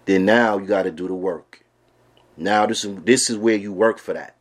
then 0.04 0.24
now 0.24 0.58
you 0.58 0.66
got 0.66 0.84
to 0.84 0.92
do 0.92 1.08
the 1.08 1.14
work. 1.14 1.59
Now 2.40 2.64
this 2.64 2.86
is 2.86 2.96
this 3.04 3.28
is 3.28 3.36
where 3.36 3.54
you 3.54 3.70
work 3.70 3.98
for 3.98 4.14
that. 4.14 4.34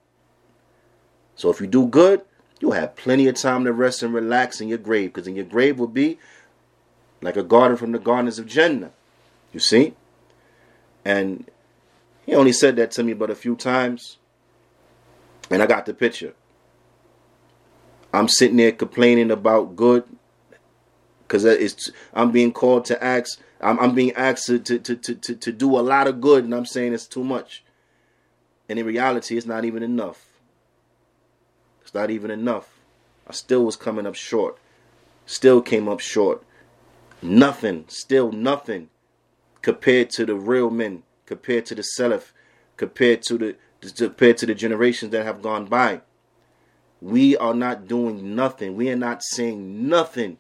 So 1.36 1.50
if 1.50 1.60
you 1.60 1.68
do 1.68 1.86
good, 1.86 2.22
you'll 2.62 2.72
have 2.72 2.96
plenty 2.96 3.28
of 3.28 3.36
time 3.36 3.66
to 3.66 3.74
rest 3.74 4.02
and 4.02 4.14
relax 4.14 4.62
in 4.62 4.70
your 4.70 4.78
grave, 4.78 5.14
because 5.14 5.28
in 5.28 5.36
your 5.36 5.46
grave 5.46 5.78
will 5.78 5.88
be 5.88 6.18
like 7.22 7.36
a 7.36 7.44
garden 7.44 7.76
from 7.76 7.92
the 7.92 8.00
gardens 8.00 8.40
of 8.40 8.48
Jannah. 8.48 8.92
You 9.52 9.60
see? 9.60 9.96
And 11.04 11.52
he 12.26 12.34
only 12.34 12.54
said 12.54 12.78
that 12.78 12.92
to 12.92 13.04
me 13.04 13.14
but 13.14 13.30
a 13.30 13.36
few 13.36 13.58
times. 13.58 14.18
And 15.50 15.62
I 15.62 15.66
got 15.66 15.86
the 15.86 15.94
picture. 15.94 16.34
I'm 18.14 18.30
sitting 18.30 18.58
there 18.58 18.72
complaining 18.72 19.30
about 19.30 19.76
good 19.76 20.06
because 21.24 21.44
it's 21.44 21.92
I'm 22.14 22.32
being 22.32 22.54
called 22.54 22.86
to 22.86 23.04
ask. 23.04 23.42
I'm, 23.60 23.78
I'm 23.80 23.94
being 23.94 24.14
asked 24.14 24.46
to, 24.46 24.58
to, 24.60 24.80
to, 24.80 24.96
to, 24.96 25.36
to 25.36 25.52
do 25.52 25.78
a 25.78 25.82
lot 25.82 26.08
of 26.08 26.22
good, 26.22 26.46
and 26.46 26.56
I'm 26.56 26.66
saying 26.66 26.94
it's 26.94 27.06
too 27.06 27.26
much. 27.26 27.64
And 28.70 28.78
in 28.78 28.86
reality, 28.86 29.36
it's 29.36 29.48
not 29.48 29.66
even 29.66 29.82
enough. 29.82 30.28
It's 31.82 31.94
not 31.94 32.12
even 32.12 32.30
enough. 32.30 32.80
I 33.28 33.34
still 33.34 33.66
was 33.66 33.76
coming 33.76 34.06
up 34.06 34.14
short. 34.14 34.60
Still 35.26 35.62
came 35.62 35.90
up 35.90 36.00
short. 36.00 36.44
Nothing, 37.22 37.86
still 37.88 38.32
nothing 38.32 38.90
compared 39.62 40.10
to 40.12 40.26
the 40.26 40.36
real 40.36 40.70
men, 40.70 41.04
compared 41.26 41.66
to 41.66 41.76
the 41.76 41.82
Salaf, 41.82 42.32
compared 42.78 43.24
to 43.24 43.38
the 43.38 43.56
compared 43.98 44.38
to 44.38 44.46
the 44.46 44.56
generations 44.56 45.12
that 45.12 45.26
have 45.26 45.42
gone 45.42 45.66
by. 45.66 46.02
We 47.02 47.36
are 47.38 47.54
not 47.54 47.88
doing 47.88 48.36
nothing. 48.36 48.76
We 48.76 48.90
are 48.90 48.96
not 48.96 49.24
saying 49.24 49.88
nothing. 49.88 50.38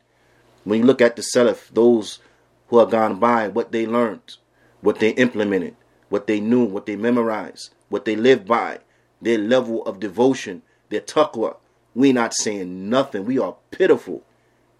When 0.64 0.80
you 0.80 0.86
look 0.86 1.02
at 1.02 1.16
the 1.16 1.22
Salaf, 1.22 1.70
those 1.70 2.20
who 2.68 2.80
have 2.80 2.92
gone 2.92 3.20
by, 3.20 3.48
what 3.48 3.72
they 3.72 3.88
learned, 3.88 4.38
what 4.82 5.00
they 5.00 5.12
implemented, 5.12 5.76
what 6.10 6.28
they 6.28 6.40
knew, 6.40 6.66
what 6.66 6.86
they 6.86 6.96
memorized, 6.96 7.74
what 7.90 8.06
they 8.06 8.16
live 8.16 8.46
by, 8.46 8.80
their 9.22 9.38
level 9.38 9.84
of 9.86 10.00
devotion, 10.00 10.62
their 10.90 11.02
taqwa. 11.02 11.58
We 11.94 12.14
not 12.14 12.34
saying 12.34 12.90
nothing. 12.90 13.26
We 13.26 13.40
are 13.40 13.56
pitiful. 13.72 14.24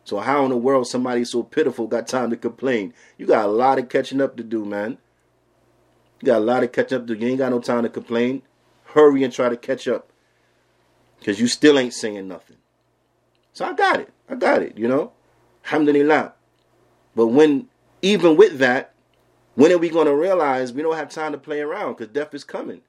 So 0.04 0.20
how 0.20 0.44
in 0.44 0.52
the 0.52 0.58
world 0.58 0.88
somebody 0.88 1.26
so 1.26 1.44
pitiful 1.44 1.88
got 1.88 2.08
time 2.08 2.30
to 2.30 2.38
complain? 2.38 2.94
You 3.18 3.26
got 3.26 3.46
a 3.46 3.52
lot 3.52 3.80
of 3.80 3.90
catching 3.90 4.22
up 4.22 4.38
to 4.38 4.44
do, 4.44 4.66
man. 4.66 4.98
You 6.22 6.26
got 6.28 6.38
a 6.38 6.46
lot 6.46 6.64
of 6.64 6.72
catching 6.72 6.98
up 6.98 7.08
to 7.08 7.16
do. 7.16 7.22
You 7.22 7.32
ain't 7.32 7.40
got 7.40 7.52
no 7.52 7.60
time 7.60 7.84
to 7.84 7.90
complain. 7.90 8.42
Hurry 8.86 9.24
and 9.24 9.34
try 9.34 9.50
to 9.50 9.58
catch 9.58 9.88
up. 9.88 10.12
Because 11.20 11.40
you 11.40 11.48
still 11.48 11.78
ain't 11.78 11.94
saying 11.94 12.28
nothing. 12.28 12.58
So 13.54 13.66
I 13.66 13.74
got 13.74 14.00
it. 14.00 14.10
I 14.30 14.36
got 14.36 14.62
it, 14.62 14.78
you 14.78 14.88
know. 14.88 15.12
Alhamdulillah. 15.66 16.34
But 17.16 17.28
when, 17.28 17.68
even 18.02 18.38
with 18.38 18.58
that, 18.60 18.94
when 19.56 19.72
are 19.72 19.78
we 19.78 19.90
to 19.90 20.16
realize 20.16 20.72
we 20.72 20.82
don't 20.82 20.96
have 20.96 21.10
time 21.10 21.34
to 21.34 21.38
play 21.38 21.60
around 21.60 21.94
because 21.94 22.08
death 22.08 22.34
is 22.34 22.44
coming? 22.44 22.82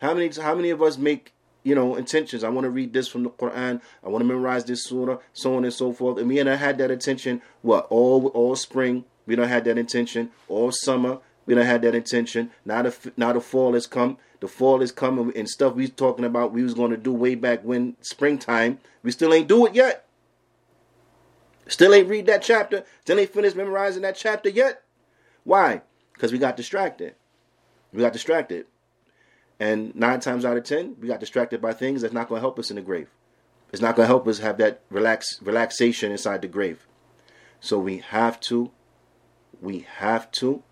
How 0.00 0.14
many, 0.14 0.30
how 0.40 0.54
many 0.54 0.70
of 0.70 0.82
us 0.82 0.98
make 0.98 1.32
you 1.62 1.74
know, 1.74 1.94
intentions. 1.96 2.42
I 2.42 2.48
want 2.48 2.64
to 2.64 2.70
read 2.70 2.92
this 2.92 3.08
from 3.08 3.22
the 3.22 3.30
Quran. 3.30 3.80
I 4.02 4.08
want 4.08 4.22
to 4.22 4.26
memorize 4.26 4.64
this 4.64 4.84
surah, 4.84 5.18
so 5.32 5.56
on 5.56 5.64
and 5.64 5.72
so 5.72 5.92
forth. 5.92 6.18
And 6.18 6.28
we 6.28 6.38
and 6.38 6.48
I 6.48 6.56
had 6.56 6.78
that 6.78 6.90
intention. 6.90 7.42
What 7.62 7.86
all 7.90 8.28
all 8.28 8.56
spring 8.56 9.04
we 9.26 9.36
don't 9.36 9.48
had 9.48 9.64
that 9.64 9.78
intention. 9.78 10.30
All 10.48 10.72
summer 10.72 11.18
we 11.46 11.54
don't 11.54 11.66
had 11.66 11.82
that 11.82 11.94
intention. 11.94 12.50
Now 12.64 12.82
the 12.82 13.12
now 13.16 13.32
the 13.32 13.40
fall 13.40 13.74
has 13.74 13.86
come. 13.86 14.18
The 14.40 14.48
fall 14.48 14.80
is 14.80 14.90
coming 14.90 15.32
and 15.36 15.48
stuff 15.48 15.74
we 15.74 15.88
talking 15.88 16.24
about. 16.24 16.52
We 16.52 16.62
was 16.62 16.74
going 16.74 16.92
to 16.92 16.96
do 16.96 17.12
way 17.12 17.34
back 17.34 17.62
when 17.62 17.96
springtime. 18.00 18.78
We 19.02 19.10
still 19.10 19.34
ain't 19.34 19.48
do 19.48 19.66
it 19.66 19.74
yet. 19.74 20.06
Still 21.66 21.94
ain't 21.94 22.08
read 22.08 22.26
that 22.26 22.42
chapter. 22.42 22.84
Still 23.02 23.20
ain't 23.20 23.32
finished 23.32 23.54
memorizing 23.54 24.02
that 24.02 24.16
chapter 24.16 24.48
yet. 24.48 24.82
Why? 25.44 25.82
Because 26.14 26.32
we 26.32 26.38
got 26.38 26.56
distracted. 26.56 27.14
We 27.92 28.00
got 28.00 28.14
distracted. 28.14 28.66
And 29.60 29.94
nine 29.94 30.20
times 30.20 30.46
out 30.46 30.56
of 30.56 30.64
ten, 30.64 30.96
we 30.98 31.06
got 31.06 31.20
distracted 31.20 31.60
by 31.60 31.74
things 31.74 32.00
that's 32.00 32.14
not 32.14 32.28
going 32.28 32.38
to 32.38 32.42
help 32.42 32.58
us 32.58 32.70
in 32.70 32.76
the 32.76 32.82
grave. 32.82 33.10
It's 33.72 33.82
not 33.82 33.94
going 33.94 34.04
to 34.04 34.08
help 34.08 34.26
us 34.26 34.38
have 34.38 34.56
that 34.56 34.80
relax 34.90 35.40
relaxation 35.42 36.10
inside 36.10 36.42
the 36.42 36.48
grave. 36.48 36.86
So 37.60 37.78
we 37.78 37.98
have 37.98 38.40
to, 38.40 38.70
we 39.60 39.86
have 39.98 40.32
to 40.32 40.62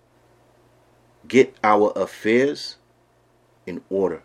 get 1.28 1.54
our 1.62 1.92
affairs 1.94 2.76
in 3.66 3.82
order 3.90 4.22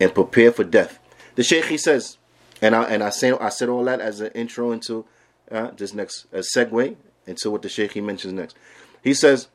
and 0.00 0.14
prepare 0.14 0.50
for 0.50 0.64
death. 0.64 0.98
The 1.34 1.42
Sheikh 1.42 1.66
he 1.66 1.76
says, 1.76 2.16
and 2.62 2.74
I 2.74 2.84
and 2.84 3.02
I 3.02 3.10
say 3.10 3.32
I 3.32 3.50
said 3.50 3.68
all 3.68 3.84
that 3.84 4.00
as 4.00 4.20
an 4.22 4.32
intro 4.32 4.72
into 4.72 5.04
uh, 5.50 5.70
this 5.76 5.92
next 5.92 6.26
a 6.32 6.38
segue 6.38 6.96
into 7.26 7.50
what 7.50 7.60
the 7.60 7.68
Sheikh 7.68 7.92
he 7.92 8.00
mentions 8.00 8.32
next. 8.32 8.56
He 9.04 9.12
says, 9.12 9.48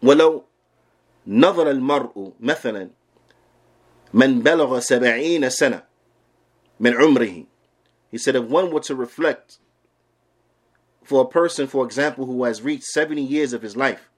"Walau 0.00 0.44
نظر 1.27 1.69
المرء 1.69 2.33
مثلا 2.39 2.89
من 4.13 4.41
بلغ 4.41 4.79
سبعين 4.79 5.49
سنة 5.49 5.83
من 6.79 6.93
عمره 6.93 7.45
He 8.11 8.17
said 8.17 8.35
if 8.35 8.43
one 8.43 8.71
were 8.71 8.81
to 8.81 8.95
reflect 8.95 9.57
for 11.03 11.23
a 11.23 11.27
person, 11.27 11.65
for 11.67 11.83
example, 11.83 12.27
who 12.27 12.43
has 12.43 12.61
reached 12.61 12.83
70 12.85 13.21
years 13.21 13.53
of 13.53 13.61
his 13.61 13.75
life 13.75 14.09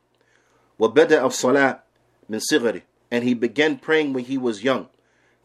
وبدأ 0.80 1.26
الصلاة 1.26 1.80
من 2.30 2.40
صغره 2.40 2.82
and 3.12 3.24
he 3.24 3.34
began 3.34 3.78
praying 3.78 4.14
when 4.14 4.26
he 4.26 4.38
was 4.38 4.64
young 4.64 4.88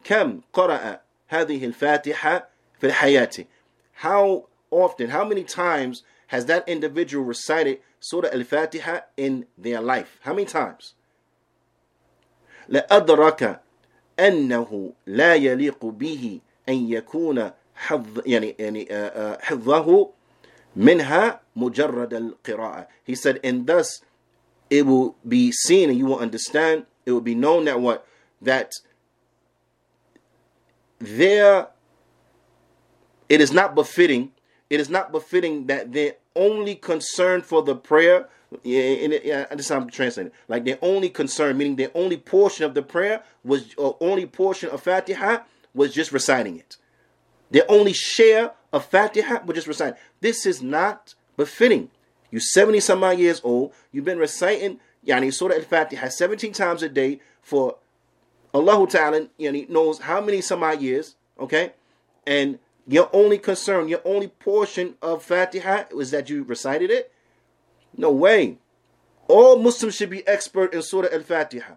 كم 0.04 0.42
قرأ 0.52 1.00
هذه 1.28 1.64
الفاتحة 1.64 2.48
في 2.80 2.86
الحياة 2.92 3.46
How 3.92 4.46
often, 4.70 5.10
how 5.10 5.24
many 5.24 5.44
times 5.44 6.02
has 6.28 6.46
that 6.46 6.68
individual 6.68 7.24
recited 7.24 7.80
Surah 8.00 8.30
Al-Fatiha 8.32 9.00
in 9.16 9.46
their 9.58 9.80
life? 9.80 10.18
How 10.22 10.32
many 10.32 10.46
times? 10.46 10.93
لأدرك 12.67 13.61
أنه 14.19 14.93
لا 15.05 15.35
يليق 15.35 15.85
به 15.85 16.39
أن 16.69 16.89
يكون 16.89 17.51
حظ 17.75 18.21
يعني 18.25 18.55
يعني 18.59 18.87
حظه 19.41 20.09
منها 20.75 21.41
مجرد 21.55 22.13
القراءة. 22.13 22.87
He 23.03 23.15
said, 23.15 23.39
and 23.43 23.67
thus 23.67 24.01
it 24.69 24.85
will 24.85 25.15
be 25.27 25.51
seen 25.51 25.89
and 25.89 25.97
you 25.99 26.05
will 26.05 26.19
understand, 26.19 26.85
it 27.05 27.11
will 27.11 27.21
be 27.21 27.35
known 27.35 27.65
that 27.65 27.79
what? 27.79 28.05
That 28.41 28.71
there 30.99 31.67
it 33.29 33.41
is 33.41 33.51
not 33.51 33.75
befitting, 33.75 34.31
it 34.69 34.79
is 34.79 34.89
not 34.89 35.11
befitting 35.11 35.67
that 35.67 35.91
they're 35.93 36.15
only 36.35 36.75
concern 36.75 37.41
for 37.41 37.61
the 37.61 37.75
prayer 37.75 38.27
yeah, 38.63 38.81
and 38.81 39.21
yeah, 39.23 39.45
this 39.55 39.71
I'm 39.71 39.89
translating. 39.89 40.31
Like 40.47 40.65
their 40.65 40.77
only 40.81 41.09
concern, 41.09 41.57
meaning 41.57 41.75
their 41.75 41.91
only 41.95 42.17
portion 42.17 42.65
of 42.65 42.73
the 42.73 42.81
prayer 42.81 43.23
was, 43.43 43.73
or 43.77 43.97
only 43.99 44.25
portion 44.25 44.69
of 44.69 44.81
Fatiha 44.81 45.39
was 45.73 45.93
just 45.93 46.11
reciting 46.11 46.57
it. 46.57 46.77
Their 47.51 47.69
only 47.69 47.93
share 47.93 48.51
of 48.71 48.85
Fatiha 48.85 49.43
was 49.45 49.55
just 49.55 49.67
reciting. 49.67 49.99
This 50.21 50.45
is 50.45 50.61
not 50.61 51.15
befitting. 51.37 51.89
You're 52.31 52.41
70 52.41 52.79
some 52.79 53.03
odd 53.03 53.19
years 53.19 53.41
old. 53.43 53.73
You've 53.91 54.05
been 54.05 54.17
reciting 54.19 54.79
yani 55.05 55.33
Surah 55.33 55.55
Al-Fatiha 55.55 56.09
17 56.09 56.53
times 56.53 56.83
a 56.83 56.89
day 56.89 57.19
for 57.41 57.77
Allah 58.53 58.87
Ta'ala 58.87 59.27
yani, 59.39 59.69
knows 59.69 59.99
how 59.99 60.21
many 60.21 60.41
some 60.41 60.63
odd 60.63 60.81
years, 60.81 61.15
okay? 61.39 61.73
And 62.25 62.59
your 62.87 63.09
only 63.13 63.37
concern, 63.37 63.87
your 63.87 64.01
only 64.05 64.27
portion 64.27 64.95
of 65.01 65.23
Fatiha 65.23 65.85
was 65.93 66.11
that 66.11 66.29
you 66.29 66.43
recited 66.43 66.91
it? 66.91 67.11
No 67.97 68.11
way. 68.11 68.57
All 69.27 69.57
Muslims 69.57 69.95
should 69.95 70.09
be 70.09 70.27
expert 70.27 70.73
in 70.73 70.81
Surah 70.81 71.09
Al-Fatiha. 71.11 71.75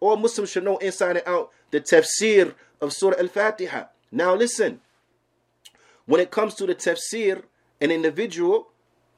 All 0.00 0.16
Muslims 0.16 0.50
should 0.50 0.64
know 0.64 0.78
inside 0.78 1.18
and 1.18 1.26
out 1.26 1.50
the 1.70 1.80
tafsir 1.80 2.54
of 2.80 2.92
Surah 2.92 3.18
Al-Fatiha. 3.18 3.84
Now 4.10 4.34
listen. 4.34 4.80
When 6.06 6.20
it 6.20 6.30
comes 6.30 6.54
to 6.54 6.66
the 6.66 6.74
tafsir, 6.74 7.42
an 7.80 7.90
individual, 7.90 8.68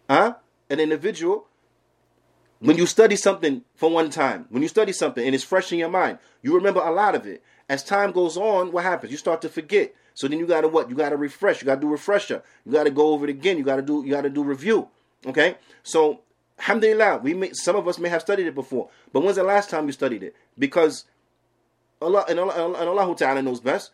huh? 0.08 0.34
An 0.70 0.80
individual, 0.80 1.46
when 2.60 2.76
you 2.76 2.86
study 2.86 3.16
something 3.16 3.62
for 3.74 3.90
one 3.90 4.10
time, 4.10 4.46
when 4.50 4.62
you 4.62 4.68
study 4.68 4.92
something 4.92 5.24
and 5.24 5.34
it's 5.34 5.44
fresh 5.44 5.72
in 5.72 5.78
your 5.78 5.88
mind, 5.88 6.18
you 6.42 6.54
remember 6.54 6.80
a 6.80 6.90
lot 6.90 7.14
of 7.14 7.26
it. 7.26 7.42
As 7.68 7.84
time 7.84 8.12
goes 8.12 8.36
on, 8.36 8.72
what 8.72 8.84
happens? 8.84 9.12
You 9.12 9.18
start 9.18 9.42
to 9.42 9.48
forget. 9.48 9.94
So 10.18 10.26
then 10.26 10.40
you 10.40 10.48
gotta 10.48 10.66
what? 10.66 10.90
You 10.90 10.96
gotta 10.96 11.16
refresh. 11.16 11.62
You 11.62 11.66
gotta 11.66 11.80
do 11.80 11.86
refresher. 11.86 12.42
You 12.66 12.72
gotta 12.72 12.90
go 12.90 13.10
over 13.10 13.24
it 13.28 13.30
again. 13.30 13.56
You 13.56 13.62
gotta 13.62 13.82
do 13.82 14.02
you 14.04 14.10
gotta 14.10 14.28
do 14.28 14.42
review. 14.42 14.88
Okay? 15.24 15.58
So 15.84 16.22
Alhamdulillah, 16.58 17.18
we 17.18 17.34
may, 17.34 17.52
some 17.52 17.76
of 17.76 17.86
us 17.86 18.00
may 18.00 18.08
have 18.08 18.22
studied 18.22 18.48
it 18.48 18.54
before, 18.56 18.88
but 19.12 19.20
when's 19.22 19.36
the 19.36 19.44
last 19.44 19.70
time 19.70 19.86
you 19.86 19.92
studied 19.92 20.24
it? 20.24 20.34
Because 20.58 21.04
Allah 22.02 22.24
and 22.28 22.40
Allah, 22.40 22.74
and 22.80 22.88
Allah 22.88 23.14
Ta'ala 23.14 23.42
knows 23.42 23.60
best. 23.60 23.92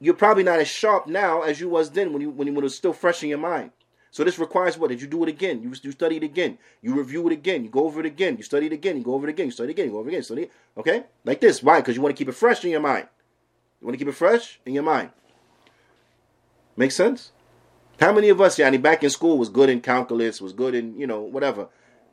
You're 0.00 0.14
probably 0.14 0.42
not 0.42 0.58
as 0.58 0.66
sharp 0.66 1.06
now 1.06 1.42
as 1.42 1.60
you 1.60 1.68
was 1.68 1.90
then 1.90 2.12
when 2.12 2.20
you 2.20 2.30
when 2.30 2.48
it 2.48 2.54
was 2.60 2.74
still 2.74 2.92
fresh 2.92 3.22
in 3.22 3.28
your 3.28 3.38
mind. 3.38 3.70
So 4.10 4.24
this 4.24 4.40
requires 4.40 4.76
what? 4.76 4.88
Did 4.88 5.00
you 5.00 5.06
do 5.06 5.22
it 5.22 5.28
again. 5.28 5.62
You, 5.62 5.72
you 5.84 5.92
study 5.92 6.16
it 6.16 6.24
again. 6.24 6.58
You 6.82 6.98
review 6.98 7.28
it 7.28 7.32
again. 7.32 7.62
You 7.62 7.70
go 7.70 7.84
over 7.84 8.00
it 8.00 8.06
again. 8.06 8.38
You 8.38 8.42
study 8.42 8.66
it 8.66 8.72
again. 8.72 8.96
You 8.96 9.04
go 9.04 9.14
over 9.14 9.28
it 9.28 9.30
again. 9.30 9.46
You 9.46 9.52
study 9.52 9.70
it 9.70 9.74
again. 9.74 9.86
You 9.86 9.92
go 9.92 9.98
over 9.98 10.08
it 10.08 10.14
again. 10.14 10.24
Study 10.24 10.42
it. 10.42 10.52
Okay? 10.76 11.04
Like 11.24 11.40
this. 11.40 11.62
Why? 11.62 11.78
Because 11.80 11.94
you 11.94 12.02
want 12.02 12.16
to 12.16 12.18
keep 12.18 12.28
it 12.28 12.32
fresh 12.32 12.64
in 12.64 12.70
your 12.72 12.80
mind. 12.80 13.06
You 13.80 13.86
want 13.86 13.98
to 13.98 14.04
keep 14.04 14.12
it 14.12 14.16
fresh 14.16 14.60
in 14.64 14.74
your 14.74 14.82
mind. 14.82 15.10
Make 16.76 16.92
sense? 16.92 17.32
How 18.00 18.12
many 18.12 18.28
of 18.28 18.40
us, 18.40 18.58
Yani, 18.58 18.80
back 18.80 19.02
in 19.02 19.10
school 19.10 19.38
was 19.38 19.48
good 19.48 19.70
in 19.70 19.80
calculus, 19.80 20.40
was 20.40 20.52
good 20.52 20.74
in, 20.74 20.98
you 20.98 21.06
know, 21.06 21.20
whatever. 21.20 21.68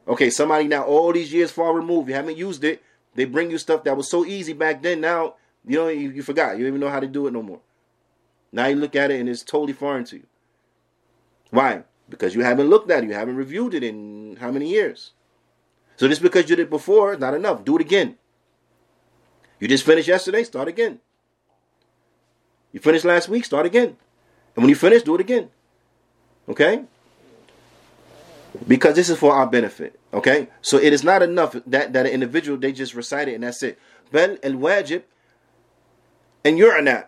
Okay, 0.08 0.30
somebody 0.30 0.68
now 0.68 0.84
all 0.84 1.12
these 1.12 1.34
years 1.34 1.52
far 1.52 1.74
removed, 1.74 2.08
you 2.10 2.16
haven't 2.16 2.38
used 2.38 2.64
it. 2.64 2.82
They 3.16 3.26
bring 3.26 3.52
you 3.52 3.58
stuff 3.58 3.84
that 3.84 3.98
was 3.98 4.10
so 4.10 4.26
easy 4.26 4.54
back 4.54 4.82
then. 4.82 5.02
Now, 5.02 5.36
you 5.66 5.78
know, 5.78 5.88
you, 5.88 6.10
you 6.12 6.24
forgot. 6.24 6.58
You 6.58 6.64
don't 6.64 6.70
even 6.70 6.80
know 6.82 6.90
how 6.90 7.00
to 7.00 7.08
do 7.08 7.28
it 7.28 7.34
no 7.34 7.42
more. 7.42 7.62
Now 8.52 8.68
you 8.68 8.76
look 8.76 8.96
at 8.96 9.12
it 9.12 9.20
and 9.20 9.30
it's 9.30 9.44
totally 9.44 9.74
foreign 9.74 10.06
to 10.06 10.18
you. 10.18 10.28
Why? 11.50 11.84
Because 12.10 12.36
you 12.36 12.44
haven't 12.44 12.70
looked 12.70 12.90
at 12.92 13.04
it. 13.04 13.08
You 13.08 13.14
haven't 13.14 13.36
reviewed 13.36 13.74
it 13.74 13.84
in 13.84 14.38
how 14.40 14.52
many 14.52 14.70
years? 14.70 15.12
So 15.96 16.08
just 16.08 16.22
because 16.22 16.50
you 16.50 16.56
did 16.56 16.64
it 16.64 16.70
before, 16.70 17.16
not 17.18 17.34
enough. 17.34 17.64
Do 17.64 17.76
it 17.76 17.82
again. 17.82 18.18
You 19.60 19.68
just 19.68 19.86
finished 19.86 20.08
yesterday, 20.08 20.44
start 20.44 20.68
again. 20.68 21.00
You 22.73 22.81
finished 22.81 23.05
last 23.05 23.29
week, 23.29 23.45
start 23.45 23.67
again. 23.67 23.97
And 24.55 24.63
when 24.63 24.69
you 24.69 24.75
finish, 24.75 25.03
do 25.03 25.15
it 25.15 25.21
again. 25.21 25.49
Okay? 26.49 26.85
Because 28.67 28.95
this 28.95 29.09
is 29.09 29.19
for 29.19 29.33
our 29.33 29.47
benefit. 29.47 29.99
Okay? 30.13 30.49
So 30.63 30.79
it 30.79 30.93
is 30.93 31.03
not 31.05 31.23
enough 31.23 31.57
that, 31.67 31.93
that 31.93 32.07
an 32.07 32.13
individual 32.13 32.59
they 32.59 32.73
just 32.73 32.95
recite 32.95 33.29
it 33.29 33.35
and 33.35 33.45
that's 33.45 33.63
it. 33.63 33.79
بل 34.13 34.39
الواجب 34.41 35.03
and 36.45 36.59
يعنى 36.59 37.05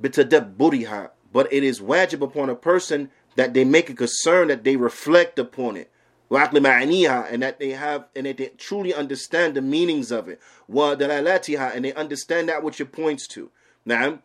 بتدبرها 0.00 1.10
but 1.32 1.52
it 1.52 1.62
is 1.62 1.80
wajib 1.80 2.22
upon 2.22 2.48
a 2.48 2.54
person 2.54 3.10
that 3.36 3.52
they 3.52 3.64
make 3.64 3.90
a 3.90 3.94
concern 3.94 4.48
that 4.48 4.64
they 4.64 4.76
reflect 4.76 5.38
upon 5.38 5.76
it 5.76 5.90
and 6.30 7.42
that 7.42 7.58
they 7.58 7.70
have 7.70 8.06
and 8.16 8.24
that 8.24 8.38
they 8.38 8.46
truly 8.56 8.94
understand 8.94 9.54
the 9.54 9.60
meanings 9.60 10.10
of 10.10 10.28
it 10.28 10.40
and 10.68 11.84
they 11.84 11.92
understand 11.92 12.48
that 12.48 12.62
which 12.62 12.80
it 12.80 12.90
points 12.90 13.28
to 13.28 13.50
نعم 13.86 14.18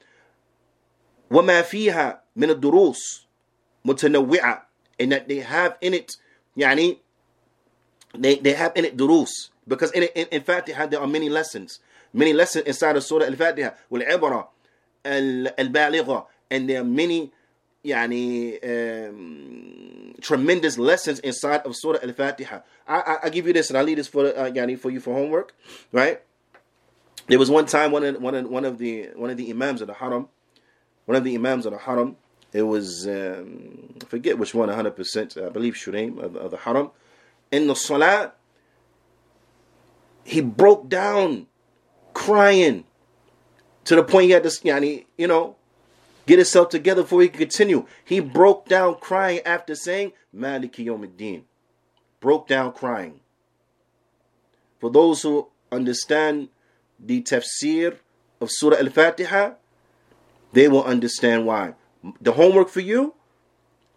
وما 1.32 1.62
فيها 1.62 2.24
من 2.36 2.50
الدروس 2.50 3.28
متنوعة 3.86 4.68
in 5.02 5.10
that 5.10 5.28
they 5.28 5.40
have 5.40 5.78
in 5.82 5.94
it 5.94 6.18
يعني 6.58 6.98
they, 8.18 8.36
they 8.36 8.54
have 8.54 8.72
in 8.76 8.86
it 8.86 8.98
durus 8.98 9.50
because 9.68 9.92
in, 9.92 10.04
in, 10.16 10.28
in 10.32 10.42
Fatiha 10.42 10.86
there 10.86 11.00
are 11.00 11.08
many 11.08 11.30
lessons 11.30 11.80
many 12.14 12.34
lessons 12.34 12.66
inside 12.66 12.96
of 12.96 13.04
Surah 13.04 13.26
Al-Fatiha 13.26 13.74
والعبرة 13.92 14.48
البالغة 15.06 16.28
and 16.52 16.70
there 16.70 16.82
are 16.82 16.86
many 16.86 17.32
يعني 17.86 18.60
um, 18.64 20.16
tremendous 20.22 20.78
lessons 20.78 21.20
inside 21.20 21.62
of 21.62 21.76
Surah 21.76 22.00
Al-Fatiha 22.04 22.62
I, 22.88 22.96
I, 22.96 23.18
I 23.24 23.30
give 23.30 23.48
you 23.48 23.54
this 23.54 23.70
and 23.70 23.78
I 23.78 23.82
leave 23.82 23.98
this 23.98 24.08
for 24.08 24.26
uh, 24.26 24.52
يعني 24.52 24.78
for 24.80 24.90
you 24.90 25.00
for 25.00 25.14
homework 25.14 25.54
right 25.92 26.22
there 27.28 27.40
was 27.40 27.50
one 27.50 27.66
time 27.66 27.92
one 27.92 28.04
of 28.04 28.22
one 28.22 28.36
of 28.36 28.50
one 28.50 28.66
of 28.66 28.78
the 28.78 29.10
one 29.16 29.30
of 29.30 29.38
the 29.38 29.50
imams 29.50 29.82
of 29.82 29.88
the 29.88 29.94
Haram 29.94 30.28
one 31.07 31.17
of 31.17 31.25
the 31.25 31.35
imams 31.35 31.67
of 31.67 31.73
the 31.73 31.79
Haram 31.79 32.17
it 32.57 32.63
was, 32.63 33.07
um, 33.07 33.95
I 34.01 34.05
forget 34.07 34.39
which 34.39 34.55
one 34.55 34.71
100%, 34.71 35.45
I 35.45 35.51
believe 35.51 35.75
Shuraim 35.75 36.19
of, 36.19 36.37
of 36.37 36.51
the 36.53 36.57
Haram. 36.57 36.91
In 37.53 37.67
the 37.67 37.75
Salah, 37.75 38.33
he 40.25 40.41
broke 40.41 40.89
down 40.89 41.49
crying 42.15 42.85
to 43.85 43.97
the 43.97 44.03
point 44.03 44.25
he 44.25 44.31
had 44.31 44.43
to, 44.43 45.05
you 45.19 45.27
know, 45.27 45.57
get 46.27 46.39
himself 46.39 46.71
together 46.71 47.03
before 47.03 47.21
he 47.21 47.29
could 47.29 47.41
continue. 47.41 47.87
He 48.05 48.21
broke 48.21 48.67
down 48.69 48.97
crying 49.01 49.41
after 49.45 49.75
saying, 49.75 50.13
Maliki 50.35 50.87
Yawmiddin. 50.87 51.43
Broke 52.21 52.49
down 52.49 52.73
crying. 52.73 53.21
For 54.81 54.91
those 54.91 55.21
who 55.23 55.49
understand 55.71 56.49
the 56.99 57.23
tafsir 57.23 57.99
of 58.41 58.51
Surah 58.51 58.79
Al-Fatiha, 58.79 59.53
they 60.56 60.68
will 60.68 60.84
understand 60.84 61.46
why. 61.46 61.74
The 62.20 62.34
homework 62.34 62.70
for 62.70 62.80
you, 62.80 63.14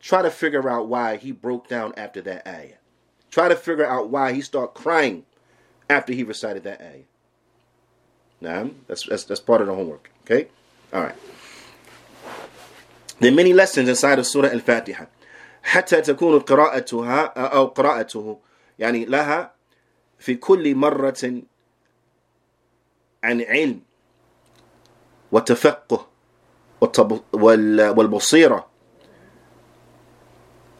try 0.00 0.22
to 0.22 0.30
figure 0.30 0.68
out 0.68 0.88
why 0.88 1.16
he 1.16 1.32
broke 1.32 1.68
down 1.68 1.94
after 1.96 2.20
that 2.22 2.46
ayah. 2.46 2.78
Try 3.30 3.48
to 3.48 3.56
figure 3.56 3.86
out 3.86 4.10
why 4.10 4.32
he 4.32 4.40
started 4.40 4.74
crying 4.74 5.24
after 5.88 6.12
he 6.12 6.22
recited 6.22 6.64
that 6.64 6.80
ayah. 6.80 7.08
Now, 8.40 8.70
that's, 8.86 9.06
that's, 9.06 9.24
that's 9.24 9.40
part 9.40 9.60
of 9.62 9.66
the 9.66 9.74
homework. 9.74 10.10
Okay? 10.24 10.48
All 10.92 11.02
right. 11.02 11.16
There 13.20 13.32
are 13.32 13.34
many 13.34 13.52
lessons 13.52 13.88
inside 13.88 14.18
of 14.18 14.26
Surah 14.26 14.48
Al-Fatiha. 14.48 15.06
حتى 15.64 16.00
تكون 16.00 16.38
قراءتها 16.40 17.24
أو 17.24 17.66
قراءته 17.66 18.38
يعني 18.78 19.04
لها 19.04 19.54
في 20.18 20.34
كل 20.34 20.74
مرة 20.74 21.42
عن 23.24 23.42
علم 23.42 23.80
وتفقه 25.32 26.08
والبصيرة 26.80 28.64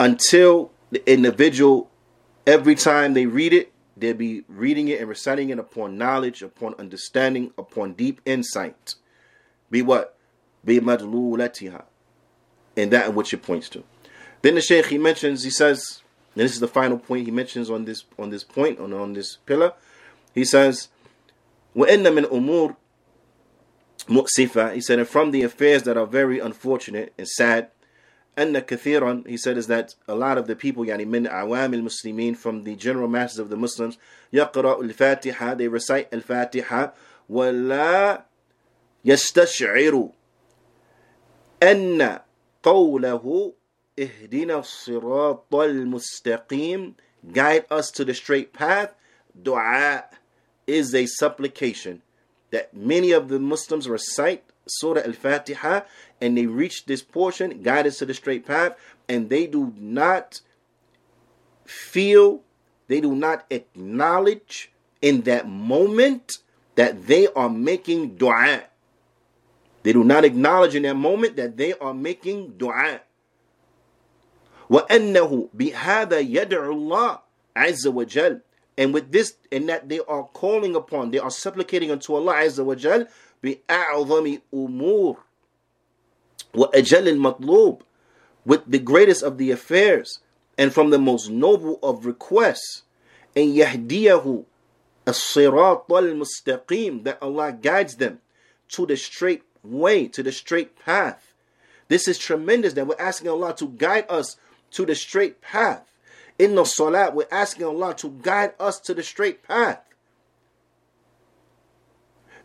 until 0.01 0.71
the 0.91 1.11
individual 1.11 1.89
every 2.47 2.75
time 2.75 3.15
they 3.15 3.27
read 3.27 3.53
it 3.53 3.73
they'll 3.97 4.15
be 4.15 4.45
reading 4.49 4.89
it 4.89 5.01
and 5.01 5.09
reciting 5.09 5.51
it 5.51 5.59
upon 5.59 5.97
knowledge 5.97 6.43
upon 6.43 6.75
understanding 6.79 7.53
upon 7.57 7.93
deep 7.93 8.21
insight 8.27 8.95
be 9.71 9.83
what 9.83 10.17
be 10.65 10.81
madlulatiha 10.81 11.85
and 12.77 12.91
that 12.91 13.09
in 13.09 13.15
which 13.15 13.33
it 13.33 13.43
points 13.43 13.69
to 13.69 13.85
then 14.43 14.57
the 14.57 14.61
sheikh 14.61 14.87
he 14.87 14.99
mentions 14.99 15.45
he 15.45 15.51
says 15.51 16.03
and 16.35 16.43
this 16.45 16.53
is 16.53 16.61
the 16.61 16.69
final 16.69 16.99
point 16.99 17.25
he 17.25 17.31
mentions 17.31 17.71
on 17.71 17.85
this 17.85 18.05
on 18.19 18.31
this 18.31 18.43
point 18.45 18.79
on 18.81 18.93
on 18.93 19.13
this 19.13 19.37
pillar 19.47 19.73
he 20.35 20.45
says 20.45 20.89
وإن 21.77 22.05
من 22.15 22.25
أمور 22.25 22.77
muqsifa, 24.10 24.74
he 24.74 24.82
said, 24.82 25.00
and 25.00 25.08
from 25.08 25.32
the 25.32 25.44
affairs 25.44 25.84
that 25.84 25.98
are 25.98 26.08
very 26.08 26.40
unfortunate 26.40 27.14
and 27.18 27.28
sad, 27.28 27.70
and 28.36 28.56
kathiran, 28.56 29.28
he 29.28 29.38
said, 29.38 29.58
is 29.58 29.68
that 29.68 29.96
a 30.08 30.16
lot 30.16 30.38
of 30.38 30.48
the 30.48 30.56
people, 30.56 30.86
yani 30.86 31.06
min 31.06 31.26
awam 31.26 31.76
al 31.76 31.82
muslimin, 31.82 32.36
from 32.36 32.64
the 32.64 32.76
general 32.76 33.08
masses 33.08 33.38
of 33.40 33.50
the 33.50 33.58
Muslims, 33.58 33.98
yaqra 34.34 34.82
al 34.82 34.90
fatiha, 34.90 35.56
they 35.56 35.68
recite 35.68 36.08
al 36.14 36.22
fatiha, 36.22 36.92
wala 37.28 38.24
yastash'iru 39.06 40.14
anna 41.62 42.24
qawlahu 42.64 43.54
ihdina 43.98 44.64
sirat 44.64 45.42
al 45.52 45.86
mustaqim, 45.86 46.94
guide 47.32 47.66
us 47.70 47.92
to 47.92 48.06
the 48.06 48.14
straight 48.14 48.54
path, 48.54 48.96
dua 49.42 50.06
is 50.66 50.96
a 50.96 51.06
supplication 51.06 52.02
that 52.51 52.75
many 52.75 53.13
of 53.13 53.29
the 53.29 53.39
Muslims 53.39 53.89
recite 53.89 54.45
Surah 54.67 55.03
Al-Fatiha 55.05 55.83
and 56.21 56.37
they 56.37 56.47
reach 56.47 56.87
this 56.87 57.03
portion, 57.03 57.63
guidance 57.63 57.99
to 57.99 58.07
the 58.07 58.15
straight 58.15 58.47
path, 58.47 58.77
and 59.09 59.29
they 59.29 59.47
do 59.47 59.73
not 59.77 60.41
feel, 61.65 62.41
they 62.89 63.01
do 63.01 63.15
not 63.15 63.45
acknowledge 63.51 64.73
in 65.03 65.23
that 65.23 65.49
moment 65.49 66.39
that 66.77 67.07
they 67.07 67.29
are 67.29 67.51
making 67.51 68.17
dua. 68.17 68.65
They 69.83 69.93
do 69.93 70.03
not 70.03 70.25
acknowledge 70.25 70.75
in 70.75 70.85
that 70.85 70.97
moment 70.97 71.37
that 71.37 71.57
they 71.57 71.75
are 71.75 71.95
making 71.95 72.57
dua. 72.57 73.01
وأنه 74.71 75.49
بهذا 75.55 76.19
يدعو 76.19 76.73
الله 76.73 77.19
عز 77.57 77.87
وجل 77.87 78.41
And 78.79 78.93
with 78.93 79.13
this, 79.13 79.37
and 79.53 79.69
that 79.69 79.89
they 79.89 80.01
are 80.01 80.25
calling 80.25 80.75
upon, 80.75 81.11
they 81.11 81.19
are 81.19 81.31
supplicating 81.31 81.91
unto 81.91 82.15
Allah 82.15 82.35
Azza 82.35 82.65
wa 82.65 82.75
Jal 82.75 83.07
بأعظم 83.45 84.41
أمور 84.55 85.17
وأجل 86.55 87.09
المطلوب 87.09 87.83
with 88.47 88.63
the 88.67 88.79
greatest 88.79 89.23
of 89.23 89.39
the 89.39 89.51
affairs 89.51 90.21
and 90.57 90.73
from 90.73 90.91
the 90.91 90.99
most 90.99 91.31
noble 91.31 91.79
of 91.83 92.07
requests 92.07 92.83
and 93.37 93.55
يهديه 93.55 94.45
الصراط 95.07 95.87
المستقيم 95.91 97.05
that 97.05 97.19
Allah 97.23 97.53
guides 97.53 97.97
them 97.97 98.21
to 98.69 98.87
the 98.87 98.97
straight 98.97 99.43
way, 99.63 100.09
to 100.09 100.23
the 100.23 100.33
straight 100.33 100.79
path. 100.79 101.35
This 101.89 102.09
is 102.09 102.19
tremendous 102.19 102.73
that 102.75 102.87
we're 102.87 102.97
asking 102.99 103.29
Allah 103.29 103.55
to 103.57 103.69
guide 103.69 104.07
us 104.09 104.37
to 104.73 104.87
the 104.87 104.95
straight 104.95 105.41
path. 105.41 105.91
In 106.40 106.56
the 106.56 106.64
salat, 106.64 107.14
we're 107.14 107.28
asking 107.30 107.66
Allah 107.66 107.94
to 107.96 108.18
guide 108.22 108.54
us 108.62 108.80
to 108.80 108.94
the 108.94 109.04
straight 109.04 109.44
path. 109.44 109.82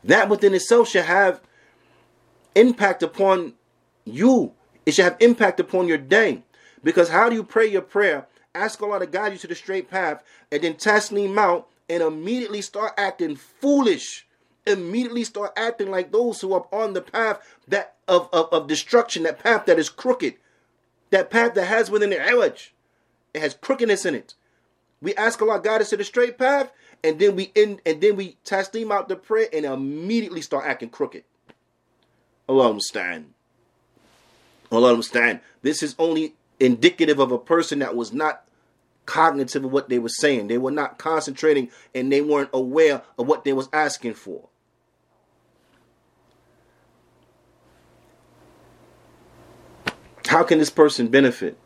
That 0.03 0.29
within 0.29 0.53
itself 0.53 0.89
should 0.89 1.05
have 1.05 1.41
impact 2.57 3.05
upon 3.05 3.55
you. 4.05 4.53
It 4.85 4.93
should 4.95 5.05
have 5.05 5.17
impact 5.21 5.61
upon 5.61 5.87
your 5.87 5.97
day. 5.97 6.43
Because 6.83 7.09
how 7.09 7.29
do 7.29 7.37
you 7.37 7.45
pray 7.45 7.67
your 7.67 7.83
prayer, 7.83 8.27
ask 8.55 8.83
Allah 8.83 8.99
to 8.99 9.07
guide 9.07 9.33
you 9.33 9.39
to 9.39 9.47
the 9.47 9.55
straight 9.55 9.89
path, 9.89 10.23
and 10.51 10.63
then 10.63 10.75
taslim 10.75 11.39
out 11.39 11.69
and 11.89 12.03
immediately 12.03 12.63
start 12.63 12.93
acting 12.99 13.37
foolish? 13.37 14.27
Immediately 14.67 15.25
start 15.25 15.53
acting 15.57 15.91
like 15.91 16.11
those 16.11 16.41
who 16.41 16.53
are 16.53 16.67
on 16.73 16.95
the 16.95 17.01
path 17.01 17.41
that 17.69 17.95
of, 18.09 18.29
of, 18.33 18.49
of 18.53 18.67
destruction, 18.67 19.23
that 19.23 19.39
path 19.39 19.67
that 19.67 19.79
is 19.79 19.89
crooked, 19.89 20.35
that 21.11 21.31
path 21.31 21.55
that 21.55 21.67
has 21.67 21.91
within 21.91 22.13
it. 22.13 22.73
It 23.35 23.43
has 23.43 23.55
crookedness 23.55 24.07
in 24.07 24.14
it. 24.14 24.35
We 25.03 25.14
ask 25.16 25.43
Allah 25.43 25.61
guide 25.62 25.82
us 25.82 25.91
to 25.91 25.97
the 25.97 26.05
straight 26.05 26.39
path, 26.39 26.72
and 27.03 27.18
then 27.18 27.37
we 27.37 27.53
end, 27.55 27.82
and 27.85 28.01
then 28.01 28.16
we 28.16 28.39
taslim 28.45 28.91
out 28.91 29.09
the 29.09 29.16
prayer 29.16 29.49
and 29.53 29.66
immediately 29.66 30.41
start 30.41 30.64
acting 30.64 30.89
crooked. 30.89 31.24
Allah 32.49 32.70
understand. 32.70 33.35
Allah 34.70 34.91
understand. 34.91 35.41
This 35.62 35.82
is 35.82 35.95
only 35.99 36.35
indicative 36.61 37.18
of 37.18 37.32
a 37.32 37.39
person 37.39 37.80
that 37.80 37.97
was 37.97 38.12
not 38.12 38.45
cognitive 39.07 39.64
of 39.64 39.72
what 39.72 39.89
they 39.89 39.99
were 39.99 40.09
saying. 40.09 40.49
They 40.49 40.59
were 40.59 40.70
not 40.70 40.99
concentrating 40.99 41.70
and 41.95 42.11
they 42.11 42.20
weren't 42.20 42.51
aware 42.53 43.03
of 43.18 43.26
what 43.26 43.45
they 43.45 43.53
was 43.53 43.68
asking 43.72 44.14
for. 44.14 44.49
How 50.26 50.43
can 50.43 50.59
this 50.59 50.70
person 50.70 51.09
benefit? 51.09 51.59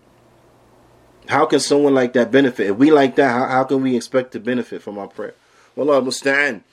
How 1.28 1.46
can 1.46 1.60
someone 1.60 1.96
like 1.96 2.14
that 2.14 2.32
benefit? 2.32 2.68
If 2.72 2.78
we 2.78 2.92
like 2.92 3.16
that, 3.16 3.32
how, 3.32 3.48
how 3.48 3.64
can 3.64 3.82
we 3.82 3.96
expect 3.96 4.34
to 4.34 4.40
benefit 4.40 4.82
from 4.82 4.98
our 4.98 5.08
prayer? 5.08 5.36
Well, 5.76 5.90
Allah 5.90 6.00
understand. 6.00 6.64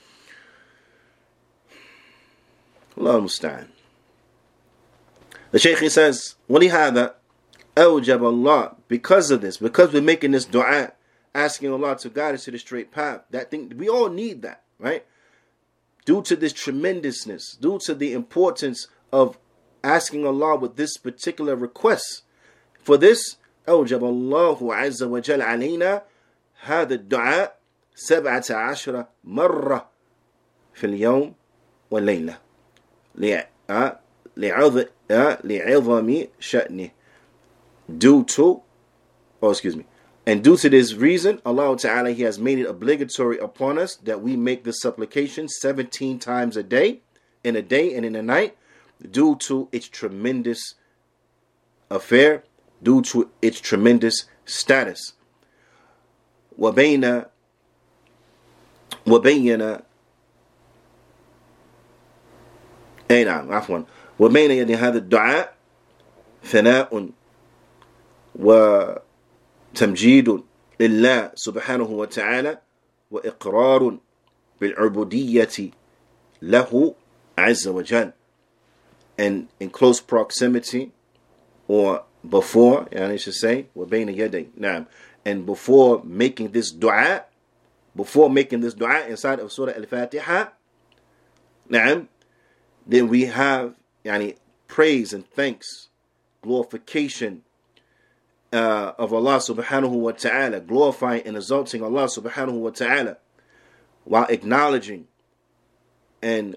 Allah 2.98 3.16
understand. 3.16 3.68
The 5.53 5.59
Shaykh 5.59 5.78
he 5.78 5.88
says, 5.88 6.34
وَلِهَذَا 6.48 7.14
أَوْجَبَ 7.76 8.22
Allah 8.22 8.76
Because 8.88 9.30
of 9.30 9.40
this, 9.40 9.57
because 9.57 9.92
we're 9.92 10.03
making 10.03 10.32
this 10.32 10.44
dua, 10.44 10.92
asking 11.34 11.72
Allah 11.72 11.96
to 11.98 12.11
guide 12.11 12.34
us 12.34 12.44
to 12.44 12.51
the 12.51 12.59
straight 12.59 12.90
path, 12.90 13.22
that 13.30 13.51
thing, 13.51 13.72
we 13.76 13.88
all 13.88 14.09
need 14.09 14.42
that, 14.42 14.62
right? 14.78 15.05
Due 16.05 16.22
to 16.22 16.36
this 16.36 16.53
tremendousness, 16.53 17.57
due 17.61 17.78
to 17.84 17.94
the 17.94 18.12
importance 18.12 18.88
of 19.12 19.38
asking 19.82 20.26
Allah 20.26 20.57
with 20.57 20.76
this 20.76 20.96
particular 20.96 21.57
request. 21.57 22.22
For 22.82 22.96
this, 22.96 23.36
أوجب 23.68 24.05
الله 24.05 24.74
عز 24.74 25.03
وجل 25.03 25.42
علينا 25.42 26.03
هذا 26.61 26.94
الدعاء 26.94 27.59
سبعة 27.94 28.44
عشر 28.51 29.05
مرة 29.24 29.90
في 30.74 30.86
اليوم 30.86 31.34
والليلة 31.90 32.38
لعظم 35.44 36.26
شأنه 36.40 36.90
due 37.98 38.24
to 38.24 38.62
oh 39.42 39.51
excuse 39.51 39.76
me 39.76 39.84
and 40.26 40.44
due 40.44 40.57
to 40.57 40.68
this 40.68 40.94
reason 40.94 41.40
Allah 41.44 41.76
Ta'ala 41.76 42.11
he 42.12 42.22
has 42.22 42.38
made 42.38 42.59
it 42.59 42.66
obligatory 42.66 43.38
upon 43.38 43.78
us 43.78 43.96
that 43.96 44.22
we 44.22 44.36
make 44.36 44.64
this 44.64 44.80
supplication 44.80 45.48
17 45.48 46.18
times 46.18 46.57
a 46.57 46.62
day 46.62 47.01
in 47.42 47.57
a 47.57 47.62
day 47.62 47.94
and 47.94 48.07
in 48.07 48.14
a 48.14 48.22
night 48.22 48.57
due 49.11 49.34
to 49.36 49.68
its 49.72 49.88
tremendous 49.88 50.74
affair 51.90 52.44
due 52.84 53.03
to 53.03 53.30
its 53.42 53.61
tremendous 53.61 54.24
status. 54.44 55.14
وبين 56.59 57.24
وبين 59.07 59.78
أي 63.11 63.24
نعم 63.24 63.53
عفوا 63.53 63.82
وبين 64.18 64.51
يد 64.51 64.70
هذا 64.70 64.98
الدعاء 64.98 65.55
ثناء 66.44 67.09
وتمجيد 68.34 70.42
لله 70.80 71.30
سبحانه 71.34 71.84
وتعالى 71.90 72.59
وإقرار 73.11 73.98
بالعبودية 74.61 75.70
له 76.42 76.94
عز 77.38 77.68
وجل 77.68 78.12
and 79.18 79.48
in 79.61 79.68
close 79.70 80.01
proximity 80.01 80.92
or 81.68 82.05
before, 82.28 82.88
and 82.92 83.05
I 83.12 83.16
should 83.16 83.34
say, 83.34 83.66
وَبَيْنَ 83.76 84.14
يَدَيْ 84.16 84.48
نعم. 84.59 84.86
And 85.24 85.46
before 85.46 86.03
making 86.05 86.53
this 86.53 86.70
dua, 86.70 87.24
before 87.94 88.30
making 88.30 88.61
this 88.61 88.74
dua 88.74 89.07
inside 89.07 89.40
of 89.40 89.53
Surah 89.53 89.72
Al-Fatiha, 89.72 90.48
نعم, 91.70 92.09
then 92.86 93.09
we 93.09 93.26
have 93.26 93.74
yani, 94.05 94.36
praise 94.66 95.12
and 95.12 95.26
thanks, 95.30 95.88
glorification 96.42 97.42
uh, 98.53 98.92
of 98.98 99.12
Allah 99.12 99.36
subhanahu 99.36 99.90
wa 99.90 100.12
ta'ala, 100.12 100.61
glorifying 100.61 101.22
and 101.24 101.36
exalting 101.36 101.82
Allah 101.82 102.07
subhanahu 102.07 102.53
wa 102.53 102.70
ta'ala, 102.70 103.18
while 104.05 104.26
acknowledging 104.26 105.07
and, 106.22 106.57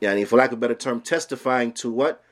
yani, 0.00 0.26
for 0.26 0.36
lack 0.36 0.52
of 0.52 0.58
a 0.58 0.60
better 0.60 0.74
term, 0.74 1.00
testifying 1.00 1.72
to 1.72 1.90
what? 1.90 2.22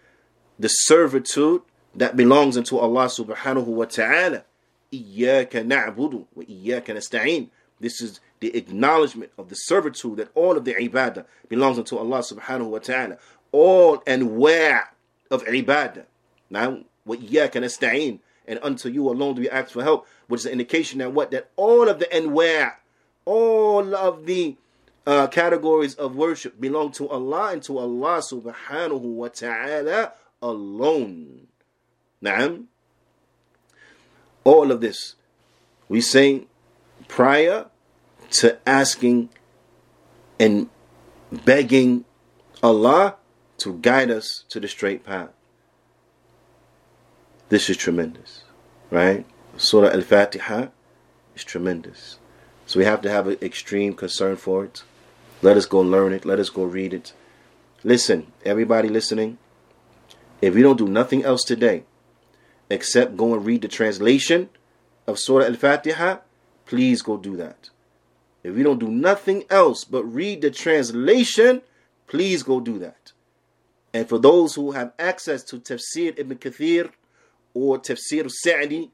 The 0.59 0.69
servitude 0.69 1.63
that 1.96 2.18
belongs 2.18 2.58
unto 2.58 2.78
Allah 2.78 3.06
subhanahu 3.06 3.66
wa 3.66 3.86
ta'ala. 3.86 4.44
Iyaka 4.92 5.66
na'budu 5.66 6.26
wa 6.36 6.44
iyaka 6.44 6.94
nasta'in. 6.94 7.50
This 7.80 8.02
is 8.02 8.20
the 8.40 8.56
acknowledgement 8.56 9.32
of 9.38 9.50
the 9.50 9.56
servitude 9.56 10.18
that 10.18 10.30
all 10.36 10.58
of 10.58 10.66
the 10.66 10.74
ibadah 10.74 11.26
belongs 11.50 11.78
unto 11.78 11.98
Allah 11.98 12.20
subhanahu 12.20 12.70
wa 12.70 12.80
ta'ala. 12.80 13.18
All 13.52 14.00
anwa' 14.00 14.84
of 15.32 15.44
ibadah. 15.46 16.06
Now, 16.50 16.80
wa 17.06 17.16
iyaka 17.16 17.62
nasta'in. 17.62 18.20
And 18.48 18.60
unto 18.62 18.90
you 18.90 19.10
alone 19.10 19.36
do 19.36 19.42
we 19.42 19.50
ask 19.50 19.72
for 19.72 19.82
help, 19.82 20.08
which 20.28 20.42
is 20.42 20.46
an 20.46 20.52
indication 20.54 21.00
that 21.00 21.14
what? 21.14 21.32
That 21.32 21.50
all 21.56 21.90
of 21.90 22.00
the 22.00 22.06
anwa', 22.06 22.74
all 23.26 23.96
of 23.96 24.26
the 24.26 24.56
uh, 25.08 25.28
categories 25.28 25.96
of 25.96 26.16
worship 26.16 26.60
belong 26.60 26.92
to 26.94 27.10
Allah 27.10 27.54
and 27.54 27.64
to 27.64 27.78
Allah 27.78 28.20
subhanahu 28.20 29.02
wa 29.02 29.28
ta'ala 29.30 30.14
alone. 30.42 31.48
Naam. 32.24 32.66
All 34.44 34.72
of 34.72 34.82
this 34.82 35.16
we 35.88 36.02
say 36.02 36.46
prior 37.08 37.68
to 38.32 38.58
asking 38.68 39.30
and 40.40 40.70
begging 41.32 42.06
Allah 42.64 43.16
to 43.58 43.78
guide 43.80 44.12
us 44.12 44.44
to 44.50 44.60
the 44.60 44.68
straight 44.68 45.06
path. 45.06 45.30
This 47.50 47.70
is 47.70 47.78
tremendous, 47.78 48.44
right? 48.90 49.26
Surah 49.58 49.92
Al 49.92 50.02
Fatiha 50.02 50.68
is 51.36 51.44
tremendous. 51.44 52.18
So 52.66 52.80
we 52.80 52.86
have 52.86 53.02
to 53.02 53.10
have 53.12 53.28
an 53.28 53.38
extreme 53.42 53.94
concern 53.94 54.36
for 54.36 54.66
it. 54.66 54.84
Let 55.42 55.56
us 55.56 55.66
go 55.66 55.80
learn 55.80 56.12
it. 56.12 56.26
Let 56.26 56.40
us 56.40 56.50
go 56.50 56.64
read 56.64 56.94
it. 56.94 57.14
Listen, 57.84 58.32
everybody 58.44 58.90
listening, 58.90 59.38
if 60.42 60.56
you 60.56 60.64
don't 60.64 60.78
do 60.78 60.88
nothing 60.88 61.24
else 61.24 61.44
today, 61.44 61.84
except 62.70 63.18
go 63.18 63.34
and 63.34 63.46
read 63.46 63.62
the 63.62 63.68
translation 63.68 64.50
of 65.08 65.20
Surah 65.20 65.46
Al 65.46 65.56
Fatiha, 65.56 66.18
please 66.66 67.02
go 67.02 67.18
do 67.18 67.36
that. 67.38 67.70
If 68.44 68.58
you 68.58 68.64
don't 68.64 68.80
do 68.80 68.90
nothing 68.90 69.44
else 69.50 69.84
but 69.84 70.04
read 70.04 70.42
the 70.42 70.52
translation, 70.52 71.62
please 72.08 72.44
go 72.44 72.60
do 72.60 72.78
that. 72.80 73.12
And 73.94 74.08
for 74.08 74.20
those 74.20 74.56
who 74.56 74.72
have 74.72 74.94
access 75.00 75.44
to 75.46 75.58
Tafsir 75.58 76.18
Ibn 76.18 76.38
Kathir 76.38 76.92
or 77.54 77.80
Tafsir 77.80 78.30
Sa'di, 78.30 78.92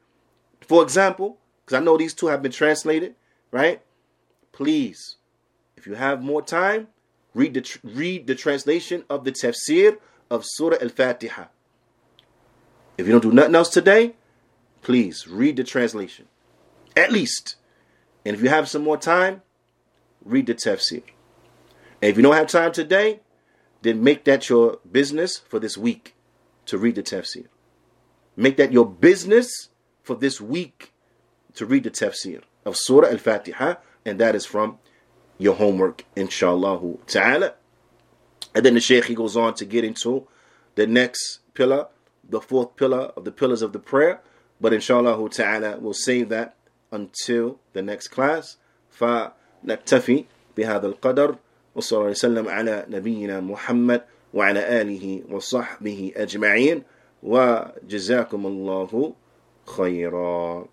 for 0.62 0.84
example, 0.84 1.38
because 1.66 1.82
I 1.82 1.84
know 1.84 1.98
these 1.98 2.14
two 2.14 2.28
have 2.28 2.42
been 2.42 2.52
translated, 2.52 3.16
right? 3.52 3.82
Please, 4.52 5.18
if 5.76 5.88
you 5.88 5.96
have 5.96 6.22
more 6.22 6.42
time, 6.42 6.88
read 7.34 7.54
the 7.54 7.80
read 7.84 8.28
the 8.28 8.36
translation 8.36 9.04
of 9.10 9.24
the 9.24 9.32
Tafsir 9.32 9.98
of 10.30 10.44
Surah 10.46 10.78
Al 10.82 10.90
Fatiha. 10.90 11.46
If 13.02 13.08
you 13.08 13.14
don't 13.14 13.24
do 13.24 13.32
nothing 13.32 13.56
else 13.56 13.70
today, 13.70 14.14
please 14.84 15.28
read 15.28 15.56
the 15.56 15.64
translation. 15.64 16.28
At 16.96 17.12
least. 17.12 17.56
And 18.24 18.36
if 18.36 18.44
you 18.44 18.50
have 18.50 18.70
some 18.70 18.84
more 18.84 18.96
time, 18.96 19.42
read 20.24 20.46
the 20.46 20.54
tafsir. 20.54 21.02
And 22.00 22.12
if 22.12 22.16
you 22.16 22.22
don't 22.22 22.36
have 22.36 22.46
time 22.46 22.72
today, 22.72 23.22
then 23.82 24.04
make 24.04 24.26
that 24.26 24.50
your 24.50 24.78
business 24.90 25.40
for 25.50 25.58
this 25.58 25.80
week 25.80 26.14
to 26.68 26.78
read 26.78 26.94
the 26.94 27.02
tafsir. 27.02 27.48
Make 28.36 28.58
that 28.58 28.72
your 28.72 28.86
business 28.86 29.70
for 30.04 30.16
this 30.16 30.40
week 30.40 30.94
to 31.56 31.66
read 31.66 31.86
the 31.86 31.90
tafsir 31.90 32.44
of 32.66 32.78
Surah 32.78 33.08
Al 33.08 33.18
Fatiha, 33.18 33.78
and 34.06 34.20
that 34.20 34.36
is 34.36 34.46
from 34.46 34.78
your 35.40 35.56
homework, 35.56 36.06
inshallah 36.16 36.98
ta'ala. 37.08 37.56
And 38.54 38.64
then 38.64 38.76
the 38.76 38.80
Shaykh 38.80 39.06
he 39.06 39.16
goes 39.16 39.36
on 39.36 39.56
to 39.56 39.66
get 39.66 39.84
into 39.84 40.28
the 40.76 40.86
next 40.86 41.40
pillar, 41.56 41.88
the 42.31 42.41
fourth 42.41 42.77
pillar 42.77 43.13
of 43.17 43.25
the 43.25 43.33
pillars 43.33 43.63
of 43.63 43.73
the 43.73 43.79
prayer. 43.79 44.21
But 44.61 44.73
inshallah 44.73 45.29
ta'ala, 45.31 45.79
we'll 45.79 45.93
save 45.93 46.29
that 46.31 46.57
until 46.91 47.59
the 47.73 47.83
next 47.83 48.09
class. 48.09 48.57
فنكتفي 48.91 50.25
بهذا 50.57 50.87
القدر 50.87 51.37
وصلى 51.75 51.99
الله 51.99 52.11
وسلم 52.11 52.49
على 52.49 52.87
نبينا 52.89 53.41
محمد 53.41 54.03
وعلى 54.35 54.81
آله 54.81 55.23
وصحبه 55.31 56.13
أجمعين 56.17 56.83
وجزاكم 57.23 58.47
الله 58.47 59.13
خيرا 59.67 60.67